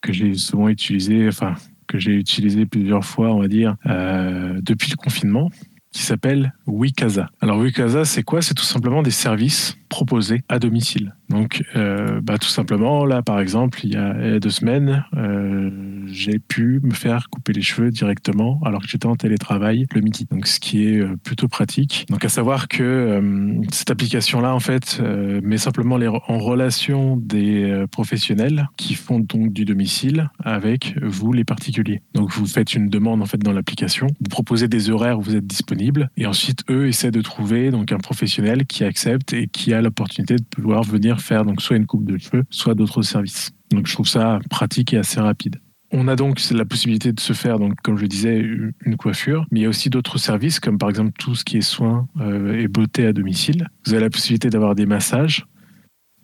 que 0.00 0.12
j'ai 0.12 0.34
souvent 0.34 0.68
utilisée, 0.68 1.26
enfin, 1.28 1.54
que 1.86 1.98
j'ai 1.98 2.12
utilisée 2.12 2.66
plusieurs 2.66 3.04
fois, 3.04 3.32
on 3.34 3.40
va 3.40 3.48
dire, 3.48 3.76
euh, 3.86 4.60
depuis 4.62 4.90
le 4.90 4.96
confinement, 4.96 5.50
qui 5.92 6.02
s'appelle 6.02 6.54
Wikaza. 6.66 7.30
Alors 7.40 7.58
Wikaza, 7.58 8.04
c'est 8.04 8.22
quoi? 8.22 8.42
C'est 8.42 8.54
tout 8.54 8.64
simplement 8.64 9.02
des 9.02 9.10
services 9.10 9.76
proposés 9.88 10.42
à 10.48 10.58
domicile. 10.58 11.16
Donc, 11.30 11.62
euh, 11.76 12.20
bah, 12.20 12.38
tout 12.38 12.48
simplement, 12.48 13.06
là, 13.06 13.22
par 13.22 13.38
exemple, 13.38 13.78
il 13.84 13.94
y 13.94 13.96
a, 13.96 14.40
deux 14.40 14.50
semaines, 14.50 15.04
euh, 15.16 15.70
j'ai 16.06 16.40
pu 16.40 16.80
me 16.82 16.92
faire 16.92 17.30
couper 17.30 17.52
les 17.52 17.62
cheveux 17.62 17.90
directement 17.90 18.60
alors 18.64 18.82
que 18.82 18.88
j'étais 18.88 19.06
en 19.06 19.14
télétravail 19.14 19.86
le 19.94 20.00
midi. 20.00 20.26
Donc, 20.30 20.46
ce 20.48 20.58
qui 20.58 20.88
est 20.88 20.98
euh, 20.98 21.16
plutôt 21.22 21.46
pratique. 21.46 22.04
Donc, 22.10 22.24
à 22.24 22.28
savoir 22.28 22.66
que 22.66 23.22
cette 23.70 23.90
application-là, 23.90 24.54
en 24.54 24.60
fait, 24.60 25.00
met 25.42 25.58
simplement 25.58 25.96
les, 25.96 26.08
en 26.08 26.38
relation 26.38 27.16
des 27.16 27.84
professionnels 27.92 28.68
qui 28.76 28.94
font 28.94 29.20
donc 29.20 29.52
du 29.52 29.64
domicile 29.64 30.30
avec 30.42 30.96
vous, 31.00 31.32
les 31.32 31.44
particuliers. 31.44 32.02
Donc, 32.14 32.32
vous 32.32 32.46
faites 32.46 32.74
une 32.74 32.88
demande 32.88 33.22
en 33.22 33.26
fait 33.26 33.38
dans 33.38 33.52
l'application, 33.52 34.08
vous 34.08 34.28
proposez 34.28 34.66
des 34.66 34.90
horaires 34.90 35.18
où 35.18 35.22
vous 35.22 35.36
êtes 35.36 35.46
disponible, 35.46 36.10
et 36.16 36.26
ensuite 36.26 36.64
eux 36.70 36.88
essaient 36.88 37.12
de 37.12 37.22
trouver 37.22 37.70
donc 37.70 37.92
un 37.92 37.98
professionnel 37.98 38.66
qui 38.66 38.82
accepte 38.82 39.32
et 39.32 39.46
qui 39.46 39.72
a 39.72 39.80
l'opportunité 39.80 40.36
de 40.36 40.42
pouvoir 40.42 40.82
venir 40.82 41.19
faire 41.20 41.44
donc 41.44 41.62
soit 41.62 41.76
une 41.76 41.86
coupe 41.86 42.04
de 42.04 42.18
cheveux, 42.18 42.44
soit 42.50 42.74
d'autres 42.74 43.02
services. 43.02 43.50
Donc 43.70 43.86
je 43.86 43.92
trouve 43.92 44.08
ça 44.08 44.38
pratique 44.50 44.92
et 44.92 44.98
assez 44.98 45.20
rapide. 45.20 45.60
On 45.92 46.06
a 46.06 46.14
donc 46.14 46.40
la 46.52 46.64
possibilité 46.64 47.12
de 47.12 47.18
se 47.18 47.32
faire, 47.32 47.58
donc, 47.58 47.74
comme 47.82 47.98
je 47.98 48.06
disais, 48.06 48.38
une 48.38 48.96
coiffure, 48.96 49.46
mais 49.50 49.60
il 49.60 49.62
y 49.64 49.66
a 49.66 49.68
aussi 49.68 49.90
d'autres 49.90 50.18
services, 50.18 50.60
comme 50.60 50.78
par 50.78 50.88
exemple 50.88 51.10
tout 51.18 51.34
ce 51.34 51.44
qui 51.44 51.56
est 51.56 51.62
soins 51.62 52.06
euh, 52.20 52.60
et 52.60 52.68
beauté 52.68 53.06
à 53.06 53.12
domicile. 53.12 53.68
Vous 53.84 53.92
avez 53.92 54.02
la 54.02 54.10
possibilité 54.10 54.50
d'avoir 54.50 54.76
des 54.76 54.86
massages, 54.86 55.46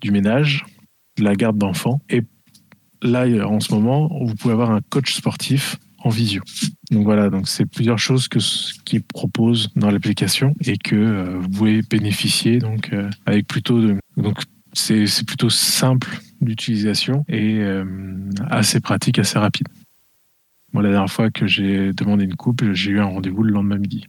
du 0.01 0.13
ménage, 0.13 0.65
de 1.19 1.25
la 1.25 1.35
garde 1.35 1.59
d'enfants. 1.59 2.01
Et 2.11 2.23
là, 3.03 3.27
en 3.49 3.59
ce 3.59 3.75
moment, 3.75 4.09
vous 4.25 4.37
pouvez 4.37 4.53
avoir 4.53 4.71
un 4.71 4.81
coach 4.89 5.15
sportif 5.15 5.79
en 5.99 6.11
visio. 6.11 6.43
Donc 6.93 7.03
voilà, 7.03 7.31
donc 7.31 7.49
c'est 7.49 7.67
plusieurs 7.67 7.99
choses 7.99 8.29
que 8.29 8.39
qui 8.85 9.01
proposent 9.01 9.71
dans 9.75 9.91
l'application 9.91 10.55
et 10.65 10.79
que 10.79 10.95
euh, 10.95 11.39
vous 11.41 11.49
pouvez 11.49 11.83
bénéficier 11.83 12.59
donc 12.59 12.91
euh, 12.93 13.11
avec 13.25 13.49
plutôt 13.49 13.81
de 13.81 13.97
donc 14.17 14.39
c'est 14.77 15.27
plutôt 15.27 15.51
simple 15.51 16.19
d'utilisation 16.41 17.25
et 17.29 17.61
euh, 17.61 17.85
assez 18.49 18.81
pratique, 18.81 19.19
assez 19.19 19.39
rapide. 19.39 19.69
Moi, 20.73 20.83
la 20.83 20.91
dernière 20.91 21.11
fois 21.11 21.31
que 21.31 21.47
j'ai 21.47 21.93
demandé 21.93 22.25
une 22.25 22.37
coupe, 22.37 22.62
j'ai 22.73 22.91
eu 22.91 23.01
un 23.01 23.07
rendez-vous 23.07 23.43
le 23.43 23.53
lendemain 23.53 23.79
midi. 23.79 24.07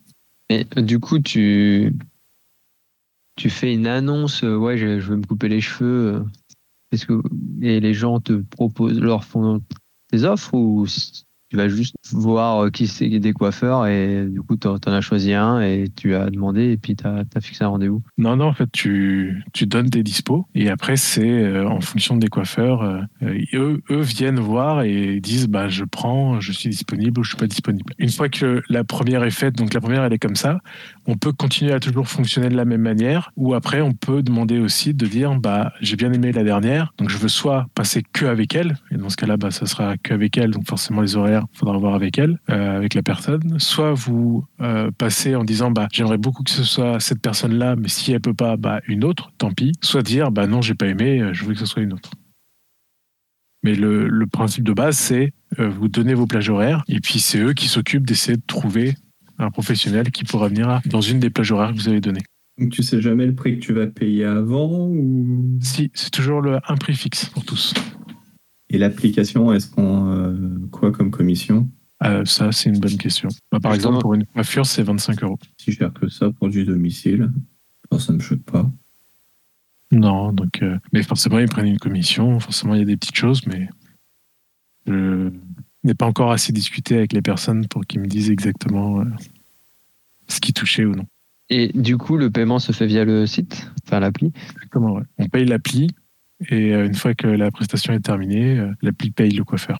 Et 0.49 0.65
du 0.77 0.99
coup, 0.99 1.19
tu 1.19 1.93
tu 3.35 3.49
fais 3.49 3.73
une 3.73 3.87
annonce, 3.87 4.41
ouais, 4.41 4.77
je, 4.77 4.99
veux 4.99 5.17
me 5.17 5.25
couper 5.25 5.47
les 5.47 5.61
cheveux. 5.61 6.25
Est-ce 6.91 7.05
que 7.05 7.21
et 7.61 7.79
les 7.79 7.93
gens 7.93 8.19
te 8.19 8.33
proposent, 8.33 8.99
leur 8.99 9.23
font 9.23 9.61
des 10.11 10.23
offres 10.23 10.53
ou 10.53 10.87
tu 11.49 11.57
vas 11.57 11.69
juste 11.69 11.95
voir 12.13 12.65
euh, 12.65 12.69
qui 12.69 12.87
c'est 12.87 13.07
des 13.07 13.33
coiffeurs 13.33 13.87
et 13.87 14.25
du 14.25 14.41
coup, 14.41 14.57
tu 14.57 14.67
en 14.67 14.77
as 14.85 15.01
choisi 15.01 15.33
un 15.33 15.61
et 15.61 15.85
tu 15.95 16.15
as 16.15 16.29
demandé 16.29 16.71
et 16.71 16.77
puis 16.77 16.95
tu 16.95 17.05
as, 17.05 17.23
fixé 17.41 17.63
un 17.63 17.69
rendez-vous. 17.69 18.01
Non, 18.17 18.35
non, 18.35 18.45
en 18.45 18.53
fait, 18.53 18.71
tu, 18.71 19.43
tu 19.53 19.65
donnes 19.67 19.89
tes 19.89 20.03
dispos 20.03 20.47
et 20.55 20.69
après, 20.69 20.97
c'est 20.97 21.27
euh, 21.27 21.67
en 21.67 21.81
fonction 21.81 22.17
des 22.17 22.27
coiffeurs. 22.27 22.81
Euh, 22.81 23.01
eux, 23.53 23.81
eux 23.89 24.01
viennent 24.01 24.39
voir 24.39 24.83
et 24.83 25.19
disent 25.19 25.47
bah, 25.47 25.69
je 25.69 25.83
prends, 25.83 26.39
je 26.39 26.51
suis 26.51 26.69
disponible 26.69 27.19
ou 27.19 27.23
je 27.23 27.29
suis 27.29 27.37
pas 27.37 27.47
disponible. 27.47 27.93
Une 27.97 28.09
fois 28.09 28.29
que 28.29 28.61
la 28.69 28.83
première 28.83 29.23
est 29.23 29.31
faite, 29.31 29.55
donc 29.55 29.73
la 29.73 29.81
première, 29.81 30.03
elle 30.03 30.13
est 30.13 30.19
comme 30.19 30.35
ça, 30.35 30.59
on 31.05 31.15
peut 31.15 31.31
continuer 31.31 31.73
à 31.73 31.79
toujours 31.79 32.07
fonctionner 32.07 32.49
de 32.49 32.55
la 32.55 32.65
même 32.65 32.81
manière 32.81 33.31
ou 33.35 33.53
après, 33.53 33.81
on 33.81 33.93
peut 33.93 34.23
demander 34.23 34.59
aussi 34.59 34.93
de 34.93 35.05
dire 35.05 35.35
bah, 35.39 35.73
j'ai 35.81 35.95
bien 35.95 36.11
aimé 36.11 36.31
la 36.31 36.43
dernière, 36.43 36.93
donc 36.97 37.09
je 37.09 37.17
veux 37.17 37.27
soit 37.27 37.67
passer 37.75 38.03
que 38.13 38.25
avec 38.25 38.55
elle, 38.55 38.77
et 38.91 38.97
dans 38.97 39.09
ce 39.09 39.17
cas-là, 39.17 39.37
bah, 39.37 39.51
ça 39.51 39.65
sera 39.65 39.97
que 39.97 40.13
avec 40.13 40.37
elle, 40.37 40.51
donc 40.51 40.67
forcément 40.67 41.01
les 41.01 41.15
horaires 41.15 41.45
il 41.53 41.57
faudra 41.57 41.77
voir 41.77 41.95
avec 41.97 42.17
elle, 42.17 42.39
euh, 42.49 42.77
avec 42.77 42.93
la 42.93 43.03
personne. 43.03 43.59
Soit 43.59 43.93
vous 43.93 44.45
euh, 44.61 44.89
passez 44.97 45.35
en 45.35 45.43
disant 45.43 45.71
bah 45.71 45.87
j'aimerais 45.91 46.17
beaucoup 46.17 46.43
que 46.43 46.51
ce 46.51 46.63
soit 46.63 46.99
cette 46.99 47.21
personne-là, 47.21 47.75
mais 47.75 47.89
si 47.89 48.11
elle 48.13 48.21
peut 48.21 48.33
pas, 48.33 48.57
bah 48.57 48.79
une 48.87 49.03
autre, 49.03 49.31
tant 49.37 49.51
pis. 49.51 49.73
Soit 49.81 50.03
dire 50.03 50.31
bah 50.31 50.47
non 50.47 50.61
j'ai 50.61 50.75
pas 50.75 50.87
aimé, 50.87 51.21
euh, 51.21 51.33
je 51.33 51.43
veux 51.43 51.53
que 51.53 51.59
ce 51.59 51.65
soit 51.65 51.81
une 51.81 51.93
autre. 51.93 52.11
Mais 53.63 53.75
le, 53.75 54.07
le 54.07 54.27
principe 54.27 54.63
de 54.63 54.73
base 54.73 54.97
c'est 54.97 55.33
vous 55.57 55.87
donnez 55.87 56.13
vos 56.13 56.27
plages 56.27 56.49
horaires 56.49 56.83
et 56.87 56.99
puis 56.99 57.19
c'est 57.19 57.39
eux 57.39 57.53
qui 57.53 57.67
s'occupent 57.67 58.05
d'essayer 58.05 58.37
de 58.37 58.43
trouver 58.45 58.95
un 59.39 59.49
professionnel 59.49 60.11
qui 60.11 60.23
pourra 60.23 60.47
venir 60.47 60.81
dans 60.85 61.01
une 61.01 61.19
des 61.19 61.29
plages 61.29 61.51
horaires 61.51 61.71
que 61.71 61.77
vous 61.77 61.89
avez 61.89 62.01
données. 62.01 62.23
Donc 62.59 62.71
tu 62.71 62.81
sais 62.81 63.01
jamais 63.01 63.25
le 63.25 63.35
prix 63.35 63.59
que 63.59 63.65
tu 63.65 63.73
vas 63.73 63.87
payer 63.87 64.25
avant 64.25 64.87
ou? 64.87 65.59
Si, 65.61 65.91
c'est 65.93 66.09
toujours 66.09 66.41
le, 66.41 66.57
un 66.67 66.75
prix 66.75 66.95
fixe 66.95 67.25
pour 67.25 67.45
tous. 67.45 67.73
Et 68.69 68.77
l'application, 68.77 69.53
est-ce 69.53 69.69
qu'on 69.69 70.11
euh, 70.11 70.35
quoi 70.71 70.91
comme 70.91 71.11
commission? 71.11 71.69
Euh, 72.03 72.25
Ça, 72.25 72.51
c'est 72.51 72.69
une 72.69 72.79
bonne 72.79 72.97
question. 72.97 73.29
Bah, 73.51 73.59
par 73.59 73.73
exemple, 73.73 73.99
pour 73.99 74.13
une 74.13 74.25
coiffure, 74.25 74.65
c'est 74.65 74.83
25 74.83 75.23
euros. 75.23 75.39
Si 75.57 75.71
cher 75.71 75.91
que 75.93 76.09
ça 76.09 76.31
pour 76.31 76.49
du 76.49 76.63
domicile, 76.63 77.31
ça 77.97 78.11
ne 78.11 78.17
me 78.17 78.23
choque 78.23 78.43
pas. 78.43 78.69
Non, 79.91 80.33
donc, 80.33 80.61
euh, 80.61 80.77
mais 80.91 81.03
forcément, 81.03 81.39
ils 81.39 81.47
prennent 81.47 81.67
une 81.67 81.79
commission. 81.79 82.39
Forcément, 82.39 82.73
il 82.75 82.79
y 82.79 82.83
a 82.83 82.85
des 82.85 82.97
petites 82.97 83.15
choses, 83.15 83.45
mais 83.47 83.69
je 84.85 85.31
n'ai 85.83 85.93
pas 85.93 86.05
encore 86.05 86.31
assez 86.31 86.53
discuté 86.53 86.97
avec 86.97 87.13
les 87.13 87.21
personnes 87.21 87.67
pour 87.67 87.85
qu'ils 87.85 88.01
me 88.01 88.07
disent 88.07 88.29
exactement 88.29 89.03
ce 90.27 90.39
qui 90.39 90.53
touchait 90.53 90.85
ou 90.85 90.95
non. 90.95 91.05
Et 91.49 91.71
du 91.73 91.97
coup, 91.97 92.17
le 92.17 92.29
paiement 92.29 92.59
se 92.59 92.71
fait 92.71 92.87
via 92.87 93.05
le 93.05 93.25
site, 93.25 93.71
enfin 93.85 93.99
l'appli? 93.99 94.33
Comment 94.69 94.93
ouais. 94.95 95.03
On 95.17 95.27
paye 95.27 95.45
l'appli 95.45 95.87
et 96.49 96.73
euh, 96.73 96.85
une 96.85 96.95
fois 96.95 97.15
que 97.15 97.27
la 97.27 97.49
prestation 97.51 97.93
est 97.93 97.99
terminée, 98.01 98.59
euh, 98.59 98.71
l'appli 98.81 99.11
paye 99.11 99.31
le 99.31 99.43
coiffeur. 99.43 99.77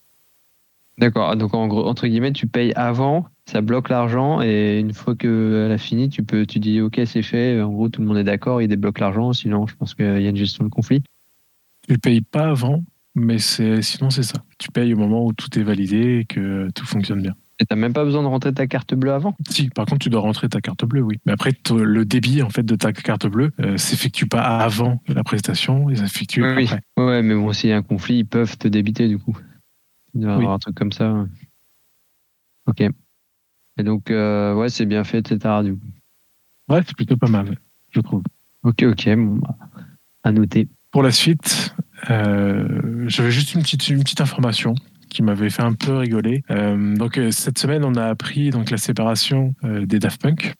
D'accord. 1.00 1.36
Donc 1.36 1.54
en 1.54 1.68
gros, 1.68 1.86
entre 1.88 2.08
guillemets, 2.08 2.34
tu 2.34 2.48
payes 2.48 2.74
avant, 2.76 3.28
ça 3.46 3.62
bloque 3.62 3.90
l'argent 3.90 4.42
et 4.42 4.80
une 4.80 4.94
fois 4.94 5.16
qu'elle 5.16 5.72
a 5.72 5.78
fini, 5.78 6.10
tu 6.10 6.24
peux, 6.24 6.46
tu 6.46 6.60
dis 6.60 6.82
ok, 6.82 7.00
c'est 7.06 7.22
fait. 7.22 7.62
En 7.62 7.72
gros, 7.72 7.90
tout 7.90 8.02
le 8.02 8.08
monde 8.08 8.18
est 8.18 8.24
d'accord, 8.24 8.62
il 8.62 8.68
débloque 8.68 9.00
l'argent. 9.00 9.32
Sinon, 9.34 9.68
je 9.68 9.76
pense 9.76 9.94
qu'il 9.94 10.06
y 10.06 10.26
a 10.26 10.30
une 10.30 10.36
gestion 10.36 10.64
de 10.64 10.70
conflit. 10.70 11.02
Tu 11.88 11.94
ne 11.94 11.98
payes 11.98 12.22
pas 12.22 12.50
avant, 12.50 12.84
mais 13.16 13.38
c'est 13.38 13.82
sinon 13.82 14.10
c'est 14.10 14.24
ça. 14.24 14.40
Tu 14.58 14.70
payes 14.72 14.94
au 14.94 14.98
moment 14.98 15.24
où 15.26 15.34
tout 15.34 15.58
est 15.60 15.64
validé 15.64 16.20
et 16.20 16.26
que 16.26 16.70
tout 16.74 16.86
fonctionne 16.86 17.22
bien. 17.22 17.36
Et 17.60 17.66
t'as 17.66 17.76
même 17.76 17.94
pas 17.94 18.04
besoin 18.04 18.22
de 18.22 18.28
rentrer 18.28 18.54
ta 18.54 18.68
carte 18.68 18.94
bleue 18.94 19.14
avant? 19.14 19.36
Si, 19.50 19.70
par 19.70 19.86
contre, 19.88 20.00
tu 20.00 20.10
dois 20.10 20.22
rentrer 20.22 20.48
ta 20.48 20.62
carte 20.62 20.86
bleue, 20.86 21.02
oui. 21.02 21.18
Mais 21.26 21.32
après, 21.32 21.54
le 21.72 22.06
débit 22.06 22.44
en 22.44 22.50
fait 22.50 22.64
de 22.64 22.76
ta 22.76 22.94
carte 22.94 23.26
bleue 23.26 23.52
euh, 23.60 23.78
s'effectue 23.78 24.28
pas 24.28 24.42
avant 24.42 25.02
la 25.08 25.24
prestation, 25.24 25.90
il 25.90 25.98
s'effectue 25.98 26.44
Oui, 26.44 26.50
oui. 26.56 26.64
après. 26.66 26.82
Ouais, 27.04 27.22
mais 27.24 27.34
bon, 27.34 27.52
s'il 27.54 27.72
y 27.72 27.74
a 27.74 27.78
un 27.78 27.82
conflit, 27.82 28.20
ils 28.20 28.26
peuvent 28.26 28.58
te 28.58 28.68
débiter 28.68 29.08
du 29.08 29.18
coup. 29.18 29.36
Il 30.14 30.22
doit 30.22 30.32
y 30.34 30.36
Oui. 30.36 30.42
avoir 30.42 30.54
un 30.56 30.60
truc 30.60 30.76
comme 30.76 30.92
ça. 30.92 31.26
Ok. 32.68 32.82
Et 32.82 33.84
donc, 33.84 34.10
euh, 34.10 34.54
ouais, 34.56 34.70
c'est 34.70 34.86
bien 34.86 35.04
fait, 35.04 35.20
etc. 35.20 35.62
Du 35.64 35.74
coup. 35.76 35.86
Ouais, 36.70 36.82
c'est 36.86 36.96
plutôt 36.96 37.18
pas 37.18 37.28
mal, 37.30 37.58
je 37.92 38.00
trouve. 38.02 38.24
Ok, 38.64 38.84
ok, 38.84 39.06
bon, 39.16 39.36
bah, 39.36 39.56
à 40.24 40.32
noter. 40.32 40.68
Pour 40.92 41.04
la 41.04 41.12
suite, 41.12 41.74
euh, 42.10 43.06
j'avais 43.08 43.32
juste 43.32 43.54
une 43.54 43.62
petite, 43.62 43.88
une 43.90 44.02
petite 44.04 44.22
information 44.22 44.74
qui 45.10 45.22
m'avait 45.24 45.50
fait 45.50 45.62
un 45.64 45.74
peu 45.74 45.98
rigoler. 45.98 46.44
Euh, 46.50 46.96
donc 46.98 47.20
cette 47.32 47.60
semaine, 47.60 47.86
on 47.86 47.96
a 47.96 48.06
appris 48.08 48.50
donc 48.50 48.72
la 48.72 48.78
séparation 48.78 49.54
des 49.64 50.00
Daft 50.00 50.22
Punk. 50.22 50.54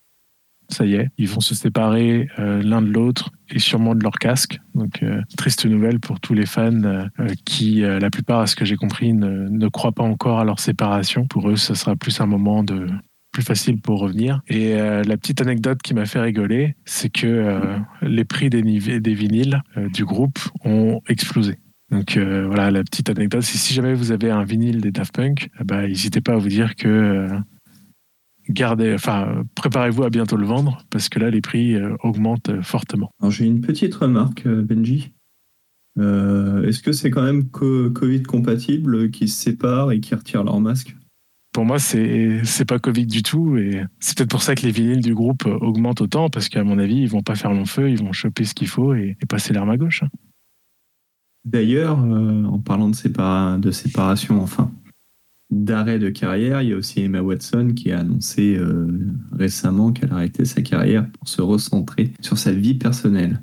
Ça 0.70 0.86
y 0.86 0.96
est, 0.96 1.10
ils 1.18 1.30
vont 1.30 1.40
se 1.40 1.56
séparer 1.56 2.28
euh, 2.40 2.62
l'un 2.62 2.82
de 2.82 2.92
l'autre 2.92 3.32
et 3.50 3.60
sûrement 3.60 3.96
de 3.96 4.04
leur 4.04 4.20
casque. 4.20 4.60
Donc 4.76 5.02
euh, 5.02 5.22
triste 5.38 5.66
nouvelle 5.66 6.00
pour 6.00 6.20
tous 6.20 6.34
les 6.34 6.46
fans 6.46 6.84
euh, 6.84 7.08
qui, 7.46 7.82
la 7.82 8.10
plupart, 8.10 8.42
à 8.42 8.48
ce 8.48 8.56
que 8.56 8.66
j'ai 8.66 8.76
compris, 8.76 9.14
ne, 9.14 9.48
ne 9.48 9.68
croient 9.70 9.94
pas 9.94 10.04
encore 10.04 10.40
à 10.40 10.46
leur 10.46 10.60
séparation. 10.60 11.26
Pour 11.26 11.50
eux, 11.50 11.56
ce 11.56 11.74
sera 11.74 11.96
plus 11.96 12.20
un 12.20 12.26
moment 12.26 12.64
de 12.64 12.88
plus 13.32 13.44
facile 13.44 13.80
pour 13.80 14.00
revenir. 14.00 14.42
Et 14.48 14.74
la 14.74 15.18
petite 15.18 15.42
anecdote 15.42 15.80
qui 15.84 15.94
m'a 15.94 16.06
fait 16.06 16.20
rigoler, 16.20 16.76
c'est 16.86 17.10
que 17.10 17.60
les 18.02 18.26
prix 18.26 18.50
des, 18.50 18.64
des 18.64 19.14
vinyles 19.14 19.62
du 19.94 20.06
groupe 20.06 20.40
ont 20.66 21.02
explosé. 21.08 21.58
Donc 21.92 22.18
voilà, 22.18 22.72
la 22.72 22.84
petite 22.84 23.12
anecdote, 23.12 23.44
si 23.44 23.74
jamais 23.76 23.94
vous 23.94 24.12
avez 24.12 24.32
un 24.32 24.44
vinyle 24.44 24.82
des 24.82 24.92
Daft 24.92 25.14
Punk, 25.14 25.50
ben, 25.64 25.88
n'hésitez 25.88 26.22
pas 26.22 26.34
à 26.34 26.38
vous 26.38 26.50
dire 26.50 26.76
que 26.76 27.30
gardez, 28.50 28.94
enfin, 28.94 29.44
préparez-vous 29.56 30.04
à 30.04 30.10
bientôt 30.10 30.38
le 30.38 30.46
vendre 30.46 30.80
parce 30.90 31.10
que 31.10 31.20
là, 31.20 31.30
les 31.30 31.42
prix 31.42 31.76
euh, 31.76 31.96
augmentent 32.04 32.50
euh, 32.50 32.62
fortement. 32.62 33.10
J'ai 33.30 33.46
une 33.46 33.62
petite 33.62 33.96
remarque, 33.96 34.46
euh, 34.46 34.62
Benji. 34.62 35.14
Euh, 36.00 36.64
Est-ce 36.68 36.82
que 36.84 36.92
c'est 36.92 37.10
quand 37.10 37.24
même 37.24 37.50
co- 37.50 37.90
Covid 37.90 38.24
compatible 38.24 39.10
qui 39.12 39.28
se 39.28 39.42
séparent 39.42 39.92
et 39.92 40.00
qui 40.00 40.14
retirent 40.14 40.44
leur 40.44 40.60
masque? 40.60 40.96
Pour 41.54 41.66
moi, 41.66 41.80
c'est 41.80 42.66
pas 42.68 42.78
Covid 42.78 43.08
du 43.08 43.24
tout 43.24 43.58
et 43.58 43.82
c'est 44.00 44.16
peut-être 44.16 44.30
pour 44.30 44.44
ça 44.44 44.54
que 44.54 44.62
les 44.62 44.72
vinyles 44.72 45.02
du 45.02 45.16
groupe 45.16 45.46
augmentent 45.48 46.02
autant 46.02 46.30
parce 46.30 46.50
qu'à 46.50 46.64
mon 46.64 46.78
avis, 46.78 46.98
ils 46.98 47.10
vont 47.10 47.24
pas 47.24 47.34
faire 47.34 47.52
long 47.52 47.66
feu, 47.66 47.90
ils 47.90 47.98
vont 47.98 48.14
choper 48.14 48.44
ce 48.46 48.54
qu'il 48.54 48.68
faut 48.68 48.94
et, 48.94 49.18
et 49.20 49.26
passer 49.26 49.54
l'arme 49.54 49.72
à 49.72 49.78
gauche. 49.78 50.04
hein. 50.04 50.10
D'ailleurs, 51.46 52.00
euh, 52.04 52.44
en 52.44 52.60
parlant 52.60 52.90
de, 52.90 52.96
sépara- 52.96 53.60
de 53.60 53.72
séparation, 53.72 54.42
enfin, 54.42 54.70
d'arrêt 55.50 56.00
de 56.00 56.10
carrière, 56.10 56.62
il 56.62 56.70
y 56.70 56.74
a 56.74 56.78
aussi 56.78 57.02
Emma 57.02 57.22
Watson 57.22 57.74
qui 57.76 57.92
a 57.92 58.00
annoncé 58.00 58.58
euh, 58.58 58.88
récemment 59.32 59.94
qu'elle 59.94 60.12
arrêtait 60.12 60.46
sa 60.46 60.62
carrière 60.62 61.10
pour 61.12 61.28
se 61.28 61.42
recentrer 61.42 62.12
sur 62.22 62.38
sa 62.38 62.52
vie 62.52 62.76
personnelle. 62.76 63.42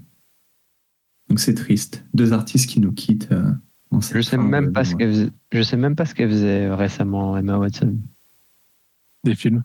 Donc 1.28 1.40
c'est 1.40 1.54
triste. 1.54 2.04
Deux 2.12 2.32
artistes 2.32 2.68
qui 2.68 2.80
nous 2.80 2.92
quittent. 2.92 3.32
euh, 3.32 3.50
en 3.90 4.00
cette 4.00 4.16
Je 4.18 4.22
sais 4.22 4.36
fin 4.36 4.42
même 4.42 4.66
de- 4.66 4.70
pas 4.70 4.84
ce 4.84 4.94
qu'elle 4.96 5.10
faisait. 5.12 5.30
Je 5.52 5.62
sais 5.62 5.76
même 5.76 5.96
pas 5.96 6.04
ce 6.04 6.14
qu'elle 6.14 6.30
faisait 6.30 6.66
euh, 6.66 6.76
récemment, 6.76 7.36
Emma 7.38 7.56
Watson. 7.58 7.96
Des 9.24 9.34
films. 9.34 9.64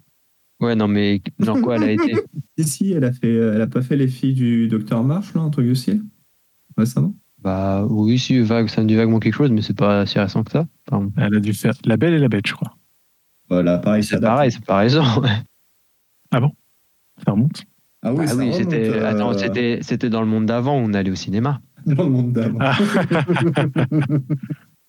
Ouais, 0.61 0.75
non, 0.75 0.87
mais 0.87 1.21
dans 1.39 1.61
quoi 1.61 1.75
elle 1.77 1.83
a 1.83 1.91
été? 1.91 2.13
Si, 2.59 2.67
si, 2.67 2.91
elle 2.91 3.05
a, 3.05 3.13
fait, 3.13 3.33
elle 3.35 3.61
a 3.61 3.67
pas 3.67 3.81
fait 3.81 3.95
les 3.95 4.09
filles 4.09 4.33
du 4.33 4.67
Docteur 4.67 5.01
March, 5.05 5.33
là, 5.33 5.39
un 5.39 5.49
truc 5.49 5.65
de 5.67 5.73
style 5.73 6.03
Récemment 6.77 7.15
Bah 7.43 7.85
oui, 7.89 8.19
si, 8.19 8.39
vague, 8.39 8.67
ça 8.67 8.81
me 8.81 8.87
dit 8.87 8.95
vaguement 8.95 9.19
quelque 9.19 9.35
chose, 9.35 9.51
mais 9.51 9.61
c'est 9.61 9.77
pas 9.77 10.05
si 10.05 10.19
récent 10.19 10.43
que 10.43 10.51
ça. 10.51 10.65
Enfin, 10.91 11.09
Elle 11.17 11.35
a 11.35 11.39
dû 11.39 11.53
faire 11.53 11.73
La 11.85 11.97
Belle 11.97 12.13
et 12.13 12.19
la 12.19 12.27
Bête, 12.27 12.47
je 12.47 12.53
crois. 12.53 12.75
Voilà, 13.49 13.77
pareil, 13.77 14.03
c'est 14.03 14.19
pareil, 14.19 14.51
c'est 14.51 14.65
pas 14.65 14.77
récent. 14.77 15.03
ouais. 15.21 15.29
Ça 17.25 17.31
remonte? 17.31 17.63
Ah 18.01 18.13
oui, 18.13 18.25
Ah 18.29 18.35
oui, 18.35 18.53
c'était 18.53 18.89
euh, 18.89 19.09
attends, 19.09 19.33
c'était 19.33 19.79
c'était 19.81 20.09
dans 20.09 20.21
le 20.21 20.27
monde 20.27 20.45
d'avant, 20.45 20.75
on 20.75 20.93
allait 20.93 21.11
au 21.11 21.15
cinéma. 21.15 21.59
dans 21.85 22.03
le 22.03 22.09
monde 22.09 22.31
d'avant. 22.31 22.57
Ah. 22.61 22.77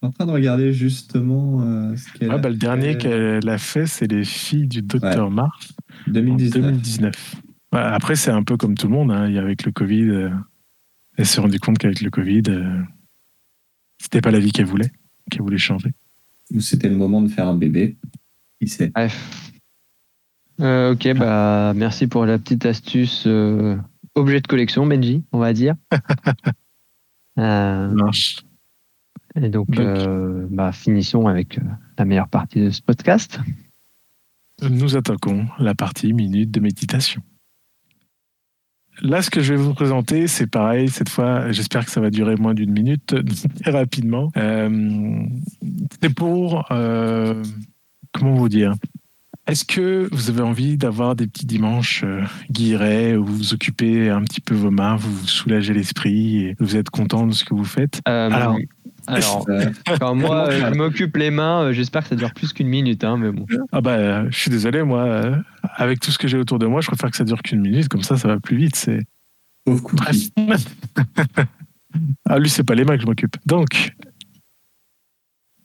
en 0.03 0.11
train 0.11 0.26
de 0.26 0.30
regarder 0.30 0.72
justement 0.72 1.62
euh, 1.62 1.96
ce 1.96 2.12
qu'elle 2.12 2.28
Ouais, 2.28 2.34
a 2.34 2.38
bah, 2.38 2.51
le 2.51 2.57
dernier 2.57 2.96
qu'elle 2.98 3.48
a 3.48 3.59
fait, 3.59 3.86
c'est 3.86 4.11
Les 4.11 4.24
filles 4.24 4.68
du 4.68 4.82
docteur 4.82 5.30
Mars 5.30 5.72
en 6.09 6.12
2019. 6.12 6.62
2019. 6.62 7.34
Ouais, 7.72 7.80
après, 7.80 8.16
c'est 8.16 8.30
un 8.30 8.42
peu 8.42 8.57
comme 8.57 8.76
tout 8.76 8.86
le 8.86 8.94
monde. 8.94 9.11
Hein. 9.11 9.26
Il 9.28 9.34
y 9.34 9.38
a 9.38 9.42
Avec 9.42 9.64
le 9.64 9.72
Covid, 9.72 10.09
euh, 10.09 10.30
elle 11.17 11.27
s'est 11.27 11.41
rendue 11.41 11.59
compte 11.61 11.79
qu'avec 11.79 12.01
le 12.01 12.11
Covid, 12.11 12.43
euh, 12.49 12.81
c'était 13.99 14.21
pas 14.21 14.31
la 14.31 14.39
vie 14.41 14.53
qu'elle 14.53 14.67
voulait, 14.67 14.91
qu'elle 15.31 15.43
voulait 15.43 15.59
changer. 15.59 15.93
Ou 16.53 16.61
c'était 16.61 16.89
le 16.89 16.97
moment 16.97 17.21
de 17.23 17.29
faire 17.29 17.47
un 17.49 17.55
bébé. 17.55 17.97
Qui 18.61 18.69
sait 18.69 18.89
Bref. 18.89 19.53
Euh, 20.61 20.93
ok, 20.93 21.15
bah 21.17 21.73
merci 21.75 22.07
pour 22.07 22.27
la 22.27 22.39
petite 22.39 22.67
astuce 22.67 23.25
euh, 23.27 23.77
objet 24.15 24.41
de 24.43 24.47
collection, 24.47 24.87
Benji, 24.87 25.23
on 25.33 25.39
va 25.39 25.53
dire. 25.53 25.75
Euh, 27.39 27.89
Marche. 27.93 28.41
et 29.37 29.49
donc, 29.49 29.71
Donc. 29.71 29.79
euh, 29.79 30.47
bah, 30.51 30.73
finissons 30.73 31.27
avec 31.27 31.59
la 31.97 32.05
meilleure 32.05 32.29
partie 32.29 32.61
de 32.61 32.69
ce 32.71 32.83
podcast. 32.83 33.41
Nous 34.69 34.97
attaquons 34.97 35.47
la 35.59 35.75
partie 35.75 36.13
minute 36.13 36.51
de 36.51 36.61
méditation. 36.61 37.23
Là, 39.03 39.22
ce 39.22 39.30
que 39.30 39.40
je 39.40 39.55
vais 39.55 39.61
vous 39.61 39.74
présenter, 39.74 40.26
c'est 40.26 40.46
pareil. 40.46 40.88
Cette 40.88 41.09
fois, 41.09 41.51
j'espère 41.53 41.84
que 41.84 41.90
ça 41.90 42.01
va 42.01 42.11
durer 42.11 42.36
moins 42.36 42.55
d'une 42.55 42.72
minute, 42.72 43.14
très 43.62 43.70
rapidement. 43.70 44.30
Euh, 44.36 45.22
c'est 46.03 46.14
pour, 46.14 46.66
euh, 46.70 47.42
comment 48.12 48.34
vous 48.34 48.48
dire? 48.48 48.74
Est-ce 49.46 49.64
que 49.64 50.09
vous 50.12 50.30
avez 50.30 50.42
envie 50.42 50.76
d'avoir 50.76 51.16
des 51.16 51.26
petits 51.26 51.46
dimanches 51.46 52.05
euh, 52.05 52.22
guillerets 52.51 53.16
où 53.16 53.24
vous 53.24 53.36
vous 53.36 53.55
occupez 53.55 54.09
un 54.09 54.22
petit 54.22 54.40
peu 54.40 54.55
vos 54.55 54.70
mains, 54.70 54.96
vous 54.96 55.12
vous 55.12 55.26
soulagez 55.26 55.72
l'esprit 55.74 56.44
et 56.44 56.57
vous 56.61 56.76
êtes 56.76 56.90
content 56.90 57.26
de 57.26 57.32
ce 57.32 57.44
que 57.44 57.55
vous 57.55 57.64
faites? 57.64 58.01
Euh, 58.07 58.30
Alors. 58.30 58.57
alors, 59.09 59.46
Euh, 59.48 59.64
quand 59.98 60.14
moi 60.14 60.51
euh, 60.51 60.72
je 60.72 60.78
m'occupe 60.78 61.16
les 61.16 61.30
mains, 61.30 61.62
euh, 61.62 61.72
j'espère 61.72 62.03
que 62.03 62.11
ça 62.11 62.16
dure 62.16 62.32
plus 62.32 62.53
qu'une 62.53 62.68
minute, 62.68 63.03
hein, 63.03 63.16
mais 63.16 63.32
bon. 63.32 63.46
Ah 63.72 63.80
bah, 63.80 64.30
je 64.30 64.38
suis 64.38 64.51
désolé, 64.51 64.84
moi, 64.84 65.34
avec 65.77 66.01
tout 66.01 66.11
ce 66.11 66.18
que 66.18 66.29
j'ai 66.29 66.39
autour 66.39 66.59
de 66.59 66.66
moi, 66.66 66.81
je 66.81 66.89
préfère 66.89 67.11
que 67.11 67.16
ça 67.16 67.25
dure 67.25 67.43
qu'une 67.43 67.61
minute, 67.61 67.89
comme 67.89 68.03
ça, 68.03 68.16
ça 68.16 68.29
va 68.29 68.39
plus 68.39 68.57
vite. 68.57 68.77
C'est. 68.77 69.01
Bref. 69.66 70.16
ah, 72.29 72.39
lui, 72.39 72.49
c'est 72.49 72.64
pas 72.64 72.75
les 72.75 72.85
mains 72.85 72.97
que 72.97 73.03
je 73.03 73.07
m'occupe. 73.07 73.37
Donc, 73.47 73.95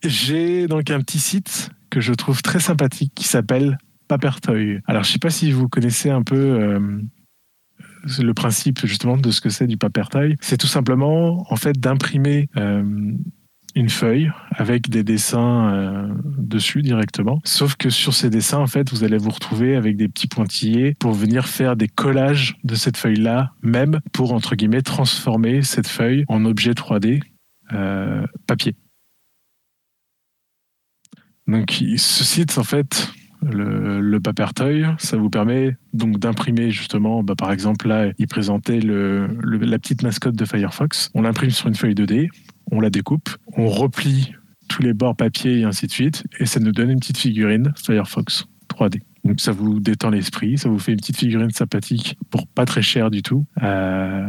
j'ai 0.04 0.66
donc 0.68 0.90
un 0.90 1.00
petit 1.00 1.18
site 1.18 1.70
que 1.90 2.00
je 2.00 2.12
trouve 2.12 2.42
très 2.42 2.60
sympathique 2.60 3.12
qui 3.14 3.24
s'appelle 3.24 3.78
Papertoy. 4.08 4.80
Alors, 4.86 5.04
je 5.04 5.12
sais 5.12 5.18
pas 5.18 5.30
si 5.30 5.50
vous 5.50 5.68
connaissez 5.68 6.10
un 6.10 6.22
peu 6.22 6.36
euh, 6.36 7.00
le 8.18 8.34
principe 8.34 8.86
justement 8.86 9.16
de 9.16 9.30
ce 9.30 9.40
que 9.40 9.48
c'est 9.48 9.66
du 9.66 9.76
Papertoy. 9.76 10.36
C'est 10.40 10.58
tout 10.58 10.66
simplement, 10.66 11.50
en 11.50 11.56
fait, 11.56 11.78
d'imprimer 11.78 12.48
euh, 12.56 13.12
une 13.76 13.90
feuille 13.90 14.32
avec 14.50 14.88
des 14.88 15.04
dessins 15.04 15.72
euh, 15.72 16.08
dessus 16.38 16.82
directement. 16.82 17.40
Sauf 17.44 17.76
que 17.76 17.90
sur 17.90 18.14
ces 18.14 18.30
dessins, 18.30 18.58
en 18.58 18.66
fait, 18.66 18.90
vous 18.90 19.04
allez 19.04 19.18
vous 19.18 19.30
retrouver 19.30 19.76
avec 19.76 19.96
des 19.96 20.08
petits 20.08 20.26
pointillés 20.26 20.94
pour 20.98 21.12
venir 21.12 21.46
faire 21.46 21.76
des 21.76 21.86
collages 21.86 22.56
de 22.64 22.74
cette 22.74 22.96
feuille-là, 22.96 23.52
même 23.62 24.00
pour, 24.12 24.32
entre 24.32 24.56
guillemets, 24.56 24.82
transformer 24.82 25.62
cette 25.62 25.88
feuille 25.88 26.24
en 26.28 26.46
objet 26.46 26.72
3D 26.72 27.20
euh, 27.72 28.26
papier. 28.46 28.74
Donc, 31.46 31.70
ce 31.96 32.24
site, 32.24 32.56
en 32.56 32.64
fait, 32.64 33.12
le, 33.42 34.00
le 34.00 34.20
Papertoy, 34.20 34.84
ça 34.98 35.16
vous 35.16 35.30
permet 35.30 35.76
donc 35.92 36.18
d'imprimer 36.18 36.70
justement, 36.70 37.22
bah, 37.22 37.34
par 37.36 37.52
exemple 37.52 37.86
là, 37.86 38.10
il 38.18 38.26
présentait 38.26 38.80
le, 38.80 39.28
la 39.42 39.78
petite 39.78 40.02
mascotte 40.02 40.34
de 40.34 40.44
Firefox. 40.44 41.10
On 41.14 41.22
l'imprime 41.22 41.50
sur 41.50 41.68
une 41.68 41.74
feuille 41.74 41.94
2D, 41.94 42.28
on 42.70 42.80
la 42.80 42.90
découpe, 42.90 43.28
on 43.56 43.68
replie 43.68 44.34
tous 44.68 44.82
les 44.82 44.92
bords 44.94 45.16
papier 45.16 45.60
et 45.60 45.64
ainsi 45.64 45.86
de 45.86 45.92
suite, 45.92 46.24
et 46.40 46.46
ça 46.46 46.58
nous 46.60 46.72
donne 46.72 46.90
une 46.90 46.98
petite 46.98 47.18
figurine 47.18 47.72
Firefox 47.76 48.46
3D. 48.74 49.00
Donc 49.24 49.40
ça 49.40 49.50
vous 49.52 49.80
détend 49.80 50.10
l'esprit, 50.10 50.56
ça 50.58 50.68
vous 50.68 50.78
fait 50.78 50.92
une 50.92 50.98
petite 50.98 51.16
figurine 51.16 51.50
sympathique 51.50 52.16
pour 52.30 52.46
pas 52.46 52.64
très 52.64 52.82
cher 52.82 53.10
du 53.10 53.22
tout. 53.22 53.44
Euh, 53.62 54.28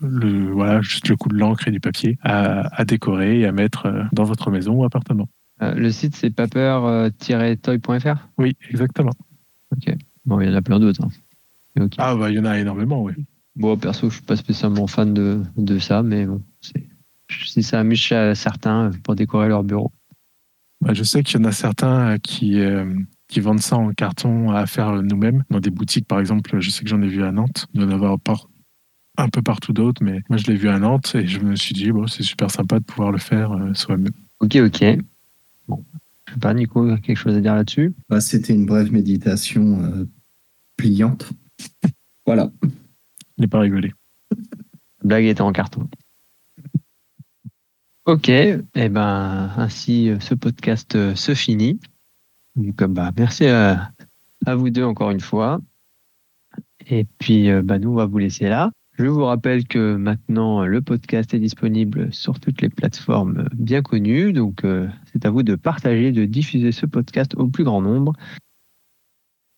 le, 0.00 0.50
voilà, 0.50 0.80
juste 0.80 1.08
le 1.08 1.16
coup 1.16 1.28
de 1.28 1.36
l'encre 1.36 1.68
et 1.68 1.70
du 1.70 1.80
papier 1.80 2.18
à, 2.22 2.74
à 2.80 2.84
décorer 2.84 3.40
et 3.40 3.46
à 3.46 3.52
mettre 3.52 3.86
euh, 3.86 4.02
dans 4.12 4.24
votre 4.24 4.50
maison 4.50 4.72
ou 4.74 4.84
appartement. 4.84 5.28
Euh, 5.62 5.74
le 5.74 5.90
site 5.92 6.16
c'est 6.16 6.30
paper-toy.fr? 6.30 8.28
Oui, 8.38 8.56
exactement. 8.70 9.12
Bon, 10.24 10.40
il 10.40 10.48
y 10.48 10.52
en 10.52 10.54
a 10.56 10.62
plein 10.62 10.80
d'autres. 10.80 11.02
hein. 11.04 11.08
Mais 11.76 11.84
ok. 11.84 11.94
Ah 11.98 12.14
bah 12.16 12.30
il 12.30 12.36
y 12.36 12.38
en 12.38 12.44
a 12.44 12.58
énormément, 12.58 13.02
oui. 13.02 13.12
Bon, 13.56 13.76
perso, 13.76 14.08
je 14.10 14.16
suis 14.16 14.24
pas 14.24 14.36
spécialement 14.36 14.86
fan 14.86 15.12
de, 15.14 15.42
de 15.56 15.78
ça, 15.78 16.02
mais 16.02 16.26
bon, 16.26 16.42
c'est- 16.60 16.88
si 17.46 17.62
ça 17.62 17.80
amuse 17.80 18.12
certains 18.34 18.86
euh, 18.86 18.90
pour 19.02 19.14
décorer 19.14 19.48
leur 19.48 19.64
bureau. 19.64 19.92
Bah, 20.80 20.92
je 20.92 21.02
sais 21.02 21.22
qu'il 21.22 21.40
y 21.40 21.42
en 21.42 21.48
a 21.48 21.52
certains 21.52 22.12
euh, 22.12 22.18
qui, 22.18 22.60
euh, 22.60 22.94
qui 23.28 23.40
vendent 23.40 23.60
ça 23.60 23.76
en 23.76 23.92
carton 23.92 24.50
à 24.50 24.66
faire 24.66 25.02
nous-mêmes. 25.02 25.44
Dans 25.50 25.60
des 25.60 25.70
boutiques, 25.70 26.06
par 26.06 26.20
exemple, 26.20 26.60
je 26.60 26.70
sais 26.70 26.82
que 26.84 26.90
j'en 26.90 27.02
ai 27.02 27.08
vu 27.08 27.22
à 27.24 27.32
Nantes. 27.32 27.66
Il 27.72 27.80
doit 27.80 27.88
y 27.88 27.92
en 27.92 27.94
avoir 27.94 28.18
un 29.16 29.28
peu 29.28 29.42
partout 29.42 29.72
d'autres, 29.72 30.02
mais 30.02 30.20
moi 30.28 30.36
je 30.36 30.46
l'ai 30.46 30.56
vu 30.56 30.68
à 30.68 30.78
Nantes 30.78 31.14
et 31.14 31.26
je 31.26 31.40
me 31.40 31.56
suis 31.56 31.74
dit, 31.74 31.90
bon, 31.92 32.06
c'est 32.06 32.22
super 32.22 32.50
sympa 32.50 32.80
de 32.80 32.84
pouvoir 32.84 33.12
le 33.12 33.18
faire 33.18 33.52
euh, 33.52 33.72
soi-même. 33.74 34.12
Ok, 34.40 34.56
ok. 34.56 34.84
Bon, 35.68 35.84
sais 36.34 36.40
pas, 36.40 36.54
Nico, 36.54 36.96
quelque 36.98 37.16
chose 37.16 37.36
à 37.36 37.40
dire 37.40 37.54
là-dessus? 37.54 37.94
Bah, 38.08 38.20
C'était 38.20 38.52
une 38.52 38.66
brève 38.66 38.92
méditation 38.92 39.82
euh, 39.84 40.04
pliante. 40.76 41.32
voilà. 42.26 42.50
Il 42.62 43.42
n'est 43.42 43.48
pas 43.48 43.60
rigolé. 43.60 43.92
La 44.30 45.08
blague 45.08 45.24
était 45.24 45.40
en 45.40 45.52
carton. 45.52 45.88
Ok, 48.06 48.28
et 48.28 48.58
eh 48.74 48.88
ben 48.88 49.50
ainsi 49.56 50.10
ce 50.20 50.34
podcast 50.34 51.14
se 51.14 51.34
finit. 51.34 51.80
Donc, 52.54 52.84
bah, 52.84 53.12
merci 53.16 53.46
à, 53.46 53.92
à 54.44 54.54
vous 54.54 54.70
deux 54.70 54.84
encore 54.84 55.10
une 55.10 55.20
fois. 55.20 55.60
Et 56.86 57.06
puis, 57.18 57.50
bah, 57.62 57.78
nous, 57.78 57.90
on 57.90 57.94
va 57.94 58.06
vous 58.06 58.18
laisser 58.18 58.48
là. 58.48 58.70
Je 58.96 59.06
vous 59.06 59.24
rappelle 59.24 59.66
que 59.66 59.96
maintenant, 59.96 60.64
le 60.64 60.80
podcast 60.80 61.34
est 61.34 61.40
disponible 61.40 62.12
sur 62.12 62.38
toutes 62.38 62.62
les 62.62 62.68
plateformes 62.68 63.48
bien 63.52 63.82
connues. 63.82 64.32
Donc, 64.32 64.64
euh, 64.64 64.88
c'est 65.12 65.26
à 65.26 65.30
vous 65.30 65.42
de 65.42 65.56
partager, 65.56 66.12
de 66.12 66.24
diffuser 66.26 66.70
ce 66.70 66.86
podcast 66.86 67.34
au 67.34 67.48
plus 67.48 67.64
grand 67.64 67.82
nombre. 67.82 68.12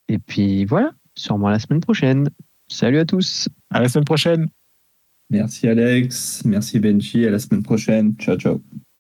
Et 0.09 0.19
puis 0.19 0.65
voilà, 0.65 0.93
sûrement 1.17 1.51
la 1.51 1.59
semaine 1.59 1.81
prochaine. 1.81 2.31
Salut 2.69 2.99
à 2.99 3.05
tous. 3.05 3.51
À 3.71 3.81
la 3.81 3.89
semaine 3.91 4.07
prochaine. 4.07 4.49
Merci 5.31 5.69
Alex, 5.69 6.45
merci 6.45 6.79
Benji, 6.79 7.27
à 7.27 7.31
la 7.31 7.39
semaine 7.39 7.63
prochaine. 7.63 8.15
Ciao, 8.19 8.37
ciao. 8.37 8.63